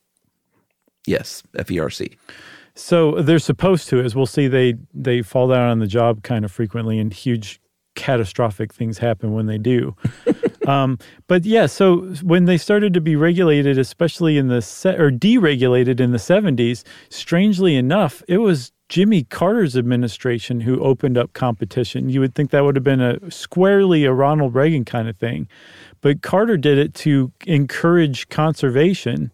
Yes, 1.05 1.43
E 1.55 1.63
FERC. 1.63 2.17
So 2.75 3.21
they're 3.21 3.39
supposed 3.39 3.89
to, 3.89 3.99
as 3.99 4.15
we'll 4.15 4.25
see, 4.25 4.47
they 4.47 4.75
they 4.93 5.21
fall 5.21 5.47
down 5.47 5.69
on 5.69 5.79
the 5.79 5.87
job 5.87 6.23
kind 6.23 6.45
of 6.45 6.51
frequently, 6.51 6.99
and 6.99 7.11
huge 7.11 7.59
catastrophic 7.95 8.71
things 8.71 8.99
happen 8.99 9.33
when 9.33 9.47
they 9.47 9.57
do. 9.57 9.95
um, 10.67 10.99
but 11.27 11.43
yeah, 11.43 11.65
so 11.65 12.01
when 12.21 12.45
they 12.45 12.57
started 12.57 12.93
to 12.93 13.01
be 13.01 13.15
regulated, 13.15 13.79
especially 13.79 14.37
in 14.37 14.47
the 14.47 14.61
se- 14.61 14.97
or 14.97 15.09
deregulated 15.09 15.99
in 15.99 16.11
the 16.11 16.19
seventies, 16.19 16.83
strangely 17.09 17.75
enough, 17.75 18.21
it 18.27 18.37
was 18.37 18.71
Jimmy 18.89 19.23
Carter's 19.23 19.75
administration 19.75 20.61
who 20.61 20.81
opened 20.81 21.17
up 21.17 21.33
competition. 21.33 22.09
You 22.09 22.21
would 22.21 22.35
think 22.35 22.51
that 22.51 22.63
would 22.63 22.75
have 22.75 22.83
been 22.83 23.01
a 23.01 23.29
squarely 23.29 24.05
a 24.05 24.13
Ronald 24.13 24.55
Reagan 24.55 24.85
kind 24.85 25.09
of 25.09 25.17
thing. 25.17 25.47
But 26.01 26.21
Carter 26.21 26.57
did 26.57 26.77
it 26.77 26.93
to 26.95 27.31
encourage 27.45 28.29
conservation 28.29 29.31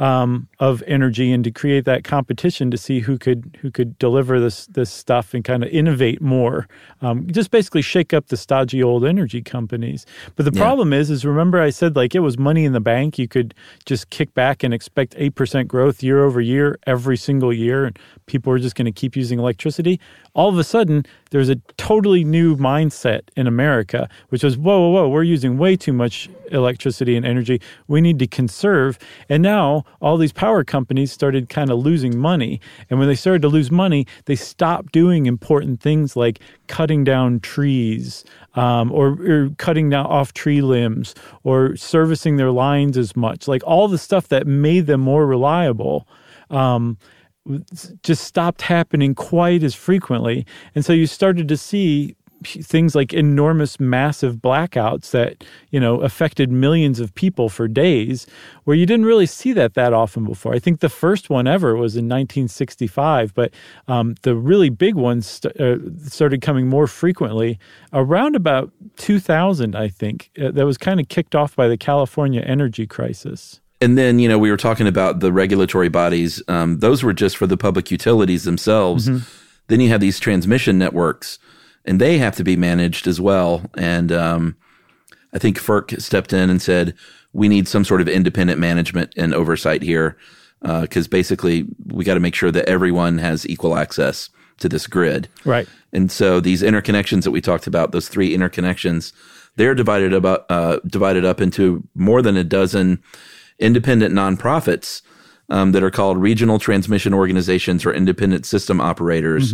um, 0.00 0.48
of 0.58 0.82
energy 0.86 1.30
and 1.30 1.44
to 1.44 1.50
create 1.50 1.84
that 1.84 2.04
competition 2.04 2.70
to 2.70 2.78
see 2.78 3.00
who 3.00 3.18
could 3.18 3.58
who 3.60 3.70
could 3.70 3.98
deliver 3.98 4.40
this 4.40 4.66
this 4.68 4.90
stuff 4.90 5.34
and 5.34 5.44
kind 5.44 5.62
of 5.62 5.68
innovate 5.68 6.20
more. 6.22 6.66
Um, 7.02 7.26
just 7.30 7.50
basically 7.50 7.82
shake 7.82 8.14
up 8.14 8.28
the 8.28 8.36
stodgy 8.38 8.82
old 8.82 9.04
energy 9.04 9.42
companies. 9.42 10.06
But 10.36 10.46
the 10.46 10.52
Yeah. 10.54 10.62
problem 10.62 10.92
is, 10.94 11.10
is 11.10 11.24
remember 11.26 11.60
I 11.60 11.68
said 11.70 11.96
like 11.96 12.14
it 12.14 12.20
was 12.20 12.38
money 12.38 12.64
in 12.64 12.72
the 12.72 12.80
bank. 12.80 13.18
You 13.18 13.28
could 13.28 13.54
just 13.84 14.08
kick 14.08 14.32
back 14.34 14.62
and 14.62 14.72
expect 14.72 15.14
eight 15.18 15.34
percent 15.34 15.68
growth 15.68 16.02
year 16.02 16.24
over 16.24 16.40
year 16.40 16.78
every 16.86 17.18
single 17.18 17.52
year, 17.52 17.84
and 17.84 17.98
people 18.26 18.50
were 18.50 18.58
just 18.58 18.76
going 18.76 18.86
to 18.86 18.92
keep 18.92 19.14
using 19.16 19.38
electricity. 19.38 20.00
All 20.32 20.48
of 20.48 20.56
a 20.58 20.64
sudden, 20.64 21.04
there's 21.30 21.48
a 21.48 21.56
totally 21.76 22.24
new 22.24 22.56
mindset 22.56 23.22
in 23.36 23.46
America, 23.46 24.08
which 24.28 24.42
was 24.42 24.56
whoa, 24.56 24.80
whoa, 24.80 24.90
whoa, 24.90 25.08
we're 25.08 25.22
using 25.22 25.58
way 25.58 25.76
too 25.76 25.92
much 25.92 26.28
electricity 26.50 27.16
and 27.16 27.24
energy. 27.24 27.60
We 27.86 28.00
need 28.00 28.18
to 28.18 28.26
conserve. 28.26 28.98
And 29.28 29.42
now 29.42 29.84
all 30.00 30.16
these 30.16 30.32
power 30.32 30.64
companies 30.64 31.12
started 31.12 31.48
kind 31.48 31.70
of 31.70 31.78
losing 31.78 32.18
money. 32.18 32.60
And 32.90 32.98
when 32.98 33.08
they 33.08 33.14
started 33.14 33.42
to 33.42 33.48
lose 33.48 33.70
money, 33.70 34.06
they 34.24 34.34
stopped 34.34 34.92
doing 34.92 35.26
important 35.26 35.80
things 35.80 36.16
like 36.16 36.40
cutting 36.66 37.04
down 37.04 37.40
trees 37.40 38.24
um, 38.54 38.90
or, 38.92 39.10
or 39.20 39.50
cutting 39.58 39.90
down 39.90 40.06
off 40.06 40.32
tree 40.32 40.60
limbs 40.60 41.14
or 41.44 41.76
servicing 41.76 42.36
their 42.36 42.50
lines 42.50 42.98
as 42.98 43.14
much. 43.14 43.46
Like 43.46 43.62
all 43.64 43.86
the 43.86 43.98
stuff 43.98 44.28
that 44.28 44.46
made 44.46 44.86
them 44.86 45.00
more 45.00 45.26
reliable. 45.26 46.08
Um, 46.50 46.98
just 48.02 48.24
stopped 48.24 48.62
happening 48.62 49.14
quite 49.14 49.62
as 49.62 49.74
frequently. 49.74 50.46
And 50.74 50.84
so 50.84 50.92
you 50.92 51.06
started 51.06 51.48
to 51.48 51.56
see 51.56 52.16
things 52.42 52.94
like 52.94 53.12
enormous 53.12 53.78
massive 53.78 54.36
blackouts 54.36 55.10
that 55.10 55.44
you 55.70 55.78
know 55.78 56.00
affected 56.00 56.50
millions 56.50 56.98
of 56.98 57.14
people 57.14 57.48
for 57.48 57.68
days 57.68 58.26
where 58.64 58.76
you 58.76 58.86
didn't 58.86 59.04
really 59.04 59.26
see 59.26 59.52
that 59.52 59.74
that 59.74 59.92
often 59.92 60.24
before 60.24 60.54
i 60.54 60.58
think 60.58 60.80
the 60.80 60.88
first 60.88 61.28
one 61.28 61.46
ever 61.46 61.76
was 61.76 61.96
in 61.96 62.06
1965 62.06 63.34
but 63.34 63.52
um, 63.88 64.14
the 64.22 64.34
really 64.34 64.70
big 64.70 64.94
ones 64.94 65.26
st- 65.26 65.60
uh, 65.60 65.76
started 66.06 66.40
coming 66.40 66.66
more 66.66 66.86
frequently 66.86 67.58
around 67.92 68.34
about 68.34 68.72
2000 68.96 69.76
i 69.76 69.88
think 69.88 70.30
uh, 70.40 70.50
that 70.50 70.64
was 70.64 70.78
kind 70.78 70.98
of 70.98 71.08
kicked 71.08 71.34
off 71.34 71.54
by 71.54 71.68
the 71.68 71.76
california 71.76 72.40
energy 72.40 72.86
crisis 72.86 73.60
And 73.80 73.96
then, 73.96 74.18
you 74.18 74.28
know, 74.28 74.38
we 74.38 74.50
were 74.50 74.56
talking 74.56 74.86
about 74.86 75.20
the 75.20 75.32
regulatory 75.32 75.88
bodies. 75.88 76.42
Um, 76.48 76.80
those 76.80 77.02
were 77.02 77.14
just 77.14 77.36
for 77.36 77.46
the 77.46 77.56
public 77.56 77.90
utilities 77.90 78.44
themselves. 78.44 79.08
Then 79.68 79.80
you 79.80 79.88
have 79.88 80.00
these 80.00 80.20
transmission 80.20 80.78
networks, 80.78 81.38
and 81.84 82.00
they 82.00 82.18
have 82.18 82.36
to 82.36 82.44
be 82.44 82.56
managed 82.56 83.06
as 83.06 83.20
well. 83.20 83.62
And 83.76 84.12
um, 84.12 84.56
I 85.32 85.38
think 85.38 85.58
FERC 85.58 86.02
stepped 86.02 86.32
in 86.32 86.50
and 86.50 86.60
said, 86.60 86.94
we 87.32 87.48
need 87.48 87.68
some 87.68 87.84
sort 87.84 88.00
of 88.00 88.08
independent 88.08 88.58
management 88.58 89.14
and 89.16 89.32
oversight 89.32 89.82
here 89.82 90.16
because 90.60 91.08
basically 91.08 91.66
we 91.86 92.04
got 92.04 92.14
to 92.14 92.20
make 92.20 92.34
sure 92.34 92.50
that 92.50 92.68
everyone 92.68 93.18
has 93.18 93.48
equal 93.48 93.76
access 93.76 94.28
to 94.58 94.68
this 94.68 94.86
grid. 94.86 95.28
right 95.44 95.66
And 95.92 96.12
so 96.12 96.38
these 96.38 96.62
interconnections 96.62 97.22
that 97.24 97.30
we 97.30 97.40
talked 97.40 97.66
about, 97.66 97.92
those 97.92 98.08
three 98.08 98.36
interconnections, 98.36 99.12
they're 99.56 99.74
divided 99.74 100.12
about 100.12 100.44
uh, 100.50 100.80
divided 100.86 101.24
up 101.24 101.40
into 101.40 101.82
more 101.94 102.22
than 102.22 102.36
a 102.36 102.44
dozen 102.44 103.02
independent 103.60 104.14
nonprofits 104.14 105.02
um, 105.48 105.72
that 105.72 105.82
are 105.82 105.90
called 105.90 106.18
regional 106.18 106.58
transmission 106.58 107.14
organizations 107.14 107.86
or 107.86 107.92
independent 107.92 108.46
system 108.46 108.80
operators. 108.80 109.52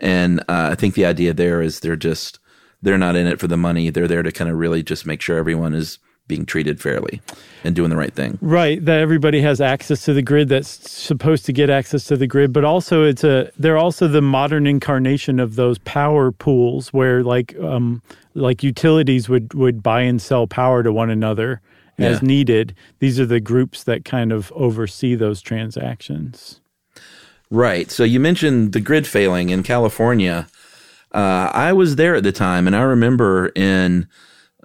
And 0.00 0.40
uh, 0.40 0.70
I 0.72 0.74
think 0.74 0.94
the 0.94 1.06
idea 1.06 1.34
there 1.34 1.60
is 1.60 1.80
they're 1.80 1.96
just 1.96 2.38
they're 2.82 2.98
not 2.98 3.16
in 3.16 3.26
it 3.26 3.38
for 3.38 3.46
the 3.46 3.56
money. 3.56 3.90
They're 3.90 4.08
there 4.08 4.22
to 4.22 4.32
kind 4.32 4.50
of 4.50 4.56
really 4.56 4.82
just 4.82 5.04
make 5.04 5.20
sure 5.20 5.36
everyone 5.36 5.74
is 5.74 5.98
being 6.26 6.46
treated 6.46 6.80
fairly 6.80 7.20
and 7.64 7.74
doing 7.74 7.90
the 7.90 7.96
right 7.96 8.14
thing. 8.14 8.38
Right, 8.40 8.82
that 8.84 9.00
everybody 9.00 9.42
has 9.42 9.60
access 9.60 10.04
to 10.04 10.14
the 10.14 10.22
grid 10.22 10.48
that's 10.48 10.68
supposed 10.68 11.44
to 11.46 11.52
get 11.52 11.68
access 11.68 12.04
to 12.04 12.16
the 12.16 12.28
grid, 12.28 12.52
but 12.52 12.64
also 12.64 13.04
it's 13.04 13.24
a 13.24 13.50
they're 13.58 13.76
also 13.76 14.08
the 14.08 14.22
modern 14.22 14.66
incarnation 14.66 15.40
of 15.40 15.56
those 15.56 15.78
power 15.78 16.32
pools 16.32 16.92
where 16.92 17.22
like 17.22 17.58
um 17.58 18.00
like 18.34 18.62
utilities 18.62 19.28
would 19.28 19.52
would 19.54 19.82
buy 19.82 20.00
and 20.02 20.22
sell 20.22 20.46
power 20.46 20.82
to 20.82 20.92
one 20.92 21.10
another 21.10 21.60
as 22.06 22.22
needed. 22.22 22.74
These 22.98 23.20
are 23.20 23.26
the 23.26 23.40
groups 23.40 23.84
that 23.84 24.04
kind 24.04 24.32
of 24.32 24.52
oversee 24.52 25.14
those 25.14 25.42
transactions. 25.42 26.60
Right. 27.50 27.90
So 27.90 28.04
you 28.04 28.20
mentioned 28.20 28.72
the 28.72 28.80
grid 28.80 29.06
failing 29.06 29.50
in 29.50 29.62
California. 29.62 30.46
Uh, 31.12 31.50
I 31.52 31.72
was 31.72 31.96
there 31.96 32.14
at 32.14 32.22
the 32.22 32.32
time, 32.32 32.66
and 32.66 32.76
I 32.76 32.82
remember 32.82 33.48
in 33.56 34.06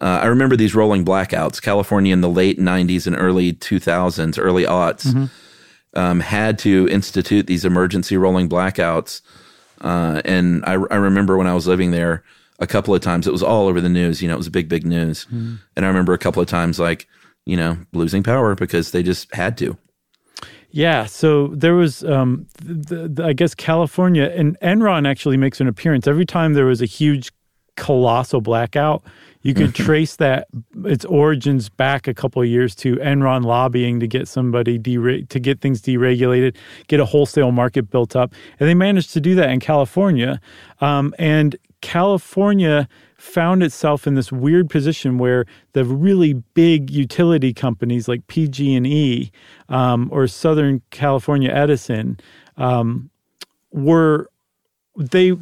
uh, 0.01 0.19
I 0.21 0.25
remember 0.25 0.55
these 0.55 0.75
rolling 0.75 1.05
blackouts. 1.05 1.61
California 1.61 2.13
in 2.13 2.21
the 2.21 2.29
late 2.29 2.59
'90s 2.59 3.07
and 3.07 3.15
early 3.17 3.53
2000s, 3.53 4.37
early 4.37 4.63
aughts, 4.63 5.29
um, 5.95 6.19
had 6.19 6.59
to 6.59 6.87
institute 6.89 7.47
these 7.47 7.65
emergency 7.65 8.17
rolling 8.17 8.49
blackouts. 8.49 9.21
Uh, 9.81 10.21
and 10.25 10.63
I, 10.65 10.73
I 10.73 10.95
remember 10.95 11.37
when 11.37 11.47
I 11.47 11.55
was 11.55 11.65
living 11.65 11.91
there, 11.91 12.23
a 12.59 12.67
couple 12.67 12.93
of 12.93 13.01
times 13.01 13.27
it 13.27 13.31
was 13.31 13.43
all 13.43 13.67
over 13.67 13.81
the 13.81 13.89
news. 13.89 14.21
You 14.21 14.27
know, 14.27 14.35
it 14.35 14.37
was 14.37 14.49
big, 14.49 14.69
big 14.69 14.85
news. 14.85 15.25
And 15.75 15.85
I 15.85 15.87
remember 15.87 16.13
a 16.13 16.17
couple 16.17 16.41
of 16.41 16.47
times, 16.47 16.79
like 16.79 17.07
you 17.45 17.57
know, 17.57 17.77
losing 17.93 18.23
power 18.23 18.55
because 18.55 18.91
they 18.91 19.03
just 19.03 19.33
had 19.33 19.57
to. 19.59 19.77
Yeah, 20.71 21.05
so 21.05 21.47
there 21.47 21.75
was, 21.75 22.03
um, 22.03 22.47
the, 22.61 23.07
the, 23.07 23.23
I 23.23 23.33
guess, 23.33 23.55
California, 23.55 24.25
and 24.35 24.59
Enron 24.59 25.07
actually 25.07 25.37
makes 25.37 25.61
an 25.61 25.67
appearance 25.67 26.05
every 26.05 26.25
time 26.25 26.53
there 26.53 26.65
was 26.65 26.81
a 26.81 26.85
huge, 26.85 27.31
colossal 27.77 28.41
blackout. 28.41 29.03
You 29.41 29.53
could 29.53 29.75
trace 29.75 30.15
that 30.17 30.47
its 30.83 31.05
origins 31.05 31.69
back 31.69 32.07
a 32.07 32.13
couple 32.13 32.41
of 32.41 32.47
years 32.47 32.75
to 32.75 32.95
Enron 32.97 33.45
lobbying 33.45 33.99
to 33.99 34.07
get 34.07 34.27
somebody 34.27 34.77
dere- 34.77 35.21
to 35.21 35.39
get 35.39 35.61
things 35.61 35.81
deregulated, 35.81 36.55
get 36.87 36.99
a 36.99 37.05
wholesale 37.05 37.51
market 37.51 37.89
built 37.89 38.15
up, 38.15 38.33
and 38.59 38.67
they 38.67 38.73
managed 38.73 39.13
to 39.13 39.21
do 39.21 39.35
that 39.35 39.49
in 39.49 39.59
California. 39.59 40.41
Um, 40.81 41.13
and 41.19 41.55
California 41.85 42.87
found 43.15 43.61
itself 43.61 44.07
in 44.07 44.15
this 44.15 44.31
weird 44.31 44.71
position 44.71 45.19
where 45.19 45.45
the 45.73 45.85
really 45.85 46.33
big 46.55 46.89
utility 46.89 47.53
companies 47.53 48.07
like 48.07 48.25
PG&E 48.25 49.31
um, 49.69 50.09
or 50.11 50.25
Southern 50.25 50.81
California 50.89 51.51
Edison 51.51 52.19
um, 52.57 53.11
were 53.71 54.31
they 54.97 55.33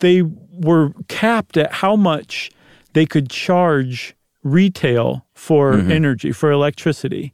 they 0.00 0.20
were 0.20 0.92
capped 1.08 1.56
at 1.56 1.72
how 1.72 1.96
much 1.96 2.50
they 2.92 3.06
could 3.06 3.30
charge 3.30 4.14
retail 4.42 5.24
for 5.32 5.72
energy 5.90 6.30
for 6.30 6.50
electricity. 6.50 7.32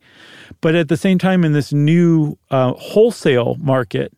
But 0.61 0.77
at 0.77 0.89
the 0.89 0.97
same 0.97 1.19
time 1.19 1.45
in 1.45 1.53
this 1.53 1.73
new 1.73 2.39
uh, 2.53 2.75
wholesale 2.75 3.57
market 3.59 4.13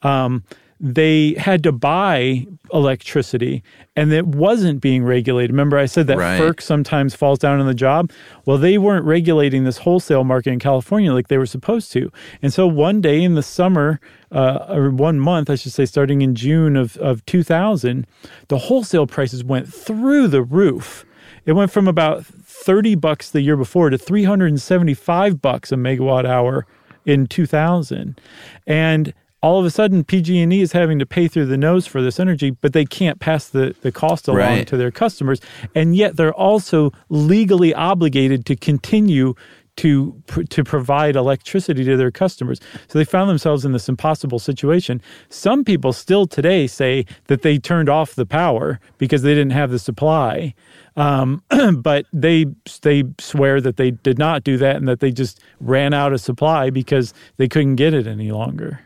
um, 0.00 0.42
they 0.82 1.34
had 1.34 1.62
to 1.62 1.72
buy 1.72 2.46
electricity 2.72 3.62
and 3.96 4.10
it 4.12 4.26
wasn't 4.26 4.80
being 4.80 5.04
regulated. 5.04 5.50
Remember, 5.50 5.76
I 5.76 5.84
said 5.84 6.06
that 6.06 6.16
Right. 6.16 6.40
FERC 6.40 6.62
sometimes 6.62 7.14
falls 7.14 7.38
down 7.38 7.60
on 7.60 7.66
the 7.66 7.74
job? 7.74 8.10
Well, 8.46 8.56
they 8.56 8.78
weren't 8.78 9.04
regulating 9.04 9.64
this 9.64 9.78
wholesale 9.78 10.24
market 10.24 10.52
in 10.52 10.58
California 10.58 11.12
like 11.12 11.28
they 11.28 11.36
were 11.36 11.44
supposed 11.44 11.92
to. 11.92 12.10
And 12.40 12.50
so 12.52 12.66
one 12.66 13.02
day 13.02 13.22
in 13.22 13.34
the 13.34 13.42
summer, 13.42 14.00
uh, 14.32 14.66
or 14.70 14.90
one 14.90 15.20
month, 15.20 15.50
I 15.50 15.56
should 15.56 15.72
say, 15.72 15.84
starting 15.84 16.22
in 16.22 16.34
June 16.34 16.76
of, 16.76 16.96
of 16.96 17.26
2000, 17.26 18.06
the 18.48 18.58
wholesale 18.58 19.06
prices 19.06 19.44
went 19.44 19.72
through 19.72 20.28
the 20.28 20.42
roof. 20.42 21.04
It 21.44 21.52
went 21.52 21.70
from 21.70 21.88
about 21.88 22.24
30 22.24 22.94
bucks 22.94 23.30
the 23.30 23.42
year 23.42 23.56
before 23.56 23.90
to 23.90 23.98
375 23.98 25.42
bucks 25.42 25.72
a 25.72 25.76
megawatt 25.76 26.24
hour 26.26 26.66
in 27.04 27.26
2000. 27.26 28.18
And 28.66 29.12
all 29.42 29.58
of 29.58 29.64
a 29.64 29.70
sudden 29.70 30.04
PG&E 30.04 30.60
is 30.60 30.72
having 30.72 30.98
to 30.98 31.06
pay 31.06 31.26
through 31.28 31.46
the 31.46 31.56
nose 31.56 31.86
for 31.86 32.02
this 32.02 32.20
energy, 32.20 32.50
but 32.50 32.72
they 32.72 32.84
can't 32.84 33.20
pass 33.20 33.48
the, 33.48 33.74
the 33.80 33.90
cost 33.90 34.28
along 34.28 34.38
Right. 34.40 34.66
to 34.68 34.76
their 34.76 34.90
customers. 34.90 35.40
And 35.74 35.96
yet 35.96 36.16
they're 36.16 36.34
also 36.34 36.92
legally 37.08 37.72
obligated 37.74 38.44
to 38.46 38.56
continue 38.56 39.34
to 39.76 40.20
to 40.50 40.62
provide 40.62 41.16
electricity 41.16 41.84
to 41.84 41.96
their 41.96 42.10
customers. 42.10 42.60
So 42.88 42.98
they 42.98 43.04
found 43.04 43.30
themselves 43.30 43.64
in 43.64 43.72
this 43.72 43.88
impossible 43.88 44.38
situation. 44.38 45.00
Some 45.30 45.64
people 45.64 45.94
still 45.94 46.26
today 46.26 46.66
say 46.66 47.06
that 47.28 47.40
they 47.42 47.56
turned 47.56 47.88
off 47.88 48.14
the 48.14 48.26
power 48.26 48.78
because 48.98 49.22
they 49.22 49.30
didn't 49.30 49.52
have 49.52 49.70
the 49.70 49.78
supply. 49.78 50.54
Um, 50.96 51.42
but 51.78 52.04
they 52.12 52.46
they 52.82 53.04
swear 53.18 53.60
that 53.62 53.76
they 53.78 53.92
did 53.92 54.18
not 54.18 54.44
do 54.44 54.58
that 54.58 54.76
and 54.76 54.86
that 54.88 55.00
they 55.00 55.12
just 55.12 55.40
ran 55.60 55.94
out 55.94 56.12
of 56.12 56.20
supply 56.20 56.68
because 56.68 57.14
they 57.38 57.48
couldn't 57.48 57.76
get 57.76 57.94
it 57.94 58.06
any 58.06 58.32
longer. 58.32 58.80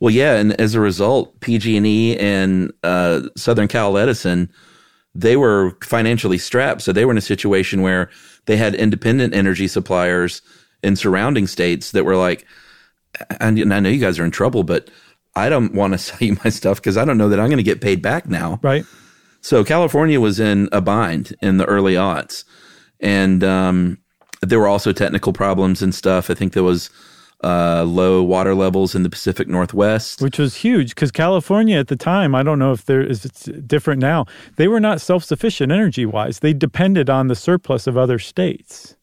Well, 0.00 0.12
yeah, 0.12 0.36
and 0.36 0.58
as 0.58 0.74
a 0.74 0.80
result, 0.80 1.38
PG&E 1.40 2.16
and 2.16 2.72
uh, 2.82 3.22
Southern 3.36 3.68
Cal 3.68 3.98
Edison, 3.98 4.50
they 5.14 5.36
were 5.36 5.76
financially 5.82 6.38
strapped, 6.38 6.82
so 6.82 6.92
they 6.92 7.04
were 7.04 7.12
in 7.12 7.18
a 7.18 7.22
situation 7.22 7.82
where 7.82 8.10
they 8.46 8.56
had 8.56 8.74
independent 8.74 9.34
energy 9.34 9.68
suppliers 9.68 10.40
in 10.82 10.96
surrounding 10.96 11.46
states 11.46 11.92
that 11.92 12.04
were 12.04 12.16
like, 12.16 12.46
and 13.40 13.72
I 13.72 13.80
know 13.80 13.90
you 13.90 14.00
guys 14.00 14.18
are 14.18 14.24
in 14.24 14.30
trouble, 14.30 14.62
but 14.62 14.88
I 15.36 15.48
don't 15.48 15.74
want 15.74 15.92
to 15.92 15.98
sell 15.98 16.18
you 16.20 16.36
my 16.44 16.50
stuff 16.50 16.78
because 16.78 16.96
I 16.96 17.04
don't 17.04 17.18
know 17.18 17.28
that 17.28 17.40
I'm 17.40 17.48
going 17.48 17.58
to 17.58 17.62
get 17.62 17.80
paid 17.80 18.00
back 18.02 18.26
now. 18.26 18.58
Right. 18.62 18.84
So 19.42 19.64
California 19.64 20.20
was 20.20 20.38
in 20.38 20.68
a 20.72 20.80
bind 20.80 21.34
in 21.40 21.56
the 21.58 21.64
early 21.64 21.94
aughts, 21.94 22.44
and 23.00 23.42
um, 23.42 23.98
there 24.42 24.58
were 24.58 24.68
also 24.68 24.92
technical 24.92 25.32
problems 25.32 25.82
and 25.82 25.94
stuff. 25.94 26.30
I 26.30 26.34
think 26.34 26.52
there 26.52 26.62
was 26.62 26.90
uh, 27.42 27.84
low 27.84 28.22
water 28.22 28.54
levels 28.54 28.94
in 28.94 29.02
the 29.02 29.10
Pacific 29.10 29.48
Northwest. 29.48 30.20
Which 30.20 30.38
was 30.38 30.56
huge 30.56 30.94
because 30.94 31.10
California 31.10 31.78
at 31.78 31.88
the 31.88 31.96
time, 31.96 32.34
I 32.34 32.42
don't 32.42 32.58
know 32.58 32.72
if 32.72 32.84
there 32.84 33.02
is 33.02 33.24
it's 33.24 33.44
different 33.44 34.00
now. 34.00 34.26
They 34.56 34.68
were 34.68 34.80
not 34.80 35.00
self 35.00 35.24
sufficient 35.24 35.72
energy 35.72 36.04
wise. 36.06 36.40
They 36.40 36.52
depended 36.52 37.08
on 37.08 37.28
the 37.28 37.36
surplus 37.36 37.86
of 37.86 37.96
other 37.96 38.18
states. 38.18 38.96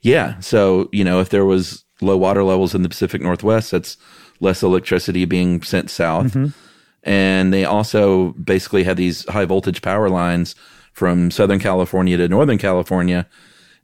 Yeah. 0.00 0.38
So, 0.40 0.88
you 0.92 1.02
know, 1.02 1.20
if 1.20 1.30
there 1.30 1.44
was 1.44 1.84
low 2.00 2.16
water 2.16 2.44
levels 2.44 2.74
in 2.74 2.82
the 2.82 2.88
Pacific 2.88 3.20
Northwest, 3.20 3.72
that's 3.72 3.96
less 4.40 4.62
electricity 4.62 5.24
being 5.24 5.62
sent 5.62 5.90
south. 5.90 6.36
And 7.02 7.52
they 7.52 7.64
also 7.64 8.32
basically 8.32 8.84
had 8.84 8.96
these 8.96 9.24
high 9.28 9.44
voltage 9.44 9.80
power 9.80 10.08
lines 10.08 10.54
from 10.92 11.30
Southern 11.30 11.60
California 11.60 12.16
to 12.16 12.28
Northern 12.28 12.58
California. 12.58 13.26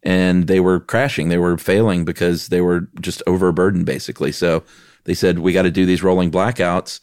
And 0.03 0.49
they 0.49 0.61
were 0.61 0.81
crashing. 0.81 1.29
They 1.29 1.39
were 1.39 1.57
failing 1.57 2.05
because 2.05 2.49
they 2.49 2.61
were 2.61 2.89
just 3.01 3.23
overburdened, 3.27 3.87
basically. 3.87 4.33
So 4.33 4.65
they 5.05 5.15
said, 5.15 5.39
we 5.39 5.53
got 5.53 5.63
to 5.63 5.71
do 5.71 5.87
these 5.87 6.03
rolling 6.03 6.31
blackouts. 6.31 7.01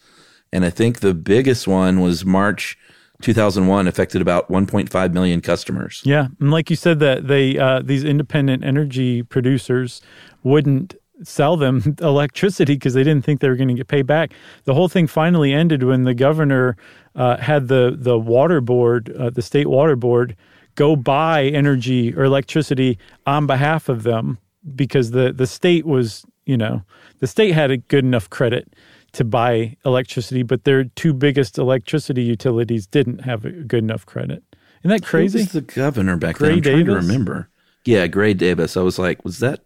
And 0.52 0.66
I 0.66 0.70
think 0.70 1.00
the 1.00 1.14
biggest 1.14 1.68
one 1.68 2.02
was 2.02 2.26
March 2.26 2.78
2001, 3.22 3.88
affected 3.88 4.22
about 4.22 4.50
1.5 4.50 5.14
million 5.14 5.42
customers. 5.42 6.02
Yeah, 6.06 6.28
and 6.40 6.52
like 6.52 6.70
you 6.70 6.76
said, 6.76 7.00
that 7.00 7.28
they 7.28 7.58
uh, 7.58 7.82
these 7.84 8.04
independent 8.04 8.64
energy 8.64 9.24
producers 9.24 10.02
wouldn't 10.44 10.96
sell 11.24 11.58
them 11.58 11.98
electricity 12.02 12.76
because 12.76 12.94
they 12.94 13.04
didn't 13.04 13.26
think 13.26 13.42
they 13.42 13.50
were 13.50 13.58
going 13.58 13.68
to 13.68 13.74
get 13.74 13.88
paid 13.88 14.08
back. 14.08 14.32
The 14.64 14.74
whole 14.74 14.88
thing 14.88 15.06
finally 15.06 15.54
ended 15.54 15.84
when 15.84 16.06
the 16.06 16.14
governor 16.14 16.78
uh, 17.16 17.38
had 17.38 17.68
the 17.68 17.94
the 17.98 18.18
water 18.18 18.62
board, 18.62 19.14
uh, 19.18 19.30
the 19.30 19.42
state 19.42 19.68
water 19.68 19.98
board, 19.98 20.36
go 20.76 20.96
buy 20.96 21.46
energy 21.46 22.14
or 22.16 22.24
electricity 22.24 22.98
on 23.26 23.48
behalf 23.48 23.90
of 23.90 24.04
them 24.04 24.38
because 24.76 25.12
the 25.12 25.32
the 25.32 25.48
state 25.48 25.86
was 25.86 26.26
you 26.46 26.58
know 26.58 26.84
the 27.20 27.28
state 27.28 27.52
had 27.54 27.72
a 27.72 27.78
good 27.78 28.04
enough 28.04 28.30
credit 28.30 28.74
to 29.14 29.24
buy 29.24 29.76
electricity, 29.86 30.44
but 30.44 30.66
their 30.66 30.84
two 30.84 31.14
biggest 31.14 31.58
electricity 31.58 32.22
utilities 32.22 32.86
didn't 32.86 33.20
have 33.22 33.44
a 33.44 33.50
good 33.50 33.84
enough 33.84 34.06
credit. 34.06 34.44
Isn't 34.84 34.92
that 34.92 35.04
Who 35.04 35.10
crazy? 35.10 35.40
was 35.40 35.52
the 35.52 35.62
governor 35.62 36.16
back 36.16 36.36
Gray 36.36 36.50
then? 36.50 36.58
I'm 36.58 36.62
trying 36.64 36.86
to 36.86 36.94
remember. 36.94 37.50
Yeah, 37.86 38.06
Gray 38.08 38.36
Davis. 38.36 38.78
I 38.78 38.82
was 38.82 39.00
like, 39.00 39.26
was 39.26 39.40
that 39.40 39.62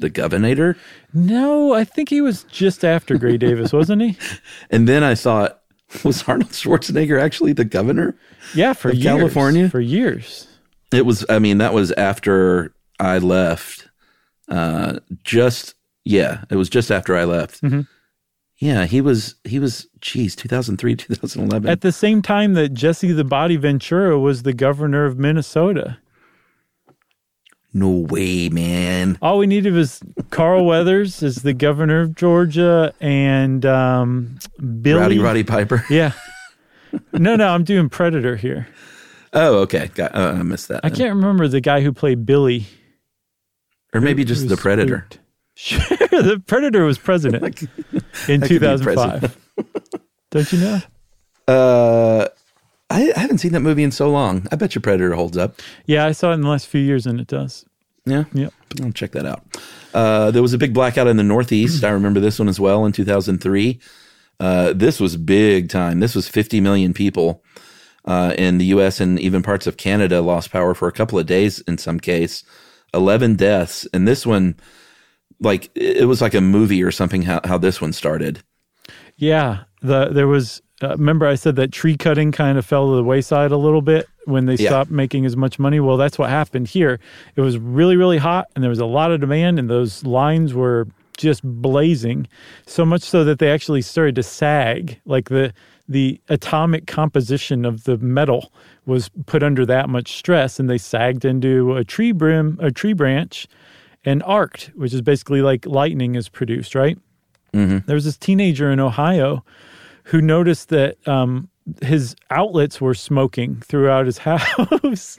the 0.00 0.10
governor? 0.10 0.76
No, 1.14 1.72
I 1.74 1.84
think 1.84 2.08
he 2.08 2.20
was 2.20 2.42
just 2.44 2.84
after 2.84 3.16
Gray 3.16 3.36
Davis, 3.46 3.72
wasn't 3.72 4.02
he? 4.02 4.16
And 4.68 4.88
then 4.88 5.04
I 5.04 5.14
thought, 5.14 5.60
was 6.04 6.24
Arnold 6.24 6.50
Schwarzenegger 6.50 7.20
actually 7.20 7.52
the 7.52 7.64
governor? 7.64 8.16
Yeah, 8.52 8.72
for 8.72 8.92
years. 8.92 9.04
California? 9.04 9.68
For 9.70 9.80
years. 9.80 10.47
It 10.92 11.04
was. 11.06 11.24
I 11.28 11.38
mean, 11.38 11.58
that 11.58 11.74
was 11.74 11.92
after 11.92 12.72
I 12.98 13.18
left. 13.18 13.88
Uh, 14.48 15.00
just 15.24 15.74
yeah, 16.04 16.44
it 16.50 16.56
was 16.56 16.68
just 16.68 16.90
after 16.90 17.16
I 17.16 17.24
left. 17.24 17.62
Mm-hmm. 17.62 17.82
Yeah, 18.56 18.86
he 18.86 19.00
was. 19.00 19.34
He 19.44 19.58
was. 19.58 19.86
Geez, 20.00 20.34
2003, 20.36 20.96
2011. 20.96 21.68
At 21.68 21.80
the 21.82 21.92
same 21.92 22.22
time 22.22 22.54
that 22.54 22.70
Jesse 22.70 23.12
the 23.12 23.24
Body 23.24 23.56
Ventura 23.56 24.18
was 24.18 24.42
the 24.44 24.52
governor 24.54 25.04
of 25.04 25.18
Minnesota. 25.18 25.98
no 27.74 27.90
way, 27.90 28.48
man. 28.48 29.18
All 29.20 29.38
we 29.38 29.46
needed 29.46 29.74
was 29.74 30.00
Carl 30.30 30.64
Weathers 30.64 31.22
as 31.22 31.42
the 31.42 31.52
governor 31.52 32.00
of 32.00 32.14
Georgia 32.14 32.94
and 33.00 33.64
um, 33.66 34.38
Billy. 34.80 34.98
Rowdy 35.00 35.18
Roddy 35.18 35.44
Piper. 35.44 35.84
Yeah. 35.90 36.12
No, 37.12 37.36
no, 37.36 37.48
I'm 37.48 37.64
doing 37.64 37.88
Predator 37.90 38.36
here. 38.36 38.66
Oh, 39.32 39.58
okay. 39.60 39.90
Got, 39.94 40.14
uh, 40.14 40.34
I 40.38 40.42
missed 40.42 40.68
that. 40.68 40.84
I 40.84 40.90
can't 40.90 41.14
remember 41.14 41.48
the 41.48 41.60
guy 41.60 41.80
who 41.80 41.92
played 41.92 42.24
Billy. 42.26 42.66
or 43.94 44.00
maybe 44.00 44.24
just 44.24 44.42
Who 44.42 44.48
the 44.48 44.56
Predator. 44.56 45.06
spooked. 45.08 45.20
Sure, 45.60 45.80
the 45.80 46.40
Predator 46.46 46.84
was 46.84 46.98
president 46.98 47.42
in 48.28 48.40
That 48.40 48.48
could 48.48 48.60
be 48.60 48.68
2005. 48.68 49.36
Don't 50.30 50.52
you 50.52 50.58
know? 50.60 50.78
Uh, 51.48 52.28
I, 52.90 53.12
I 53.16 53.18
haven't 53.18 53.38
seen 53.38 53.50
that 53.54 53.60
movie 53.60 53.82
in 53.82 53.90
so 53.90 54.08
long. 54.08 54.46
I 54.52 54.56
bet 54.56 54.76
your 54.76 54.82
Predator 54.82 55.14
holds 55.14 55.36
up. 55.36 55.60
Yeah, 55.84 56.06
I 56.06 56.12
saw 56.12 56.30
it 56.30 56.34
in 56.34 56.42
the 56.42 56.48
last 56.48 56.68
few 56.68 56.80
years, 56.80 57.06
and 57.08 57.20
it 57.20 57.26
does. 57.26 57.64
Yeah. 58.06 58.24
Yep. 58.34 58.52
I'll 58.84 58.92
check 58.92 59.10
that 59.12 59.26
out. 59.26 59.42
Uh, 59.92 60.30
there 60.30 60.42
was 60.42 60.54
a 60.54 60.58
big 60.58 60.72
blackout 60.72 61.08
in 61.08 61.16
the 61.16 61.24
Northeast. 61.24 61.82
I 61.82 61.90
remember 61.90 62.20
this 62.20 62.38
one 62.38 62.48
as 62.48 62.60
well 62.60 62.86
in 62.86 62.92
2003. 62.92 63.80
Uh, 64.38 64.72
this 64.74 65.00
was 65.00 65.16
big 65.16 65.68
time. 65.70 65.98
This 65.98 66.14
was 66.14 66.28
50 66.28 66.60
million 66.60 66.94
people 66.94 67.42
uh, 68.08 68.34
in 68.36 68.58
the 68.58 68.64
U.S. 68.66 69.00
and 69.00 69.20
even 69.20 69.42
parts 69.42 69.68
of 69.68 69.76
Canada 69.76 70.20
lost 70.20 70.50
power 70.50 70.74
for 70.74 70.88
a 70.88 70.92
couple 70.92 71.18
of 71.18 71.26
days 71.26 71.60
in 71.60 71.78
some 71.78 72.00
case. 72.00 72.42
11 72.94 73.36
deaths. 73.36 73.86
And 73.92 74.08
this 74.08 74.26
one, 74.26 74.56
like, 75.40 75.70
it 75.76 76.08
was 76.08 76.20
like 76.22 76.34
a 76.34 76.40
movie 76.40 76.82
or 76.82 76.90
something 76.90 77.22
how, 77.22 77.40
how 77.44 77.58
this 77.58 77.80
one 77.80 77.92
started. 77.92 78.42
Yeah, 79.16 79.64
the 79.82 80.06
there 80.06 80.26
was. 80.28 80.62
Uh, 80.80 80.90
remember, 80.90 81.26
I 81.26 81.34
said 81.34 81.56
that 81.56 81.72
tree 81.72 81.96
cutting 81.96 82.30
kind 82.30 82.56
of 82.56 82.64
fell 82.64 82.88
to 82.90 82.96
the 82.96 83.02
wayside 83.02 83.50
a 83.50 83.56
little 83.56 83.82
bit 83.82 84.06
when 84.26 84.46
they 84.46 84.54
Yeah. 84.54 84.68
stopped 84.70 84.92
making 84.92 85.26
as 85.26 85.36
much 85.36 85.58
money. 85.58 85.80
Well, 85.80 85.96
that's 85.96 86.18
what 86.20 86.30
happened 86.30 86.68
here. 86.68 87.00
It 87.34 87.40
was 87.40 87.58
really, 87.58 87.96
really 87.96 88.18
hot, 88.18 88.46
and 88.54 88.62
there 88.62 88.70
was 88.70 88.78
a 88.78 88.86
lot 88.86 89.10
of 89.10 89.20
demand, 89.20 89.58
and 89.58 89.68
those 89.68 90.04
lines 90.04 90.54
were 90.54 90.86
just 91.16 91.42
blazing, 91.42 92.28
so 92.66 92.86
much 92.86 93.02
so 93.02 93.24
that 93.24 93.40
they 93.40 93.50
actually 93.50 93.82
started 93.82 94.14
to 94.14 94.22
sag. 94.22 95.00
Like 95.04 95.30
the 95.30 95.52
the 95.88 96.20
atomic 96.28 96.86
composition 96.86 97.64
of 97.64 97.84
the 97.84 97.96
metal 97.98 98.52
was 98.86 99.10
put 99.26 99.42
under 99.42 99.64
that 99.66 99.88
much 99.88 100.16
stress, 100.16 100.60
and 100.60 100.68
they 100.68 100.78
sagged 100.78 101.24
into 101.24 101.76
a 101.76 101.84
tree 101.84 102.12
brim, 102.12 102.58
a 102.60 102.70
tree 102.70 102.92
branch, 102.92 103.46
and 104.04 104.22
arced, 104.24 104.66
which 104.74 104.92
is 104.92 105.02
basically 105.02 105.42
like 105.42 105.66
lightning 105.66 106.14
is 106.14 106.28
produced, 106.28 106.74
right? 106.74 106.98
There 107.86 107.94
was 107.94 108.04
this 108.04 108.16
teenager 108.18 108.70
in 108.70 108.80
Ohio 108.80 109.44
who 110.04 110.20
noticed 110.20 110.68
that 110.68 110.96
um, 111.08 111.48
his 111.82 112.14
outlets 112.30 112.80
were 112.80 112.94
smoking 112.94 113.56
throughout 113.56 114.06
his 114.06 114.18
house. 114.28 115.18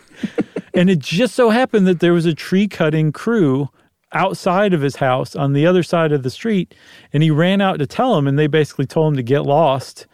and 0.73 0.89
it 0.89 0.99
just 0.99 1.35
so 1.35 1.49
happened 1.49 1.87
that 1.87 1.99
there 1.99 2.13
was 2.13 2.25
a 2.25 2.33
tree 2.33 2.67
cutting 2.67 3.11
crew 3.11 3.69
outside 4.13 4.73
of 4.73 4.81
his 4.81 4.95
house 4.95 5.35
on 5.35 5.53
the 5.53 5.65
other 5.67 5.83
side 5.83 6.11
of 6.11 6.23
the 6.23 6.29
street. 6.29 6.73
And 7.13 7.21
he 7.21 7.29
ran 7.31 7.61
out 7.61 7.79
to 7.79 7.87
tell 7.87 8.17
him, 8.17 8.27
and 8.27 8.39
they 8.39 8.47
basically 8.47 8.85
told 8.85 9.13
him 9.13 9.17
to 9.17 9.23
get 9.23 9.41
lost. 9.41 10.07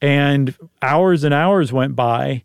And 0.00 0.56
hours 0.82 1.24
and 1.24 1.34
hours 1.34 1.72
went 1.72 1.94
by. 1.94 2.42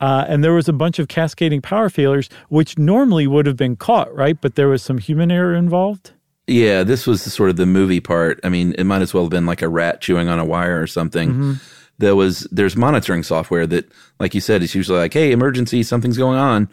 Uh, 0.00 0.24
and 0.28 0.42
there 0.42 0.52
was 0.52 0.68
a 0.68 0.72
bunch 0.72 0.98
of 0.98 1.08
cascading 1.08 1.62
power 1.62 1.88
failures, 1.88 2.28
which 2.48 2.76
normally 2.78 3.26
would 3.26 3.46
have 3.46 3.56
been 3.56 3.76
caught, 3.76 4.14
right? 4.14 4.38
But 4.40 4.54
there 4.54 4.68
was 4.68 4.82
some 4.82 4.98
human 4.98 5.30
error 5.30 5.54
involved. 5.54 6.12
Yeah, 6.46 6.82
this 6.82 7.06
was 7.06 7.24
the, 7.24 7.30
sort 7.30 7.50
of 7.50 7.56
the 7.56 7.66
movie 7.66 8.00
part. 8.00 8.38
I 8.44 8.50
mean, 8.50 8.74
it 8.76 8.84
might 8.84 9.00
as 9.02 9.14
well 9.14 9.24
have 9.24 9.30
been 9.30 9.46
like 9.46 9.62
a 9.62 9.68
rat 9.68 10.00
chewing 10.00 10.28
on 10.28 10.38
a 10.38 10.44
wire 10.44 10.80
or 10.80 10.86
something. 10.86 11.58
There 11.98 12.16
was 12.16 12.40
there's 12.50 12.76
monitoring 12.76 13.22
software 13.22 13.66
that, 13.68 13.90
like 14.18 14.34
you 14.34 14.40
said, 14.40 14.62
is 14.62 14.74
usually 14.74 14.98
like, 14.98 15.14
"Hey, 15.14 15.32
emergency, 15.32 15.82
something's 15.82 16.18
going 16.18 16.38
on," 16.38 16.68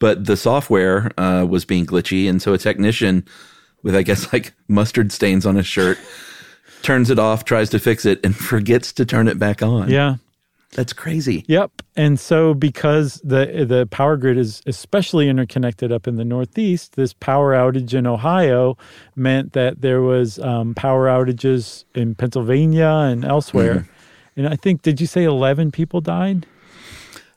but 0.00 0.26
the 0.26 0.36
software 0.36 1.12
uh, 1.16 1.46
was 1.48 1.64
being 1.64 1.86
glitchy, 1.86 2.28
and 2.28 2.42
so 2.42 2.52
a 2.52 2.58
technician 2.58 3.24
with, 3.82 3.94
I 3.94 4.02
guess, 4.02 4.30
like 4.32 4.52
mustard 4.68 5.12
stains 5.12 5.46
on 5.46 5.54
his 5.54 5.66
shirt 5.66 5.98
turns 6.82 7.10
it 7.10 7.18
off, 7.18 7.44
tries 7.44 7.70
to 7.70 7.78
fix 7.78 8.04
it, 8.04 8.20
and 8.24 8.34
forgets 8.52 8.92
to 8.94 9.04
turn 9.04 9.28
it 9.28 9.38
back 9.38 9.62
on. 9.62 9.90
Yeah. 9.90 10.16
that's 10.72 10.92
crazy. 10.92 11.44
Yep. 11.48 11.70
And 11.96 12.20
so 12.20 12.52
because 12.54 13.20
the 13.24 13.64
the 13.66 13.86
power 13.86 14.16
grid 14.16 14.36
is 14.36 14.62
especially 14.66 15.28
interconnected 15.28 15.90
up 15.90 16.06
in 16.06 16.16
the 16.16 16.24
Northeast, 16.24 16.96
this 16.96 17.12
power 17.14 17.54
outage 17.54 17.94
in 17.94 18.06
Ohio 18.06 18.76
meant 19.14 19.52
that 19.54 19.80
there 19.80 20.02
was 20.02 20.38
um, 20.40 20.74
power 20.74 21.06
outages 21.08 21.84
in 21.94 22.14
Pennsylvania 22.14 22.88
and 23.10 23.24
elsewhere. 23.24 23.88
And 24.36 24.46
I 24.48 24.56
think 24.56 24.82
did 24.82 25.00
you 25.00 25.06
say 25.06 25.24
eleven 25.24 25.70
people 25.70 26.00
died? 26.02 26.46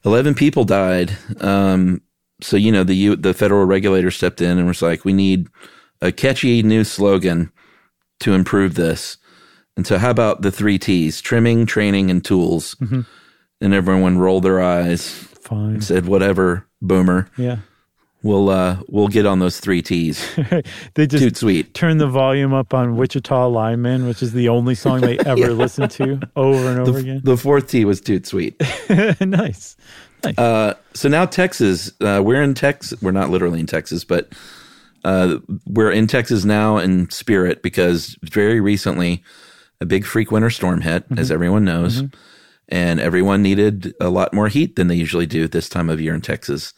11 0.06 0.34
people 0.34 0.64
died. 0.64 1.18
Um, 1.42 2.02
so, 2.42 2.56
you 2.56 2.72
know, 2.72 2.86
the, 2.86 2.96
U- 2.96 3.16
the 3.18 3.34
federal 3.34 3.66
regulator 3.66 4.10
stepped 4.12 4.42
in 4.42 4.58
and 4.58 4.66
was 4.66 4.82
like, 4.82 5.04
we 5.04 5.12
need 5.12 5.48
a 6.02 6.10
catchy 6.10 6.64
new 6.64 6.86
slogan 6.86 7.52
to 8.22 8.32
improve 8.34 8.76
this. 8.76 9.18
And 9.80 9.88
so, 9.88 9.98
how 9.98 10.10
about 10.10 10.42
the 10.42 10.52
three 10.52 10.78
T's 10.78 11.22
trimming, 11.22 11.66
training, 11.66 12.12
and 12.12 12.22
tools? 12.22 12.76
And 13.62 13.74
everyone 13.74 14.18
rolled 14.18 14.44
their 14.44 14.62
eyes 14.62 15.10
Fine. 15.10 15.80
said, 15.80 16.06
whatever, 16.06 16.68
boomer. 16.82 17.30
Yeah. 17.38 17.60
We'll, 18.22 18.50
uh, 18.50 18.80
we'll 18.90 19.08
get 19.08 19.26
on 19.26 19.40
those 19.40 19.62
three 19.62 19.82
T's. 19.82 20.22
they 20.96 21.08
just 21.08 21.24
Toot 21.24 21.38
sweet. 21.38 21.74
turn 21.76 21.98
the 21.98 22.10
volume 22.10 22.54
up 22.54 22.74
on 22.74 22.98
Wichita 22.98 23.48
Lineman, 23.48 24.06
which 24.06 24.22
is 24.22 24.34
the 24.34 24.50
only 24.50 24.76
song 24.76 25.00
they 25.00 25.18
ever 25.26 25.54
listened 25.54 25.92
to 25.92 26.20
over 26.36 26.72
and 26.72 26.82
over 26.82 27.00
again. 27.00 27.22
The 27.24 27.38
fourth 27.38 27.70
T 27.70 27.86
was 27.86 28.02
toot 28.02 28.28
sweet. 28.28 28.62
nice. 29.22 29.78
Uh, 30.38 30.74
so 30.94 31.08
now 31.08 31.26
Texas, 31.26 31.90
uh, 32.02 32.22
we're 32.22 32.44
in 32.44 32.54
Texas. 32.54 33.02
We're 33.02 33.12
not 33.12 33.30
literally 33.30 33.62
in 33.62 33.66
Texas, 33.66 34.04
but 34.04 34.34
uh, 35.06 35.38
we're 35.66 35.92
in 35.92 36.06
Texas 36.08 36.44
now 36.44 36.80
in 36.80 37.10
spirit 37.12 37.64
because 37.64 38.18
very 38.24 38.60
recently 38.60 39.24
a 39.82 39.86
big 39.86 40.06
freak 40.06 40.32
winter 40.32 40.50
storm 40.50 40.82
hit, 40.82 41.04
Mm-hmm. 41.06 41.20
as 41.20 41.32
everyone 41.32 41.66
knows, 41.66 42.04
and 42.68 43.00
everyone 43.00 43.42
needed 43.42 43.94
a 44.00 44.10
lot 44.10 44.34
more 44.34 44.48
heat 44.48 44.76
than 44.76 44.88
they 44.88 44.96
usually 44.96 45.26
do 45.26 45.44
at 45.44 45.52
this 45.52 45.70
time 45.70 45.90
of 45.90 46.00
year 46.02 46.14
in 46.14 46.22
Texas. 46.22 46.74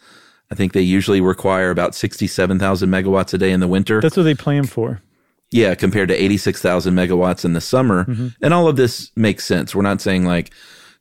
I 0.50 0.54
think 0.54 0.72
they 0.72 0.82
usually 0.82 1.20
require 1.20 1.70
about 1.70 1.94
67,000 1.94 2.88
megawatts 2.90 3.32
a 3.34 3.38
day 3.38 3.52
in 3.52 3.60
the 3.60 3.68
winter. 3.68 4.00
That's 4.00 4.16
what 4.16 4.24
they 4.24 4.34
plan 4.34 4.64
for. 4.64 5.00
Yeah, 5.50 5.74
compared 5.74 6.08
to 6.08 6.14
86,000 6.14 6.94
megawatts 6.94 7.44
in 7.44 7.52
the 7.52 7.60
summer. 7.60 8.06
And 8.40 8.54
all 8.54 8.68
of 8.68 8.76
this 8.76 9.10
makes 9.16 9.44
sense. 9.44 9.74
We're 9.74 9.82
not 9.82 10.00
saying 10.00 10.24
like, 10.24 10.50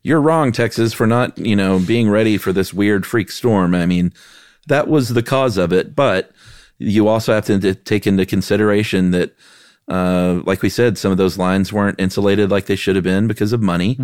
you're 0.04 0.20
wrong, 0.22 0.52
Texas, 0.52 0.94
for 0.94 1.06
not, 1.08 1.38
you 1.38 1.56
know, 1.56 1.80
being 1.80 2.10
ready 2.10 2.38
for 2.38 2.52
this 2.52 2.74
weird 2.74 3.06
freak 3.06 3.30
storm. 3.32 3.74
I 3.76 3.86
mean, 3.86 4.12
that 4.68 4.88
was 4.88 5.10
the 5.10 5.24
cause 5.24 5.58
of 5.58 5.72
it. 5.72 5.96
But 5.96 6.32
you 6.80 7.08
also 7.08 7.34
have 7.34 7.46
to 7.46 7.76
take 7.76 8.08
into 8.08 8.26
consideration 8.26 9.12
that, 9.12 9.36
uh, 9.92 10.42
like 10.46 10.62
we 10.62 10.70
said, 10.70 10.98
some 10.98 11.12
of 11.12 11.18
those 11.18 11.38
lines 11.38 11.74
weren't 11.74 12.00
insulated 12.00 12.50
like 12.50 12.66
they 12.66 12.78
should 12.78 12.96
have 12.96 13.04
been 13.04 13.28
because 13.28 13.54
of 13.54 13.62
money. 13.62 13.98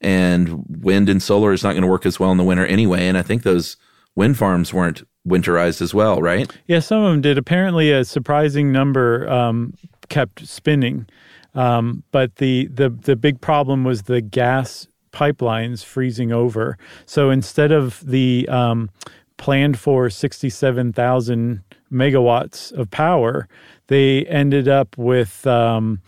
And 0.00 0.64
wind 0.68 1.08
and 1.08 1.22
solar 1.22 1.52
is 1.52 1.62
not 1.62 1.72
going 1.72 1.82
to 1.82 1.88
work 1.88 2.04
as 2.04 2.18
well 2.20 2.32
in 2.32 2.36
the 2.36 2.44
winter 2.44 2.66
anyway. 2.66 3.06
And 3.06 3.16
I 3.16 3.22
think 3.22 3.42
those 3.42 3.76
wind 4.16 4.36
farms 4.36 4.74
weren't 4.74 5.02
winterized 5.26 5.80
as 5.80 5.94
well, 5.94 6.20
right? 6.20 6.50
Yeah, 6.66 6.80
some 6.80 7.02
of 7.02 7.10
them 7.10 7.20
did. 7.22 7.38
Apparently, 7.38 7.90
a 7.92 8.04
surprising 8.04 8.72
number 8.72 9.28
um, 9.30 9.72
kept 10.08 10.46
spinning, 10.46 11.06
um, 11.54 12.02
but 12.10 12.36
the, 12.36 12.66
the 12.66 12.90
the 12.90 13.16
big 13.16 13.40
problem 13.40 13.84
was 13.84 14.02
the 14.02 14.20
gas 14.20 14.86
pipelines 15.12 15.84
freezing 15.84 16.32
over. 16.32 16.76
So 17.06 17.30
instead 17.30 17.72
of 17.72 18.04
the 18.04 18.46
um, 18.50 18.90
planned 19.36 19.78
for 19.78 20.10
sixty 20.10 20.50
seven 20.50 20.92
thousand 20.92 21.62
megawatts 21.90 22.72
of 22.72 22.90
power, 22.90 23.48
they 23.88 24.24
ended 24.26 24.68
up 24.68 24.96
with 24.96 25.46
um, 25.46 26.00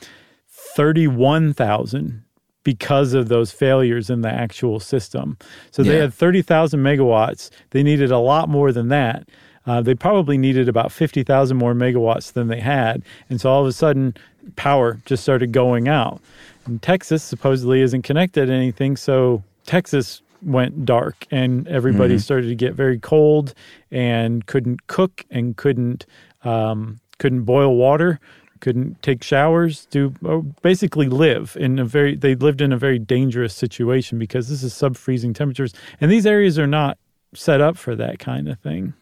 thirty 0.48 1.06
one 1.06 1.52
thousand 1.52 2.22
because 2.66 3.12
of 3.12 3.28
those 3.28 3.52
failures 3.52 4.10
in 4.10 4.22
the 4.22 4.28
actual 4.28 4.80
system. 4.80 5.38
So 5.70 5.84
they 5.84 5.98
had 5.98 6.12
30,000 6.12 6.80
megawatts. 6.80 7.48
They 7.70 7.84
needed 7.84 8.10
a 8.10 8.18
lot 8.18 8.48
more 8.48 8.72
than 8.72 8.88
that. 8.88 9.28
Uh, 9.66 9.80
they 9.82 9.94
probably 9.94 10.36
needed 10.36 10.68
about 10.68 10.90
50,000 10.90 11.56
more 11.56 11.74
megawatts 11.74 12.32
than 12.32 12.48
they 12.48 12.58
had. 12.58 13.04
And 13.30 13.40
so 13.40 13.50
all 13.50 13.60
of 13.60 13.68
a 13.68 13.72
sudden, 13.72 14.16
power 14.56 15.00
just 15.06 15.22
started 15.22 15.52
going 15.52 15.86
out. 15.86 16.20
And 16.64 16.82
Texas 16.82 17.22
supposedly 17.22 17.82
isn't 17.82 18.02
connected 18.02 18.46
to 18.46 18.52
anything. 18.52 18.96
So 18.96 19.44
Texas 19.66 20.22
went 20.42 20.84
dark 20.84 21.24
and 21.30 21.68
everybody 21.68 22.18
started 22.18 22.48
to 22.48 22.54
get 22.54 22.74
very 22.74 22.98
cold 22.98 23.54
and 23.92 24.44
couldn't 24.46 24.88
cook 24.88 25.24
and 25.30 25.56
couldn't 25.56 26.04
um, 26.44 26.98
couldn't 27.18 27.42
boil 27.42 27.76
water 27.76 28.20
couldn't 28.60 29.00
take 29.02 29.22
showers 29.22 29.86
do 29.86 30.14
basically 30.62 31.08
live 31.08 31.56
in 31.60 31.78
a 31.78 31.84
very 31.84 32.16
they 32.16 32.34
lived 32.34 32.60
in 32.60 32.72
a 32.72 32.78
very 32.78 32.98
dangerous 32.98 33.54
situation 33.54 34.18
because 34.18 34.48
this 34.48 34.62
is 34.62 34.74
sub 34.74 34.96
freezing 34.96 35.34
temperatures. 35.34 35.72
And 36.00 36.10
these 36.10 36.26
areas 36.26 36.58
are 36.58 36.66
not 36.66 36.98
set 37.34 37.60
up 37.60 37.76
for 37.76 37.94
that 37.96 38.18
kind 38.18 38.48
of 38.48 38.58
thing. 38.60 38.94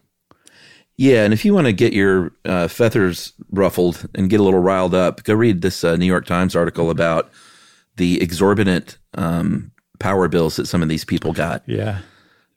Yeah, 0.97 1.25
and 1.25 1.33
if 1.33 1.45
you 1.45 1.53
want 1.55 1.67
to 1.67 1.73
get 1.73 1.93
your 1.93 2.33
uh, 2.45 2.69
feathers 2.69 3.33
ruffled 3.51 4.07
and 4.15 4.31
get 4.31 4.39
a 4.39 4.45
little 4.45 4.61
riled 4.61 4.95
up, 4.95 5.25
go 5.25 5.35
read 5.35 5.61
this 5.61 5.83
uh, 5.83 5.97
New 5.97 6.07
York 6.07 6.25
Times 6.25 6.55
article 6.55 6.89
about 6.89 7.31
the 7.97 8.21
exorbitant 8.21 8.99
um, 9.15 9.73
power 9.99 10.29
bills 10.29 10.55
that 10.57 10.67
some 10.67 10.83
of 10.83 10.89
these 10.89 11.05
people 11.05 11.33
got. 11.33 11.63
Yeah 11.67 12.01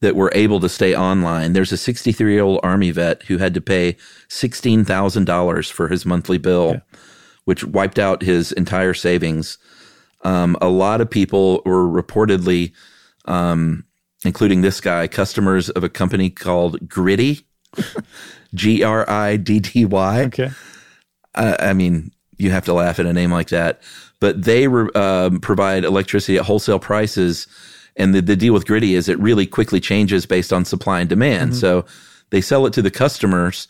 that 0.02 0.16
were 0.16 0.32
able 0.34 0.60
to 0.60 0.70
stay 0.70 0.96
online. 0.96 1.54
There's 1.54 1.72
a 1.72 1.78
63 1.78 2.34
year 2.34 2.44
old 2.44 2.60
Army 2.64 2.92
vet 2.92 3.24
who 3.24 3.38
had 3.38 3.54
to 3.54 3.62
pay 3.62 3.98
$16,000 4.30 5.72
for 5.72 5.88
his 5.88 6.06
monthly 6.06 6.38
bill, 6.38 6.82
which 7.46 7.64
wiped 7.64 8.00
out 8.00 8.22
his 8.22 8.52
entire 8.52 8.94
savings. 8.94 9.58
Um, 10.24 10.58
a 10.62 10.70
lot 10.70 11.02
of 11.02 11.10
people 11.10 11.62
were 11.66 11.88
reportedly, 11.88 12.74
um, 13.26 13.86
including 14.26 14.62
this 14.62 14.82
guy, 14.82 15.08
customers 15.08 15.70
of 15.70 15.84
a 15.84 15.90
company 15.90 16.30
called 16.30 16.88
Griddy, 16.88 17.46
G 18.54 18.84
R 18.84 19.10
I 19.10 19.38
D 19.38 19.60
D 19.60 19.86
Y. 19.86 20.22
okay 20.24 20.52
I, 21.38 21.70
I 21.70 21.74
mean, 21.74 22.12
you 22.38 22.52
have 22.52 22.66
to 22.66 22.74
laugh 22.74 23.00
at 23.00 23.06
a 23.06 23.14
name 23.14 23.32
like 23.32 23.50
that. 23.50 23.82
But 24.20 24.44
they 24.44 24.68
re, 24.68 24.90
um, 24.96 25.40
provide 25.40 25.84
electricity 25.84 26.38
at 26.38 26.46
wholesale 26.46 26.80
prices, 26.80 27.48
and 27.98 28.14
the, 28.14 28.22
the 28.22 28.36
deal 28.36 28.54
with 28.54 28.68
Griddy 28.68 28.96
is 28.96 29.10
it 29.10 29.20
really 29.20 29.46
quickly 29.46 29.80
changes 29.80 30.26
based 30.26 30.54
on 30.54 30.66
supply 30.66 31.02
and 31.02 31.10
demand. 31.10 31.52
Mm-hmm. 31.52 31.60
So 31.60 31.86
they 32.30 32.42
sell 32.42 32.66
it 32.66 32.74
to 32.74 32.82
the 32.82 32.92
customers 32.92 33.68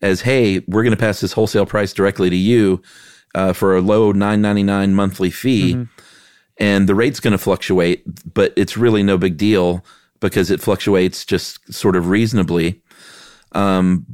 as, 0.00 0.22
"Hey, 0.22 0.60
we're 0.66 0.82
going 0.82 0.96
to 0.96 0.96
pass 0.96 1.20
this 1.20 1.32
wholesale 1.32 1.66
price 1.66 1.92
directly 1.92 2.30
to 2.30 2.36
you 2.36 2.82
uh, 3.34 3.52
for 3.52 3.76
a 3.76 3.80
low 3.80 4.12
nine 4.12 4.40
ninety 4.40 4.62
nine 4.62 4.94
monthly 4.94 5.30
fee." 5.30 5.74
Mm-hmm. 5.74 5.84
And 6.58 6.88
the 6.88 6.94
rate's 6.94 7.18
going 7.18 7.32
to 7.32 7.38
fluctuate, 7.38 8.04
but 8.32 8.52
it's 8.56 8.76
really 8.76 9.02
no 9.02 9.18
big 9.18 9.36
deal 9.36 9.84
because 10.20 10.52
it 10.52 10.60
fluctuates 10.60 11.24
just 11.24 11.72
sort 11.72 11.96
of 11.96 12.08
reasonably 12.08 12.80
um, 13.54 14.06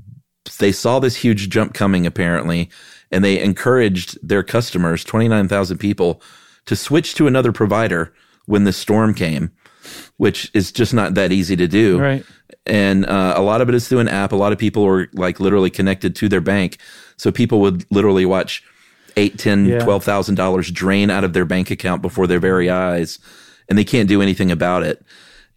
they 0.59 0.73
saw 0.73 0.99
this 0.99 1.17
huge 1.17 1.49
jump 1.49 1.75
coming 1.75 2.07
apparently 2.07 2.71
and 3.11 3.25
they 3.25 3.41
encouraged 3.41 4.19
their 4.27 4.43
customers 4.43 5.05
29,000 5.05 5.79
people 5.79 6.23
to 6.67 6.77
switch 6.77 7.15
to 7.15 7.27
another 7.27 7.53
provider 7.53 8.13
when 8.51 8.65
the 8.65 8.73
storm 8.73 9.15
came 9.15 9.51
which 10.19 10.51
is 10.53 10.71
just 10.73 10.93
not 10.93 11.15
that 11.15 11.33
easy 11.33 11.57
to 11.57 11.67
do 11.67 11.99
Right. 11.99 12.25
and 12.67 13.07
uh, 13.07 13.33
a 13.37 13.43
lot 13.43 13.61
of 13.63 13.69
it 13.71 13.75
is 13.75 13.89
through 13.89 14.01
an 14.01 14.09
app 14.09 14.33
a 14.33 14.37
lot 14.37 14.53
of 14.53 14.59
people 14.59 14.83
were 14.85 15.09
like 15.15 15.41
literally 15.41 15.71
connected 15.71 16.15
to 16.17 16.29
their 16.29 16.41
bank 16.43 16.77
so 17.17 17.31
people 17.33 17.61
would 17.61 17.85
literally 17.91 18.27
watch 18.27 18.63
eight, 19.17 19.39
ten, 19.39 19.67
Yeah. 19.67 19.79
twelve 19.85 20.05
thousand 20.05 20.35
dollars 20.37 20.71
drain 20.71 21.09
out 21.11 21.25
of 21.25 21.33
their 21.33 21.45
bank 21.47 21.71
account 21.71 22.03
before 22.03 22.27
their 22.27 22.41
very 22.41 22.69
eyes 22.69 23.19
and 23.69 23.79
they 23.79 23.85
can't 23.85 24.09
do 24.09 24.21
anything 24.23 24.51
about 24.51 24.83
it 24.83 25.03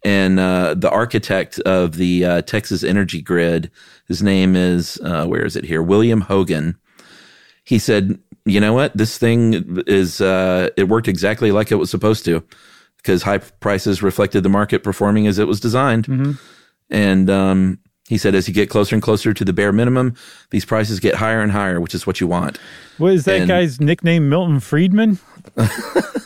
and 0.04 0.38
uh, 0.38 0.74
the 0.74 0.90
architect 0.90 1.58
of 1.60 1.96
the 1.96 2.24
uh, 2.24 2.42
Texas 2.42 2.84
Energy 2.84 3.22
Grid, 3.22 3.70
his 4.06 4.22
name 4.22 4.54
is 4.54 5.00
uh, 5.02 5.24
where 5.26 5.46
is 5.46 5.56
it 5.56 5.64
here? 5.64 5.82
William 5.82 6.20
Hogan. 6.20 6.76
He 7.64 7.78
said, 7.78 8.18
"You 8.44 8.60
know 8.60 8.74
what? 8.74 8.94
This 8.94 9.16
thing 9.16 9.80
is 9.86 10.20
uh, 10.20 10.68
it 10.76 10.88
worked 10.90 11.08
exactly 11.08 11.52
like 11.52 11.72
it 11.72 11.76
was 11.76 11.90
supposed 11.90 12.22
to, 12.26 12.44
because 13.04 13.22
high 13.22 13.38
prices 13.38 14.02
reflected 14.02 14.42
the 14.42 14.48
market 14.48 14.82
performing 14.82 15.28
as 15.28 15.38
it 15.38 15.46
was 15.46 15.60
designed." 15.60 16.08
And 16.90 17.30
um, 17.30 17.78
he 18.08 18.18
said, 18.18 18.34
as 18.34 18.46
you 18.48 18.52
get 18.54 18.68
closer 18.68 18.94
and 18.94 19.02
closer 19.02 19.32
to 19.32 19.44
the 19.44 19.52
bare 19.54 19.72
minimum, 19.72 20.14
these 20.50 20.64
prices 20.66 21.00
get 21.00 21.14
higher 21.14 21.40
and 21.40 21.50
higher, 21.52 21.80
which 21.80 21.94
is 21.94 22.06
what 22.06 22.20
you 22.20 22.26
want. 22.26 22.58
what 22.98 23.12
is 23.14 23.24
that 23.24 23.40
And- 23.40 23.48
guy's 23.48 23.80
nickname 23.80 24.28
milton 24.28 24.60
friedman 24.60 25.18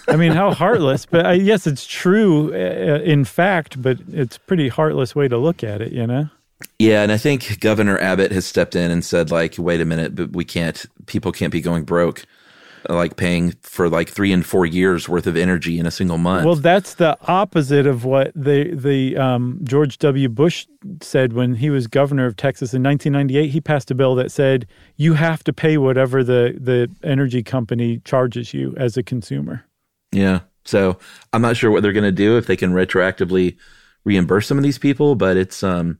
i 0.08 0.16
mean 0.16 0.32
how 0.32 0.52
heartless 0.52 1.06
but 1.06 1.24
I, 1.26 1.32
yes 1.34 1.66
it's 1.66 1.86
true 1.86 2.52
uh, 2.54 3.00
in 3.02 3.24
fact 3.24 3.80
but 3.80 3.98
it's 4.12 4.36
a 4.36 4.40
pretty 4.40 4.68
heartless 4.68 5.14
way 5.14 5.28
to 5.28 5.36
look 5.38 5.62
at 5.64 5.80
it 5.80 5.92
you 5.92 6.06
know 6.06 6.28
Yeah, 6.80 7.02
and 7.02 7.12
I 7.12 7.16
think 7.18 7.60
Governor 7.60 7.98
Abbott 8.00 8.32
has 8.32 8.44
stepped 8.46 8.74
in 8.74 8.90
and 8.90 9.04
said, 9.04 9.30
like, 9.30 9.54
wait 9.58 9.80
a 9.80 9.84
minute, 9.84 10.14
but 10.16 10.32
we 10.32 10.44
can't. 10.44 10.84
People 11.06 11.30
can't 11.32 11.52
be 11.52 11.60
going 11.60 11.84
broke, 11.84 12.18
uh, 12.20 12.24
like 12.88 13.16
paying 13.16 13.52
for 13.62 13.88
like 13.88 14.08
three 14.08 14.32
and 14.32 14.44
four 14.44 14.66
years 14.66 15.08
worth 15.08 15.26
of 15.26 15.36
energy 15.36 15.78
in 15.78 15.86
a 15.86 15.90
single 15.90 16.18
month. 16.18 16.44
Well, 16.44 16.56
that's 16.56 16.94
the 16.94 17.16
opposite 17.28 17.86
of 17.86 18.04
what 18.04 18.32
the 18.34 18.74
the 18.74 19.16
um, 19.16 19.60
George 19.62 19.98
W. 19.98 20.28
Bush 20.28 20.66
said 21.00 21.32
when 21.32 21.54
he 21.54 21.70
was 21.70 21.86
governor 21.86 22.26
of 22.26 22.36
Texas 22.36 22.74
in 22.74 22.82
1998. 22.82 23.50
He 23.50 23.60
passed 23.60 23.90
a 23.90 23.94
bill 23.94 24.14
that 24.16 24.30
said 24.30 24.66
you 24.96 25.14
have 25.14 25.44
to 25.44 25.52
pay 25.52 25.78
whatever 25.78 26.22
the 26.22 26.56
the 26.60 26.90
energy 27.02 27.42
company 27.42 28.00
charges 28.04 28.54
you 28.54 28.74
as 28.76 28.96
a 28.96 29.02
consumer. 29.02 29.64
yeah. 30.12 30.40
So 30.64 30.98
I'm 31.32 31.40
not 31.40 31.56
sure 31.56 31.70
what 31.70 31.82
they're 31.82 31.94
going 31.94 32.04
to 32.04 32.12
do 32.12 32.36
if 32.36 32.46
they 32.46 32.56
can 32.56 32.72
retroactively 32.72 33.56
reimburse 34.04 34.46
some 34.46 34.58
of 34.58 34.64
these 34.64 34.76
people, 34.76 35.14
but 35.14 35.38
it's 35.38 35.62
um, 35.62 35.98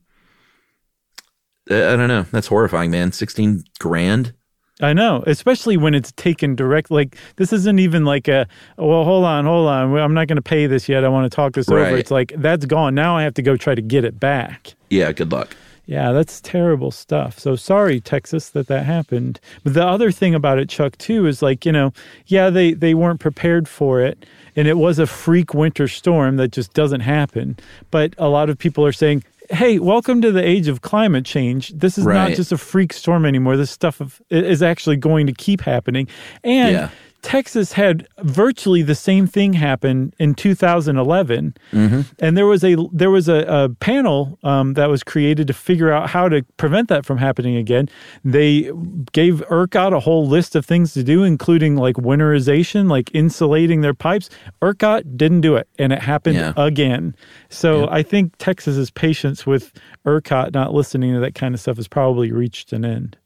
I 1.70 1.96
don't 1.96 2.08
know. 2.08 2.26
That's 2.30 2.48
horrifying, 2.48 2.90
man. 2.90 3.12
Sixteen 3.12 3.64
grand. 3.78 4.34
I 4.80 4.92
know, 4.92 5.24
especially 5.26 5.76
when 5.76 5.94
it's 5.94 6.12
taken 6.12 6.54
direct. 6.54 6.90
Like 6.90 7.16
this 7.36 7.52
isn't 7.52 7.78
even 7.78 8.04
like 8.04 8.28
a 8.28 8.46
well, 8.76 9.04
hold 9.04 9.24
on, 9.24 9.44
hold 9.44 9.68
on. 9.68 9.96
I'm 9.96 10.14
not 10.14 10.28
going 10.28 10.36
to 10.36 10.42
pay 10.42 10.66
this 10.66 10.88
yet. 10.88 11.04
I 11.04 11.08
want 11.08 11.30
to 11.30 11.34
talk 11.34 11.54
this 11.54 11.68
over. 11.68 11.96
It's 11.96 12.10
like 12.10 12.32
that's 12.36 12.64
gone. 12.64 12.94
Now 12.94 13.16
I 13.16 13.22
have 13.22 13.34
to 13.34 13.42
go 13.42 13.56
try 13.56 13.74
to 13.74 13.82
get 13.82 14.04
it 14.04 14.20
back. 14.20 14.74
Yeah. 14.90 15.10
Good 15.12 15.32
luck. 15.32 15.56
Yeah, 15.88 16.12
that's 16.12 16.42
terrible 16.42 16.90
stuff. 16.90 17.38
So 17.38 17.56
sorry, 17.56 17.98
Texas, 17.98 18.50
that 18.50 18.66
that 18.66 18.84
happened. 18.84 19.40
But 19.64 19.72
the 19.72 19.86
other 19.86 20.12
thing 20.12 20.34
about 20.34 20.58
it, 20.58 20.68
Chuck, 20.68 20.98
too, 20.98 21.26
is 21.26 21.40
like 21.40 21.64
you 21.64 21.72
know, 21.72 21.94
yeah, 22.26 22.50
they 22.50 22.74
they 22.74 22.92
weren't 22.92 23.20
prepared 23.20 23.66
for 23.66 24.02
it, 24.02 24.26
and 24.54 24.68
it 24.68 24.76
was 24.76 24.98
a 24.98 25.06
freak 25.06 25.54
winter 25.54 25.88
storm 25.88 26.36
that 26.36 26.52
just 26.52 26.74
doesn't 26.74 27.00
happen. 27.00 27.56
But 27.90 28.14
a 28.18 28.28
lot 28.28 28.50
of 28.50 28.58
people 28.58 28.84
are 28.84 28.92
saying, 28.92 29.24
"Hey, 29.51 29.78
welcome 29.78 30.20
to 30.22 30.32
the 30.32 30.44
age 30.44 30.68
of 30.68 30.80
climate 30.82 31.24
change. 31.24 31.70
This 31.70 31.99
is 31.99 32.05
not 32.28 32.36
just 32.36 32.53
a 32.53 32.59
freak 32.59 32.92
storm 32.92 33.24
anymore. 33.24 33.57
This 33.57 33.70
stuff 33.70 34.01
of, 34.01 34.20
is 34.30 34.62
actually 34.62 34.96
going 34.96 35.26
to 35.26 35.32
keep 35.32 35.61
happening." 35.61 36.09
And 36.44 36.72
Yeah. 36.72 36.90
Texas 37.22 37.72
had 37.72 38.06
virtually 38.22 38.80
the 38.82 38.94
same 38.94 39.26
thing 39.26 39.52
happen 39.54 40.12
in 40.18 40.34
2011, 40.34 41.54
and 41.72 42.36
there 42.36 42.46
was 42.46 42.62
a 42.62 42.76
there 42.92 43.10
was 43.10 43.28
a, 43.28 43.44
a 43.48 43.68
panel 43.80 44.38
um, 44.44 44.74
that 44.74 44.88
was 44.88 45.02
created 45.02 45.46
to 45.48 45.52
figure 45.52 45.90
out 45.92 46.08
how 46.10 46.28
to 46.28 46.42
prevent 46.58 46.88
that 46.88 47.04
from 47.04 47.18
happening 47.18 47.56
again. 47.56 47.88
They 48.24 48.70
gave 49.12 49.42
ERCOT 49.50 49.92
a 49.92 50.00
whole 50.00 50.28
list 50.28 50.54
of 50.54 50.64
things 50.64 50.94
to 50.94 51.02
do, 51.02 51.24
including 51.24 51.74
like 51.76 51.96
winterization, 51.96 52.88
like 52.88 53.10
insulating 53.12 53.80
their 53.80 53.94
pipes. 53.94 54.30
ERCOT 54.62 55.16
didn't 55.16 55.40
do 55.40 55.56
it, 55.56 55.68
and 55.78 55.92
it 55.92 56.00
happened 56.00 56.36
Yeah. 56.36 56.52
again. 56.56 57.14
So 57.48 57.88
I 57.90 58.02
think 58.02 58.36
Texas's 58.38 58.90
patience 58.90 59.44
with 59.46 59.72
ERCOT 60.06 60.52
not 60.54 60.72
listening 60.72 61.14
to 61.14 61.20
that 61.20 61.34
kind 61.34 61.52
of 61.54 61.60
stuff 61.60 61.76
has 61.76 61.88
probably 61.88 62.30
reached 62.32 62.72
an 62.72 62.84
end. 62.84 63.16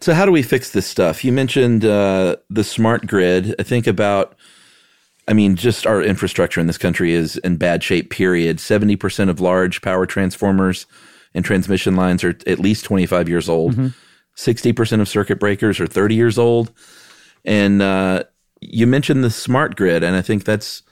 So 0.00 0.14
how 0.14 0.24
do 0.24 0.32
we 0.32 0.42
fix 0.42 0.70
this 0.70 0.86
stuff? 0.86 1.24
You 1.24 1.32
mentioned 1.32 1.84
uh, 1.84 2.36
the 2.48 2.64
smart 2.64 3.06
grid. 3.06 3.54
I 3.58 3.64
think 3.64 3.86
about, 3.86 4.36
I 5.26 5.32
mean, 5.32 5.56
just 5.56 5.86
our 5.86 6.00
infrastructure 6.02 6.60
in 6.60 6.68
this 6.68 6.78
country 6.78 7.12
is 7.12 7.36
in 7.38 7.56
bad 7.56 7.82
shape. 7.82 8.10
Period. 8.10 8.60
Seventy 8.60 8.96
percent 8.96 9.28
of 9.28 9.40
large 9.40 9.82
power 9.82 10.06
transformers 10.06 10.86
and 11.34 11.44
transmission 11.44 11.96
lines 11.96 12.22
are 12.22 12.36
at 12.46 12.60
least 12.60 12.84
twenty 12.84 13.06
five 13.06 13.28
years 13.28 13.48
old. 13.48 13.74
60 14.34 14.72
percent 14.72 15.02
of 15.02 15.08
circuit 15.08 15.40
breakers 15.40 15.80
are 15.80 15.86
thirty 15.88 16.14
years 16.14 16.38
old. 16.38 16.72
And 17.44 17.82
uh, 17.82 18.22
you 18.60 18.86
mentioned 18.86 19.24
the 19.24 19.30
smart 19.30 19.74
grid, 19.74 20.04
and 20.04 20.14
I 20.14 20.22
think 20.22 20.44
that's 20.44 20.82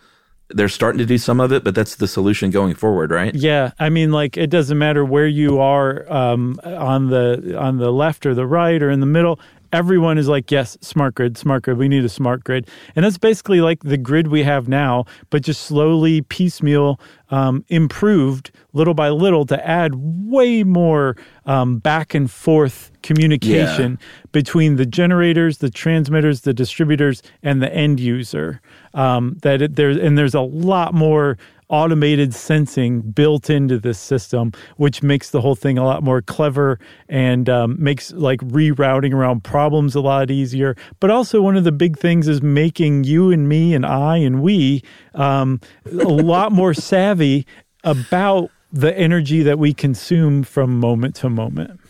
they're 0.48 0.68
starting 0.68 0.98
to 0.98 1.06
do 1.06 1.18
some 1.18 1.40
of 1.40 1.52
it, 1.52 1.64
but 1.64 1.74
that's 1.74 1.96
the 1.96 2.06
solution 2.06 2.50
going 2.50 2.74
forward, 2.74 3.10
right? 3.10 3.34
Yeah, 3.34 3.72
I 3.78 3.88
mean, 3.88 4.12
like 4.12 4.36
it 4.36 4.48
doesn't 4.48 4.78
matter 4.78 5.04
where 5.04 5.26
you 5.26 5.58
are 5.58 6.10
um, 6.12 6.60
on 6.64 7.08
the 7.08 7.56
on 7.58 7.78
the 7.78 7.92
left 7.92 8.26
or 8.26 8.34
the 8.34 8.46
right 8.46 8.82
or 8.82 8.90
in 8.90 9.00
the 9.00 9.06
middle. 9.06 9.40
Everyone 9.72 10.16
is 10.16 10.28
like, 10.28 10.50
yes, 10.50 10.78
smart 10.80 11.16
grid, 11.16 11.36
smart 11.36 11.64
grid. 11.64 11.76
We 11.76 11.88
need 11.88 12.04
a 12.04 12.08
smart 12.08 12.44
grid, 12.44 12.68
and 12.94 13.04
that's 13.04 13.18
basically 13.18 13.60
like 13.60 13.82
the 13.82 13.96
grid 13.96 14.28
we 14.28 14.44
have 14.44 14.68
now, 14.68 15.04
but 15.30 15.42
just 15.42 15.62
slowly, 15.62 16.22
piecemeal, 16.22 17.00
um, 17.30 17.64
improved 17.68 18.52
little 18.72 18.94
by 18.94 19.10
little 19.10 19.44
to 19.46 19.66
add 19.66 19.94
way 19.96 20.62
more 20.62 21.16
um, 21.44 21.78
back 21.78 22.14
and 22.14 22.30
forth 22.30 22.92
communication 23.06 23.98
between 24.32 24.76
the 24.76 24.84
generators, 24.84 25.58
the 25.58 25.70
transmitters, 25.70 26.40
the 26.42 26.52
distributors, 26.52 27.22
and 27.42 27.62
the 27.62 27.72
end 27.72 28.00
user. 28.00 28.60
Um, 28.94 29.38
that 29.42 29.62
it, 29.62 29.76
there 29.76 29.90
and 29.90 30.18
there's 30.18 30.34
a 30.34 30.40
lot 30.40 30.92
more 30.92 31.38
automated 31.68 32.34
sensing 32.34 33.00
built 33.00 33.50
into 33.50 33.78
this 33.78 33.98
system, 33.98 34.52
which 34.76 35.02
makes 35.02 35.30
the 35.30 35.40
whole 35.40 35.54
thing 35.54 35.78
a 35.78 35.84
lot 35.84 36.02
more 36.02 36.22
clever 36.22 36.78
and 37.08 37.48
um, 37.48 37.76
makes 37.78 38.12
like 38.12 38.40
rerouting 38.40 39.12
around 39.12 39.42
problems 39.42 39.94
a 39.94 40.00
lot 40.00 40.30
easier. 40.30 40.76
But 41.00 41.10
also, 41.10 41.40
one 41.40 41.56
of 41.56 41.64
the 41.64 41.72
big 41.72 41.98
things 41.98 42.28
is 42.28 42.42
making 42.42 43.04
you 43.04 43.30
and 43.30 43.48
me 43.48 43.74
and 43.74 43.86
I 43.86 44.18
and 44.18 44.42
we 44.42 44.82
um, 45.14 45.60
a 45.86 45.90
lot 46.32 46.52
more 46.52 46.74
savvy 46.74 47.46
about 47.84 48.50
the 48.72 48.96
energy 48.98 49.42
that 49.42 49.58
we 49.58 49.72
consume 49.72 50.42
from 50.42 50.80
moment 50.80 51.14
to 51.16 51.30
moment. 51.30 51.80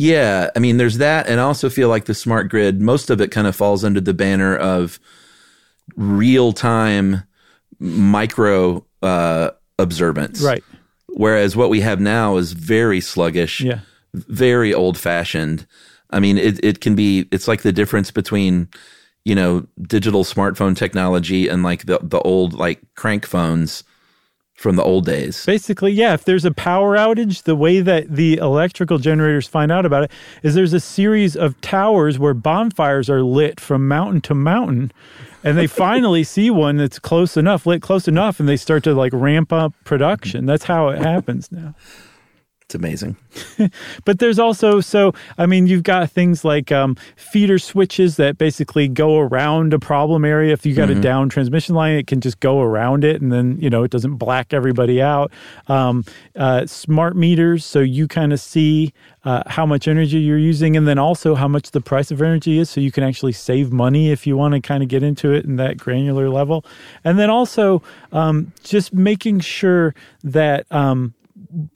Yeah, 0.00 0.48
I 0.56 0.60
mean, 0.60 0.78
there's 0.78 0.96
that, 0.96 1.28
and 1.28 1.38
I 1.38 1.42
also 1.42 1.68
feel 1.68 1.90
like 1.90 2.06
the 2.06 2.14
smart 2.14 2.48
grid, 2.48 2.80
most 2.80 3.10
of 3.10 3.20
it 3.20 3.30
kind 3.30 3.46
of 3.46 3.54
falls 3.54 3.84
under 3.84 4.00
the 4.00 4.14
banner 4.14 4.56
of 4.56 4.98
real 5.94 6.54
time 6.54 7.24
micro 7.78 8.82
uh, 9.02 9.50
observance. 9.78 10.40
Right. 10.40 10.64
Whereas 11.08 11.54
what 11.54 11.68
we 11.68 11.82
have 11.82 12.00
now 12.00 12.38
is 12.38 12.52
very 12.54 13.02
sluggish, 13.02 13.60
Yeah. 13.60 13.80
very 14.14 14.72
old 14.72 14.96
fashioned. 14.96 15.66
I 16.08 16.18
mean, 16.18 16.38
it, 16.38 16.58
it 16.64 16.80
can 16.80 16.94
be, 16.94 17.28
it's 17.30 17.46
like 17.46 17.60
the 17.60 17.72
difference 17.72 18.10
between, 18.10 18.68
you 19.26 19.34
know, 19.34 19.66
digital 19.82 20.24
smartphone 20.24 20.74
technology 20.74 21.46
and 21.46 21.62
like 21.62 21.84
the, 21.84 21.98
the 22.02 22.20
old 22.20 22.54
like 22.54 22.80
crank 22.94 23.26
phones 23.26 23.84
from 24.60 24.76
the 24.76 24.82
old 24.82 25.06
days. 25.06 25.46
Basically, 25.46 25.90
yeah, 25.90 26.12
if 26.12 26.24
there's 26.24 26.44
a 26.44 26.50
power 26.50 26.94
outage, 26.94 27.44
the 27.44 27.56
way 27.56 27.80
that 27.80 28.14
the 28.14 28.36
electrical 28.36 28.98
generators 28.98 29.48
find 29.48 29.72
out 29.72 29.86
about 29.86 30.04
it 30.04 30.10
is 30.42 30.54
there's 30.54 30.74
a 30.74 30.80
series 30.80 31.34
of 31.34 31.58
towers 31.62 32.18
where 32.18 32.34
bonfires 32.34 33.08
are 33.08 33.22
lit 33.22 33.58
from 33.58 33.88
mountain 33.88 34.20
to 34.20 34.34
mountain. 34.34 34.92
And 35.42 35.56
they 35.56 35.66
finally 35.86 36.24
see 36.24 36.50
one 36.50 36.76
that's 36.76 36.98
close 36.98 37.38
enough, 37.38 37.64
lit 37.64 37.80
close 37.80 38.06
enough, 38.06 38.38
and 38.38 38.46
they 38.46 38.58
start 38.58 38.84
to 38.84 38.92
like 38.92 39.14
ramp 39.14 39.50
up 39.50 39.72
production. 39.84 40.44
That's 40.44 40.64
how 40.64 40.90
it 40.90 40.98
happens 40.98 41.50
now. 41.50 41.74
It's 42.70 42.74
amazing. 42.76 43.16
But 44.04 44.20
there's 44.20 44.38
also 44.38 44.80
so 44.80 45.12
I 45.36 45.46
mean 45.46 45.66
you've 45.66 45.82
got 45.82 46.10
things 46.10 46.44
like 46.44 46.70
um, 46.72 46.96
feeder 47.16 47.58
switches 47.58 48.16
that 48.16 48.38
basically 48.38 48.86
go 48.88 49.18
around 49.18 49.74
a 49.74 49.78
problem 49.78 50.24
area. 50.24 50.52
If 50.52 50.64
you 50.64 50.74
got 50.74 50.88
a 50.88 50.94
down 50.94 51.28
transmission 51.28 51.74
line, 51.74 51.96
it 51.96 52.06
can 52.06 52.20
just 52.20 52.40
go 52.40 52.60
around 52.60 53.04
it, 53.04 53.20
and 53.20 53.32
then 53.32 53.58
you 53.60 53.70
know 53.70 53.82
it 53.82 53.90
doesn't 53.90 54.16
black 54.16 54.52
everybody 54.52 55.02
out. 55.02 55.32
Um, 55.66 56.04
uh, 56.36 56.66
smart 56.66 57.16
meters, 57.16 57.64
so 57.64 57.80
you 57.80 58.06
kind 58.06 58.32
of 58.32 58.40
see 58.40 58.92
uh, 59.24 59.42
how 59.46 59.66
much 59.66 59.88
energy 59.88 60.18
you're 60.18 60.38
using, 60.38 60.76
and 60.76 60.86
then 60.86 60.98
also 60.98 61.34
how 61.34 61.48
much 61.48 61.72
the 61.72 61.80
price 61.80 62.10
of 62.10 62.22
energy 62.22 62.58
is, 62.58 62.70
so 62.70 62.80
you 62.80 62.92
can 62.92 63.02
actually 63.02 63.32
save 63.32 63.72
money 63.72 64.10
if 64.10 64.26
you 64.26 64.36
want 64.36 64.54
to 64.54 64.60
kind 64.60 64.82
of 64.82 64.88
get 64.88 65.02
into 65.02 65.32
it 65.32 65.44
in 65.44 65.56
that 65.56 65.76
granular 65.76 66.28
level. 66.30 66.64
And 67.04 67.18
then 67.18 67.30
also 67.30 67.82
um, 68.12 68.52
just 68.62 68.94
making 68.94 69.40
sure 69.40 69.94
that. 70.22 70.70
Um, 70.70 71.14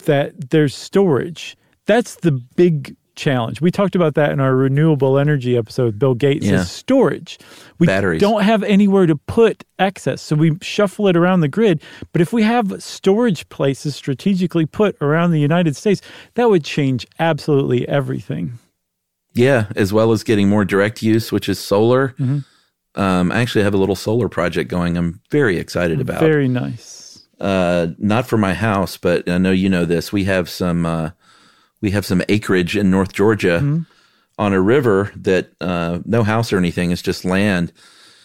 that 0.05 0.51
there's 0.51 0.75
storage. 0.75 1.57
That's 1.87 2.16
the 2.16 2.33
big 2.33 2.97
challenge. 3.16 3.61
We 3.61 3.70
talked 3.70 3.95
about 3.95 4.14
that 4.14 4.33
in 4.33 4.41
our 4.41 4.57
renewable 4.57 5.18
energy 5.18 5.57
episode. 5.57 5.99
Bill 6.01 6.14
Gates 6.14 6.47
Yeah. 6.47 6.61
is 6.62 6.70
storage. 6.70 7.39
We 7.79 7.87
Batteries. 7.87 8.20
don't 8.20 8.43
have 8.43 8.64
anywhere 8.64 9.07
to 9.07 9.14
put 9.14 9.62
excess, 9.79 10.20
so 10.20 10.35
we 10.35 10.57
shuffle 10.62 11.07
it 11.07 11.16
around 11.16 11.41
the 11.41 11.49
grid. 11.49 11.81
But 12.12 12.20
if 12.22 12.33
we 12.33 12.43
have 12.43 12.83
storage 12.83 13.49
places 13.51 13.95
strategically 13.95 14.66
put 14.66 14.97
around 15.01 15.31
the 15.31 15.39
United 15.41 15.77
States, 15.77 16.01
that 16.35 16.51
would 16.51 16.64
change 16.64 17.07
absolutely 17.20 17.87
everything. 17.89 18.55
Yeah, 19.33 19.66
as 19.77 19.93
well 19.93 20.11
as 20.12 20.25
getting 20.25 20.49
more 20.49 20.64
direct 20.64 21.01
use, 21.03 21.31
which 21.31 21.49
is 21.49 21.59
solar. 21.61 22.09
Mm-hmm. 22.18 22.39
Um, 23.01 23.33
I 23.33 23.41
actually 23.41 23.64
have 23.64 23.75
a 23.75 23.79
little 23.79 23.97
solar 23.97 24.29
project 24.29 24.70
going. 24.70 24.97
I'm 24.97 25.20
very 25.31 25.59
excited 25.59 26.01
about. 26.01 26.20
Very 26.20 26.49
nice. 26.49 27.04
Uh, 27.45 27.89
not 27.99 28.27
for 28.27 28.37
my 28.39 28.55
house, 28.55 28.97
but 28.97 29.29
I 29.29 29.39
know 29.39 29.53
you 29.53 29.69
know 29.69 29.85
this. 29.85 30.13
We 30.13 30.25
have 30.25 30.49
some 30.49 30.87
uh, 30.87 31.11
we 31.81 31.91
have 31.93 32.05
some 32.07 32.23
acreage 32.29 32.77
in 32.77 32.91
North 32.91 33.13
Georgia 33.13 33.59
Mm-hmm. 33.63 33.83
on 34.39 34.53
a 34.53 34.61
river 34.61 35.13
that 35.17 35.53
uh, 35.61 35.99
no 36.05 36.23
house 36.25 36.53
or 36.53 36.59
anything. 36.59 36.91
It's 36.91 37.03
just 37.03 37.25
land. 37.25 37.73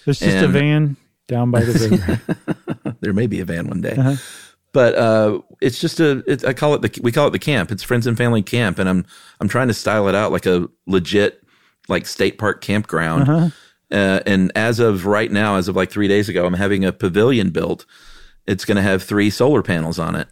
There's 0.05 0.19
just 0.19 0.43
a 0.43 0.47
van 0.47 0.95
down 1.27 1.51
by 1.51 1.63
the 1.63 1.73
river. 1.89 2.95
There 3.01 3.13
may 3.13 3.27
be 3.27 3.39
a 3.39 3.45
van 3.45 3.67
one 3.67 3.81
day, 3.81 3.95
Uh-huh. 3.97 4.15
but 4.73 4.95
uh, 4.95 5.39
it's 5.61 5.79
just 5.79 5.99
a. 5.99 6.23
It, 6.27 6.43
I 6.43 6.53
call 6.53 6.73
it 6.75 6.81
the 6.81 6.99
we 7.01 7.11
call 7.11 7.27
it 7.27 7.31
the 7.31 7.39
camp. 7.39 7.71
It's 7.71 7.83
friends 7.83 8.07
and 8.07 8.17
family 8.17 8.41
camp, 8.41 8.79
and 8.79 8.89
I'm 8.89 9.05
I'm 9.39 9.47
trying 9.47 9.67
to 9.69 9.73
style 9.73 10.07
it 10.09 10.15
out 10.15 10.31
like 10.33 10.45
a 10.45 10.67
legit 10.87 11.41
like 11.87 12.05
state 12.07 12.37
park 12.37 12.61
campground. 12.61 13.29
Uh-huh. 13.29 13.49
Uh, 13.91 14.19
and 14.25 14.51
as 14.55 14.79
of 14.79 15.05
right 15.05 15.31
now, 15.31 15.55
as 15.55 15.67
of 15.67 15.75
like 15.75 15.89
three 15.91 16.07
days 16.07 16.27
ago, 16.29 16.45
I'm 16.45 16.53
having 16.55 16.83
a 16.85 16.91
pavilion 16.91 17.49
built. 17.51 17.85
It's 18.49 18.65
going 18.65 18.75
to 18.77 18.81
have 18.81 19.03
three 19.03 19.29
solar 19.29 19.61
panels 19.61 19.99
on 19.99 20.15
it 20.15 20.27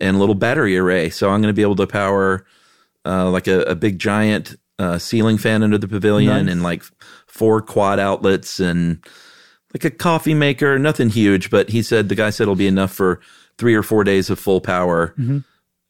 and 0.00 0.16
a 0.16 0.18
little 0.20 0.34
battery 0.34 0.76
array. 0.78 1.10
So 1.10 1.30
I'm 1.30 1.40
going 1.42 1.52
to 1.52 1.56
be 1.56 1.62
able 1.62 1.76
to 1.76 1.86
power 1.86 2.46
uh, 3.04 3.30
like 3.30 3.46
a, 3.46 3.62
a 3.62 3.74
big 3.74 3.98
giant 3.98 4.56
uh, 4.78 4.98
ceiling 4.98 5.38
fan 5.38 5.62
under 5.62 5.78
the 5.78 5.88
pavilion 5.88 6.46
Nice. 6.46 6.52
and 6.52 6.62
like 6.62 6.82
four 7.26 7.60
quad 7.60 7.98
outlets 7.98 8.60
and 8.60 9.04
like 9.74 9.84
a 9.84 9.90
coffee 9.90 10.34
maker. 10.34 10.78
Nothing 10.78 11.08
huge, 11.08 11.50
but 11.50 11.70
he 11.70 11.82
said 11.82 12.08
the 12.08 12.14
guy 12.14 12.30
said 12.30 12.44
it'll 12.44 12.54
be 12.54 12.68
enough 12.68 12.92
for 12.92 13.20
three 13.56 13.74
or 13.74 13.82
four 13.82 14.04
days 14.04 14.30
of 14.30 14.38
full 14.38 14.60
power. 14.60 15.14
Mm-hmm. 15.18 15.38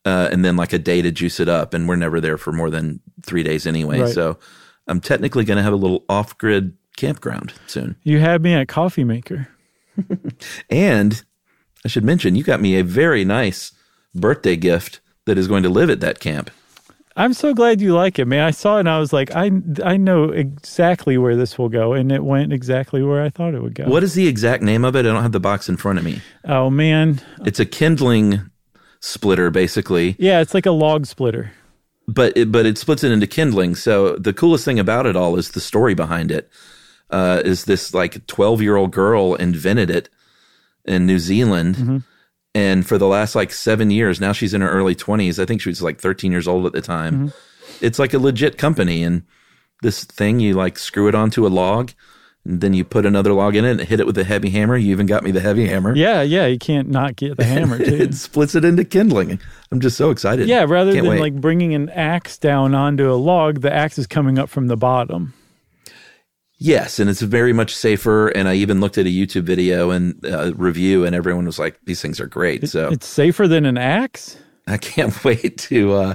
Uh, 0.05 0.29
and 0.33 0.43
then 0.45 0.57
like 0.57 0.73
a 0.73 0.79
day 0.79 1.03
to 1.03 1.11
juice 1.11 1.39
it 1.39 1.49
up, 1.51 1.75
and 1.75 1.87
we're 1.87 1.97
never 1.97 2.19
there 2.21 2.39
for 2.39 2.51
more 2.53 2.71
than 2.71 3.01
three 3.27 3.43
days 3.43 3.67
anyway. 3.67 4.01
Right. 4.01 4.15
So 4.15 4.39
I'm 4.87 5.01
technically 5.01 5.45
going 5.45 5.59
to 5.59 5.63
have 5.63 5.75
a 5.75 5.77
little 5.77 6.05
off-grid 6.09 6.73
campground 6.97 7.53
soon. 7.67 7.95
you 8.05 8.19
had 8.21 8.41
me 8.43 8.55
at 8.55 8.69
coffee 8.69 9.05
maker. 9.05 9.49
And 10.71 11.23
I 11.85 11.89
should 11.89 12.05
mention, 12.05 12.35
you 12.35 12.43
got 12.45 12.61
me 12.61 12.77
a 12.77 12.85
very 12.85 13.25
nice 13.25 13.73
birthday 14.15 14.57
gift 14.57 15.01
that 15.27 15.39
is 15.39 15.49
going 15.49 15.63
to 15.63 15.69
live 15.69 15.91
at 15.91 16.01
that 16.01 16.21
camp. 16.21 16.51
I'm 17.17 17.35
so 17.35 17.53
glad 17.53 17.81
you 17.81 17.95
like 17.95 18.19
it, 18.21 18.27
man. 18.27 18.45
I 18.45 18.53
saw 18.53 18.77
it 18.77 18.81
and 18.81 18.89
I 18.89 19.01
was 19.01 19.13
like, 19.13 19.35
I 19.35 19.51
I 19.85 19.97
know 19.97 20.31
exactly 20.31 21.19
where 21.19 21.35
this 21.35 21.59
will 21.59 21.69
go, 21.69 21.93
and 21.93 22.13
it 22.13 22.23
went 22.23 22.53
exactly 22.53 23.03
where 23.03 23.23
I 23.23 23.29
thought 23.29 23.55
it 23.55 23.61
would 23.63 23.75
go. 23.75 23.87
What 23.89 24.05
is 24.05 24.15
the 24.15 24.29
exact 24.29 24.63
name 24.63 24.85
of 24.85 24.95
it? 24.95 25.01
I 25.01 25.03
don't 25.03 25.23
have 25.23 25.33
the 25.33 25.41
box 25.41 25.69
in 25.69 25.77
front 25.77 25.99
of 25.99 26.05
me. 26.05 26.23
Oh 26.45 26.71
man, 26.71 27.21
It's 27.45 27.59
a 27.59 27.67
kindling 27.67 28.51
splitter, 29.01 29.51
basically, 29.51 30.15
yeah, 30.21 30.41
it's 30.41 30.55
like 30.55 30.67
a 30.67 30.71
log 30.71 31.07
splitter. 31.07 31.51
but 32.07 32.37
it, 32.37 32.53
but 32.53 32.67
it 32.67 32.79
splits 32.79 33.03
it 33.03 33.11
into 33.11 33.27
kindling. 33.27 33.75
So 33.75 34.15
the 34.17 34.33
coolest 34.33 34.65
thing 34.65 34.79
about 34.79 35.05
it 35.07 35.17
all 35.17 35.37
is 35.37 35.51
the 35.51 35.61
story 35.61 35.95
behind 35.95 36.31
it. 36.31 36.49
Uh, 37.11 37.43
is 37.45 37.65
this 37.65 37.93
like 37.95 38.27
12 38.29 38.63
year 38.63 38.77
old 38.77 38.93
girl 38.93 39.35
invented 39.35 39.91
it 39.91 40.09
in 40.89 41.07
New 41.07 41.19
Zealand? 41.19 41.77
Mm-hmm. 41.77 41.99
And 42.55 42.87
for 42.87 42.99
the 42.99 43.07
last 43.07 43.35
like 43.35 43.53
seven 43.53 43.91
years, 43.91 44.21
now 44.21 44.33
she's 44.33 44.55
in 44.55 44.63
her 44.63 44.71
early 44.71 44.95
20s. 44.95 45.41
I 45.41 45.45
think 45.45 45.61
she 45.61 45.69
was 45.69 45.83
like 45.83 46.01
13 46.01 46.33
years 46.33 46.49
old 46.49 46.67
at 46.67 46.73
the 46.73 46.81
time. 46.81 47.29
Mm-hmm. 47.29 47.85
It's 47.85 47.99
like 47.99 48.15
a 48.15 48.19
legit 48.19 48.59
company. 48.59 49.05
And 49.05 49.23
this 49.83 50.05
thing. 50.05 50.41
You 50.41 50.55
like 50.55 50.79
screw 50.79 51.09
it 51.09 51.15
onto 51.15 51.47
a 51.47 51.49
log, 51.49 51.93
and 52.45 52.61
then 52.61 52.75
you 52.75 52.85
put 52.85 53.07
another 53.07 53.33
log 53.33 53.57
in 53.57 53.65
it 53.65 53.73
and 53.73 53.81
hit 53.81 54.01
it 54.01 54.07
with 54.07 54.19
a 54.19 54.25
heavy 54.25 54.51
hammer. 54.51 54.77
You 54.77 54.91
even 54.91 55.07
got 55.07 55.23
me 55.23 55.31
the 55.31 55.41
heavy 55.41 55.67
hammer. 55.67 55.95
Yeah, 55.95 56.23
yeah, 56.23 56.47
you 56.47 56.59
can't 56.59 56.89
not 56.89 57.17
get 57.17 57.37
the 57.37 57.45
hammer, 57.45 57.79
too. 57.79 57.85
it 58.01 58.15
splits 58.15 58.55
it 58.55 58.65
into 58.65 58.85
kindling. 58.85 59.41
I'm 59.71 59.81
just 59.81 59.97
so 59.97 60.11
excited. 60.11 60.49
yeah, 60.49 60.65
rather 60.69 60.93
Can't 60.93 61.05
than 61.05 61.13
wait. 61.13 61.21
like 61.21 61.41
bringing 61.41 61.75
an 61.75 61.91
axe 61.91 62.39
down 62.39 62.75
onto 62.75 63.11
a 63.11 63.15
log, 63.15 63.61
the 63.61 63.73
axe 63.73 63.99
is 63.99 64.07
coming 64.07 64.39
up 64.39 64.49
from 64.49 64.67
the 64.67 64.77
bottom. 64.77 65.35
Yes, 66.59 66.99
and 66.99 67.09
it's 67.09 67.23
very 67.23 67.53
much 67.53 67.75
safer. 67.75 68.29
And 68.29 68.49
I 68.49 68.55
even 68.55 68.81
looked 68.81 68.99
at 68.99 69.07
a 69.07 69.11
YouTube 69.11 69.45
video 69.45 69.91
and 69.91 70.25
uh, 70.27 70.53
review, 70.57 71.05
and 71.05 71.15
everyone 71.15 71.47
was 71.47 71.59
like, 71.59 71.79
"These 71.85 72.03
things 72.03 72.21
are 72.21 72.27
great." 72.27 72.69
So 72.69 72.89
It's 72.91 73.07
safer 73.07 73.47
than 73.47 73.65
an 73.65 73.79
axe. 73.79 74.37
I 74.67 74.77
can't 74.77 75.25
wait 75.25 75.59
to 75.59 75.93
uh, 75.95 76.15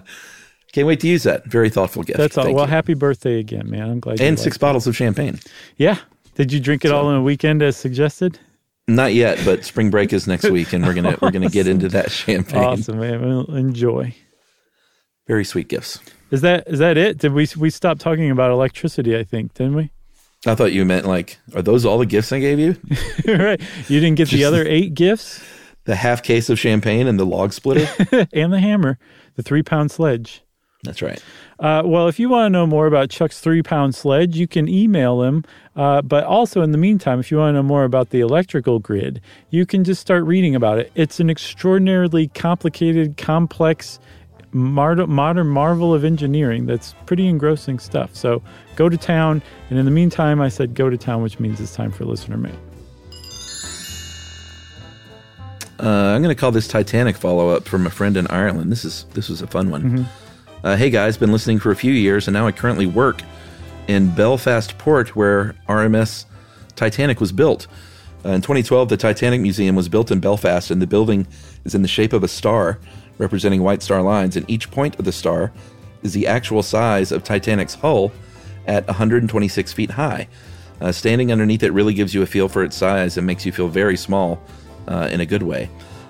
can't 0.74 0.88
wait 0.88 1.00
to 1.02 1.08
use 1.08 1.24
that. 1.24 1.46
Very 1.46 1.70
thoughtful 1.70 2.04
gift. 2.04 2.18
That's 2.18 2.38
all. 2.38 2.44
Thank 2.44 2.58
well, 2.58 2.66
you. 2.66 2.72
happy 2.72 2.94
birthday 2.94 3.40
again, 3.40 3.70
man. 3.70 3.90
I'm 3.90 4.00
glad. 4.00 4.20
and 4.20 4.38
six 4.38 4.58
it. 4.58 4.60
bottles 4.60 4.86
of 4.86 4.96
champagne. 4.96 5.40
Yeah. 5.78 5.98
Did 6.36 6.52
you 6.52 6.60
drink 6.60 6.84
it 6.84 6.92
all 6.92 7.10
in 7.12 7.16
a 7.16 7.22
weekend 7.22 7.62
as 7.62 7.78
suggested? 7.78 8.40
Not 8.88 9.14
yet, 9.14 9.40
but 9.46 9.64
spring 9.64 9.92
break 9.92 10.12
is 10.12 10.28
next 10.28 10.50
week, 10.50 10.74
and 10.74 10.86
we're 10.86 10.94
gonna 10.94 11.18
we're 11.22 11.32
gonna 11.32 11.50
get 11.50 11.68
into 11.68 11.88
that 11.90 12.12
champagne. 12.12 12.64
Awesome, 12.64 13.00
man. 13.00 13.22
Well, 13.22 13.56
enjoy. 13.56 14.14
Very 15.28 15.46
sweet 15.46 15.70
gifts. 15.70 16.00
Is 16.32 16.42
that 16.42 16.68
is 16.68 16.80
that 16.80 16.98
it? 16.98 17.18
Did 17.20 17.34
we 17.34 17.48
we 17.58 17.70
stop 17.70 18.00
talking 18.00 18.30
about 18.30 18.52
electricity? 18.52 19.16
I 19.16 19.24
think 19.24 19.54
didn't 19.54 19.76
we? 19.76 19.92
I 20.46 20.56
thought 20.56 20.74
you 20.74 20.84
meant 20.86 21.06
like, 21.06 21.38
are 21.56 21.62
those 21.62 21.86
all 21.86 21.98
the 21.98 22.06
gifts 22.06 22.32
I 22.32 22.40
gave 22.40 22.60
you? 22.60 22.76
right. 23.28 23.62
You 23.88 24.00
didn't 24.00 24.16
get 24.16 24.30
the 24.30 24.44
other 24.44 24.66
eight 24.68 24.94
gifts 24.94 25.44
The 25.86 25.96
half 25.96 26.22
case 26.22 26.50
of 26.50 26.60
champagne 26.60 27.08
and 27.08 27.20
the 27.20 27.26
log 27.26 27.54
splitter. 27.54 27.88
and 28.34 28.52
the 28.52 28.60
hammer, 28.60 28.98
the 29.36 29.44
three 29.44 29.64
pound 29.64 29.92
sledge. 29.92 30.44
That's 30.84 31.02
right. 31.02 31.22
Uh, 31.60 31.82
well, 31.86 32.10
if 32.10 32.20
you 32.20 32.28
want 32.28 32.48
to 32.48 32.50
know 32.50 32.68
more 32.68 32.88
about 32.88 33.10
Chuck's 33.10 33.40
three 33.40 33.64
pound 33.64 33.96
sledge, 33.96 34.36
you 34.36 34.48
can 34.48 34.68
email 34.68 35.24
him. 35.24 35.46
Uh, 35.78 36.02
but 36.02 36.26
also, 36.26 36.62
in 36.62 36.72
the 36.72 36.78
meantime, 36.78 37.20
if 37.20 37.32
you 37.32 37.38
want 37.38 37.54
to 37.54 37.54
know 37.54 37.64
more 37.64 37.86
about 37.86 38.10
the 38.10 38.20
electrical 38.20 38.80
grid, 38.80 39.22
you 39.50 39.66
can 39.66 39.86
just 39.86 40.02
start 40.02 40.26
reading 40.26 40.56
about 40.56 40.78
it. 40.80 40.92
It's 40.94 41.22
an 41.22 41.30
extraordinarily 41.30 42.28
complicated, 42.28 43.16
complex, 43.16 43.98
modern 44.54 45.48
marvel 45.48 45.94
of 45.94 46.04
engineering 46.04 46.66
that's 46.66 46.94
pretty 47.06 47.28
engrossing 47.28 47.80
stuff. 47.80 48.16
So 48.16 48.42
go 48.76 48.90
to 48.90 48.98
town. 48.98 49.42
And 49.70 49.80
in 49.80 49.86
the 49.86 49.92
meantime, 49.92 50.42
I 50.42 50.50
said 50.50 50.74
go 50.74 50.90
to 50.90 50.98
town, 50.98 51.24
which 51.24 51.40
means 51.40 51.60
it's 51.60 51.76
time 51.76 51.92
for 51.92 52.06
listener 52.06 52.38
mail. 52.38 52.56
Uh, 55.80 56.14
I'm 56.16 56.22
going 56.22 56.34
to 56.34 56.40
call 56.40 56.52
this 56.52 56.68
Titanic 56.68 57.18
follow 57.18 57.50
up 57.50 57.68
from 57.68 57.86
a 57.86 57.90
friend 57.90 58.16
in 58.16 58.28
Ireland. 58.28 58.72
This 58.72 58.86
is 58.86 59.06
this 59.14 59.28
was 59.28 59.42
a 59.42 59.48
fun 59.48 59.70
one. 59.70 60.08
Uh, 60.64 60.78
hey 60.78 60.90
guys, 60.90 61.18
been 61.18 61.32
listening 61.34 61.60
for 61.60 61.72
a 61.72 61.76
few 61.76 61.92
years, 61.92 62.28
and 62.28 62.34
now 62.34 62.48
I 62.48 62.54
currently 62.54 62.86
work 62.86 63.22
in 63.88 64.14
Belfast 64.16 64.78
Port, 64.78 65.14
where 65.16 65.56
RMS 65.68 66.26
Titanic 66.76 67.20
was 67.20 67.34
built. 67.34 67.68
Uh, 68.24 68.30
in 68.30 68.42
2012, 68.42 68.88
the 68.88 68.96
Titanic 68.96 69.42
Museum 69.42 69.76
was 69.76 69.90
built 69.90 70.10
in 70.10 70.22
Belfast, 70.22 70.72
and 70.72 70.82
the 70.82 70.88
building 70.88 71.28
is 71.66 71.76
in 71.76 71.82
the 71.82 71.88
shape 71.88 72.14
of 72.14 72.24
a 72.24 72.30
star, 72.30 72.80
representing 73.18 73.64
White 73.64 73.82
Star 73.82 74.02
Lines, 74.02 74.36
and 74.36 74.50
each 74.50 74.72
point 74.72 74.98
of 75.00 75.06
the 75.06 75.12
star 75.12 75.52
is 76.02 76.14
the 76.14 76.28
actual 76.28 76.64
size 76.64 77.12
of 77.12 77.24
Titanic's 77.24 77.76
hull 77.76 78.12
at 78.68 78.86
126 78.88 79.74
feet 79.74 79.92
high. 79.92 80.28
Uh, 80.82 80.92
standing 80.92 81.32
underneath 81.32 81.64
it 81.64 81.72
really 81.72 81.94
gives 81.94 82.14
you 82.14 82.22
a 82.22 82.26
feel 82.26 82.50
for 82.50 82.64
its 82.64 82.76
size 82.76 83.18
and 83.18 83.26
makes 83.26 83.46
you 83.46 83.52
feel 83.52 83.68
very 83.68 83.96
small 83.96 84.42
uh, 84.88 85.08
in 85.12 85.22
a 85.22 85.26
good 85.26 85.44
way. 85.44 85.70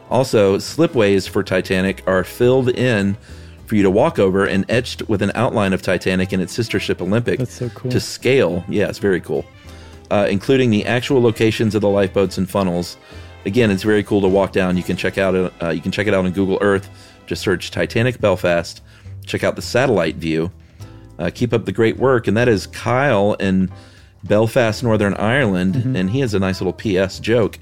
Also, 0.10 0.58
slipways 0.58 1.28
for 1.28 1.44
Titanic 1.44 2.04
are 2.08 2.24
filled 2.24 2.70
in 2.70 3.18
for 3.66 3.76
you 3.76 3.84
to 3.84 3.92
walk 3.92 4.20
over 4.20 4.46
and 4.46 4.66
etched 4.70 5.08
with 5.10 5.22
an 5.22 5.32
outline 5.36 5.74
of 5.74 5.82
Titanic 5.82 6.32
and 6.32 6.42
its 6.42 6.54
sister 6.54 6.80
ship 6.80 7.02
Olympic 7.02 7.40
That's 7.40 7.54
so 7.54 7.70
cool. 7.70 7.92
to 7.92 8.00
scale. 8.00 8.64
Yeah, 8.68 8.90
it's 8.90 9.00
very 9.00 9.22
cool. 9.22 9.46
Uh, 10.12 10.28
including 10.30 10.70
the 10.70 10.86
actual 10.86 11.22
locations 11.22 11.74
of 11.74 11.82
the 11.82 11.90
lifeboats 11.90 12.38
and 12.38 12.50
funnels. 12.50 12.98
Again, 13.46 13.72
it's 13.72 13.84
very 13.84 14.04
cool 14.04 14.22
to 14.22 14.28
walk 14.28 14.52
down. 14.52 14.78
You 14.78 14.84
can 14.84 14.96
check 14.96 15.18
out 15.18 15.36
it. 15.36 15.54
Uh, 15.62 15.70
you 15.70 15.82
can 15.82 15.92
check 15.92 16.08
it 16.08 16.14
out 16.14 16.26
on 16.26 16.32
Google 16.32 16.58
Earth. 16.62 16.90
Just 17.26 17.42
search 17.42 17.72
Titanic 17.72 18.20
Belfast. 18.20 18.82
Check 19.26 19.44
out 19.44 19.56
the 19.56 19.62
satellite 19.62 20.16
view. 20.16 20.52
Uh, 21.20 21.30
keep 21.34 21.54
up 21.54 21.66
the 21.66 21.72
great 21.72 21.98
work. 21.98 22.28
And 22.28 22.38
that 22.38 22.48
is 22.48 22.68
Kyle 22.68 23.34
in 23.34 23.72
Belfast, 24.24 24.82
Northern 24.84 25.14
Ireland, 25.16 25.76
and 25.98 26.10
he 26.10 26.22
has 26.22 26.34
a 26.34 26.40
nice 26.40 26.62
little 26.62 26.74
PS 26.74 27.20
joke. 27.20 27.60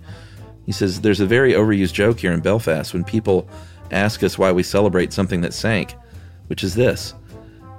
He 0.66 0.72
says, 0.72 1.02
There's 1.02 1.20
a 1.20 1.26
very 1.26 1.54
overused 1.54 1.94
joke 1.94 2.20
here 2.20 2.32
in 2.32 2.40
Belfast 2.40 2.94
when 2.94 3.04
people 3.04 3.50
ask 3.90 4.24
us 4.24 4.38
why 4.38 4.52
we 4.52 4.64
celebrate 4.64 5.12
something 5.12 5.42
that 5.42 5.54
sank, 5.54 5.96
which 6.48 6.64
is 6.64 6.76
this 6.76 7.14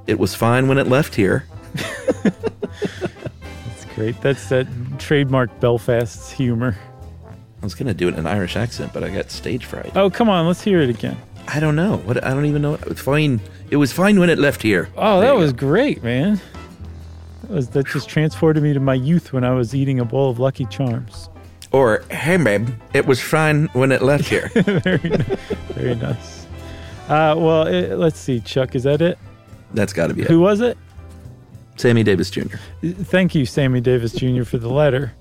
it 0.07 0.18
was 0.18 0.34
fine 0.34 0.66
when 0.66 0.78
it 0.78 0.88
left 0.88 1.14
here. 1.14 1.46
That's 2.24 3.84
great. 3.94 4.20
That's 4.20 4.48
that 4.48 4.66
trademark 4.98 5.61
Belfast's 5.61 6.30
humor. 6.32 6.76
I 7.63 7.65
was 7.65 7.77
going 7.77 7.87
to 7.87 7.95
do 7.95 8.09
it 8.09 8.15
in 8.15 8.21
an 8.21 8.27
Irish 8.27 8.57
accent, 8.57 8.93
but 8.93 9.05
I 9.05 9.09
got 9.11 9.31
stage 9.31 9.65
fright. 9.67 9.97
Oh, 9.97 10.11
come 10.11 10.29
on. 10.29 10.49
Let's 10.49 10.63
hear 10.63 10.81
it 10.81 10.91
again. 10.91 11.17
I 11.47 11.61
don't 11.61 11.77
know. 11.77 11.99
What 11.99 12.23
I 12.25 12.31
don't 12.31 12.47
even 12.47 12.61
know. 12.61 12.75
It 12.75 12.85
was 12.87 13.01
fine. 13.01 13.41
It 13.71 13.77
was 13.77 13.93
fine 13.93 14.19
when 14.19 14.31
it 14.31 14.39
left 14.39 14.63
here. 14.63 14.89
Oh, 14.97 15.21
that 15.21 15.37
was 15.37 15.53
go. 15.53 15.69
great, 15.69 16.03
man. 16.03 16.41
That 17.43 17.51
was 17.51 17.69
that 17.71 17.87
just 17.87 18.09
transported 18.09 18.63
me 18.65 18.73
to 18.73 18.81
my 18.81 18.95
youth 18.95 19.33
when 19.33 19.45
I 19.45 19.53
was 19.53 19.75
eating 19.77 20.01
a 20.01 20.05
bowl 20.05 20.29
of 20.29 20.41
Lucky 20.41 20.67
Charms. 20.67 21.29
Or 21.71 22.05
hey, 22.11 22.37
babe, 22.37 22.69
it 22.95 23.07
was 23.07 23.21
fine 23.21 23.67
when 23.75 23.93
it 23.93 24.03
left 24.03 24.29
here. 24.29 24.49
very, 24.55 25.09
ni- 25.09 25.37
very 25.75 25.95
nice. 25.95 26.47
Uh, 27.09 27.35
well, 27.37 27.67
eh, 27.69 27.95
let's 27.95 28.19
see, 28.19 28.41
Chuck. 28.41 28.75
Is 28.75 28.83
that 28.83 29.01
it? 29.01 29.19
That's 29.73 29.93
got 29.93 30.09
to 30.09 30.15
be 30.15 30.23
it. 30.23 30.29
Who 30.29 30.41
was 30.41 30.61
it? 30.61 30.77
Sammy 31.77 32.03
Davis 32.03 32.29
Jr. 32.31 32.57
Thank 32.83 33.35
you, 33.35 33.47
Sammy 33.47 33.81
Davis 33.81 34.13
Jr. 34.13 34.45
for 34.45 34.59
the 34.59 34.69
letter. 34.69 35.13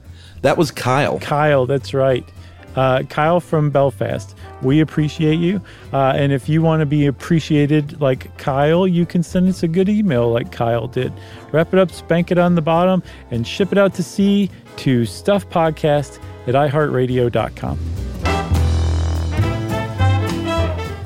That 0.42 0.58
was 0.58 0.72
Kyle. 0.72 1.20
Kyle, 1.20 1.66
that's 1.66 1.94
right. 1.94 2.28
Uh, 2.76 3.04
Kyle 3.04 3.40
from 3.40 3.70
Belfast. 3.70 4.36
We 4.62 4.80
appreciate 4.80 5.40
you. 5.40 5.62
Uh, 5.92 6.14
and 6.16 6.32
if 6.32 6.48
you 6.48 6.62
want 6.62 6.80
to 6.80 6.86
be 6.86 7.06
appreciated 7.06 8.00
like 8.00 8.36
Kyle, 8.38 8.88
you 8.88 9.06
can 9.06 9.24
send 9.24 9.50
us 9.50 9.62
a 9.62 9.68
good 9.68 9.90
email 9.90 10.32
like 10.32 10.52
Kyle 10.52 10.88
did. 10.88 11.12
Wrap 11.52 11.74
it 11.74 11.80
up, 11.80 11.92
spank 11.92 12.32
it 12.32 12.38
on 12.38 12.56
the 12.56 12.62
bottom, 12.62 13.04
and 13.30 13.46
ship 13.46 13.72
it 13.72 13.78
out 13.78 13.94
to 13.96 14.04
sea 14.04 14.50
to 14.78 15.02
stuffpodcast 15.02 16.20
at 16.48 16.56
iheartradio.com. 16.56 17.78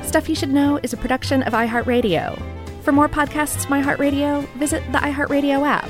Stuff 0.04 0.30
You 0.30 0.36
Should 0.36 0.54
Know 0.54 0.80
is 0.82 0.94
a 0.94 0.98
production 0.98 1.44
of 1.44 1.54
iHeartRadio. 1.54 2.42
For 2.84 2.92
more 2.92 3.10
podcasts 3.10 3.66
from 3.66 3.84
iHeartRadio, 3.84 4.48
visit 4.54 4.84
the 4.92 5.00
iHeartRadio 5.00 5.66
app, 5.68 5.90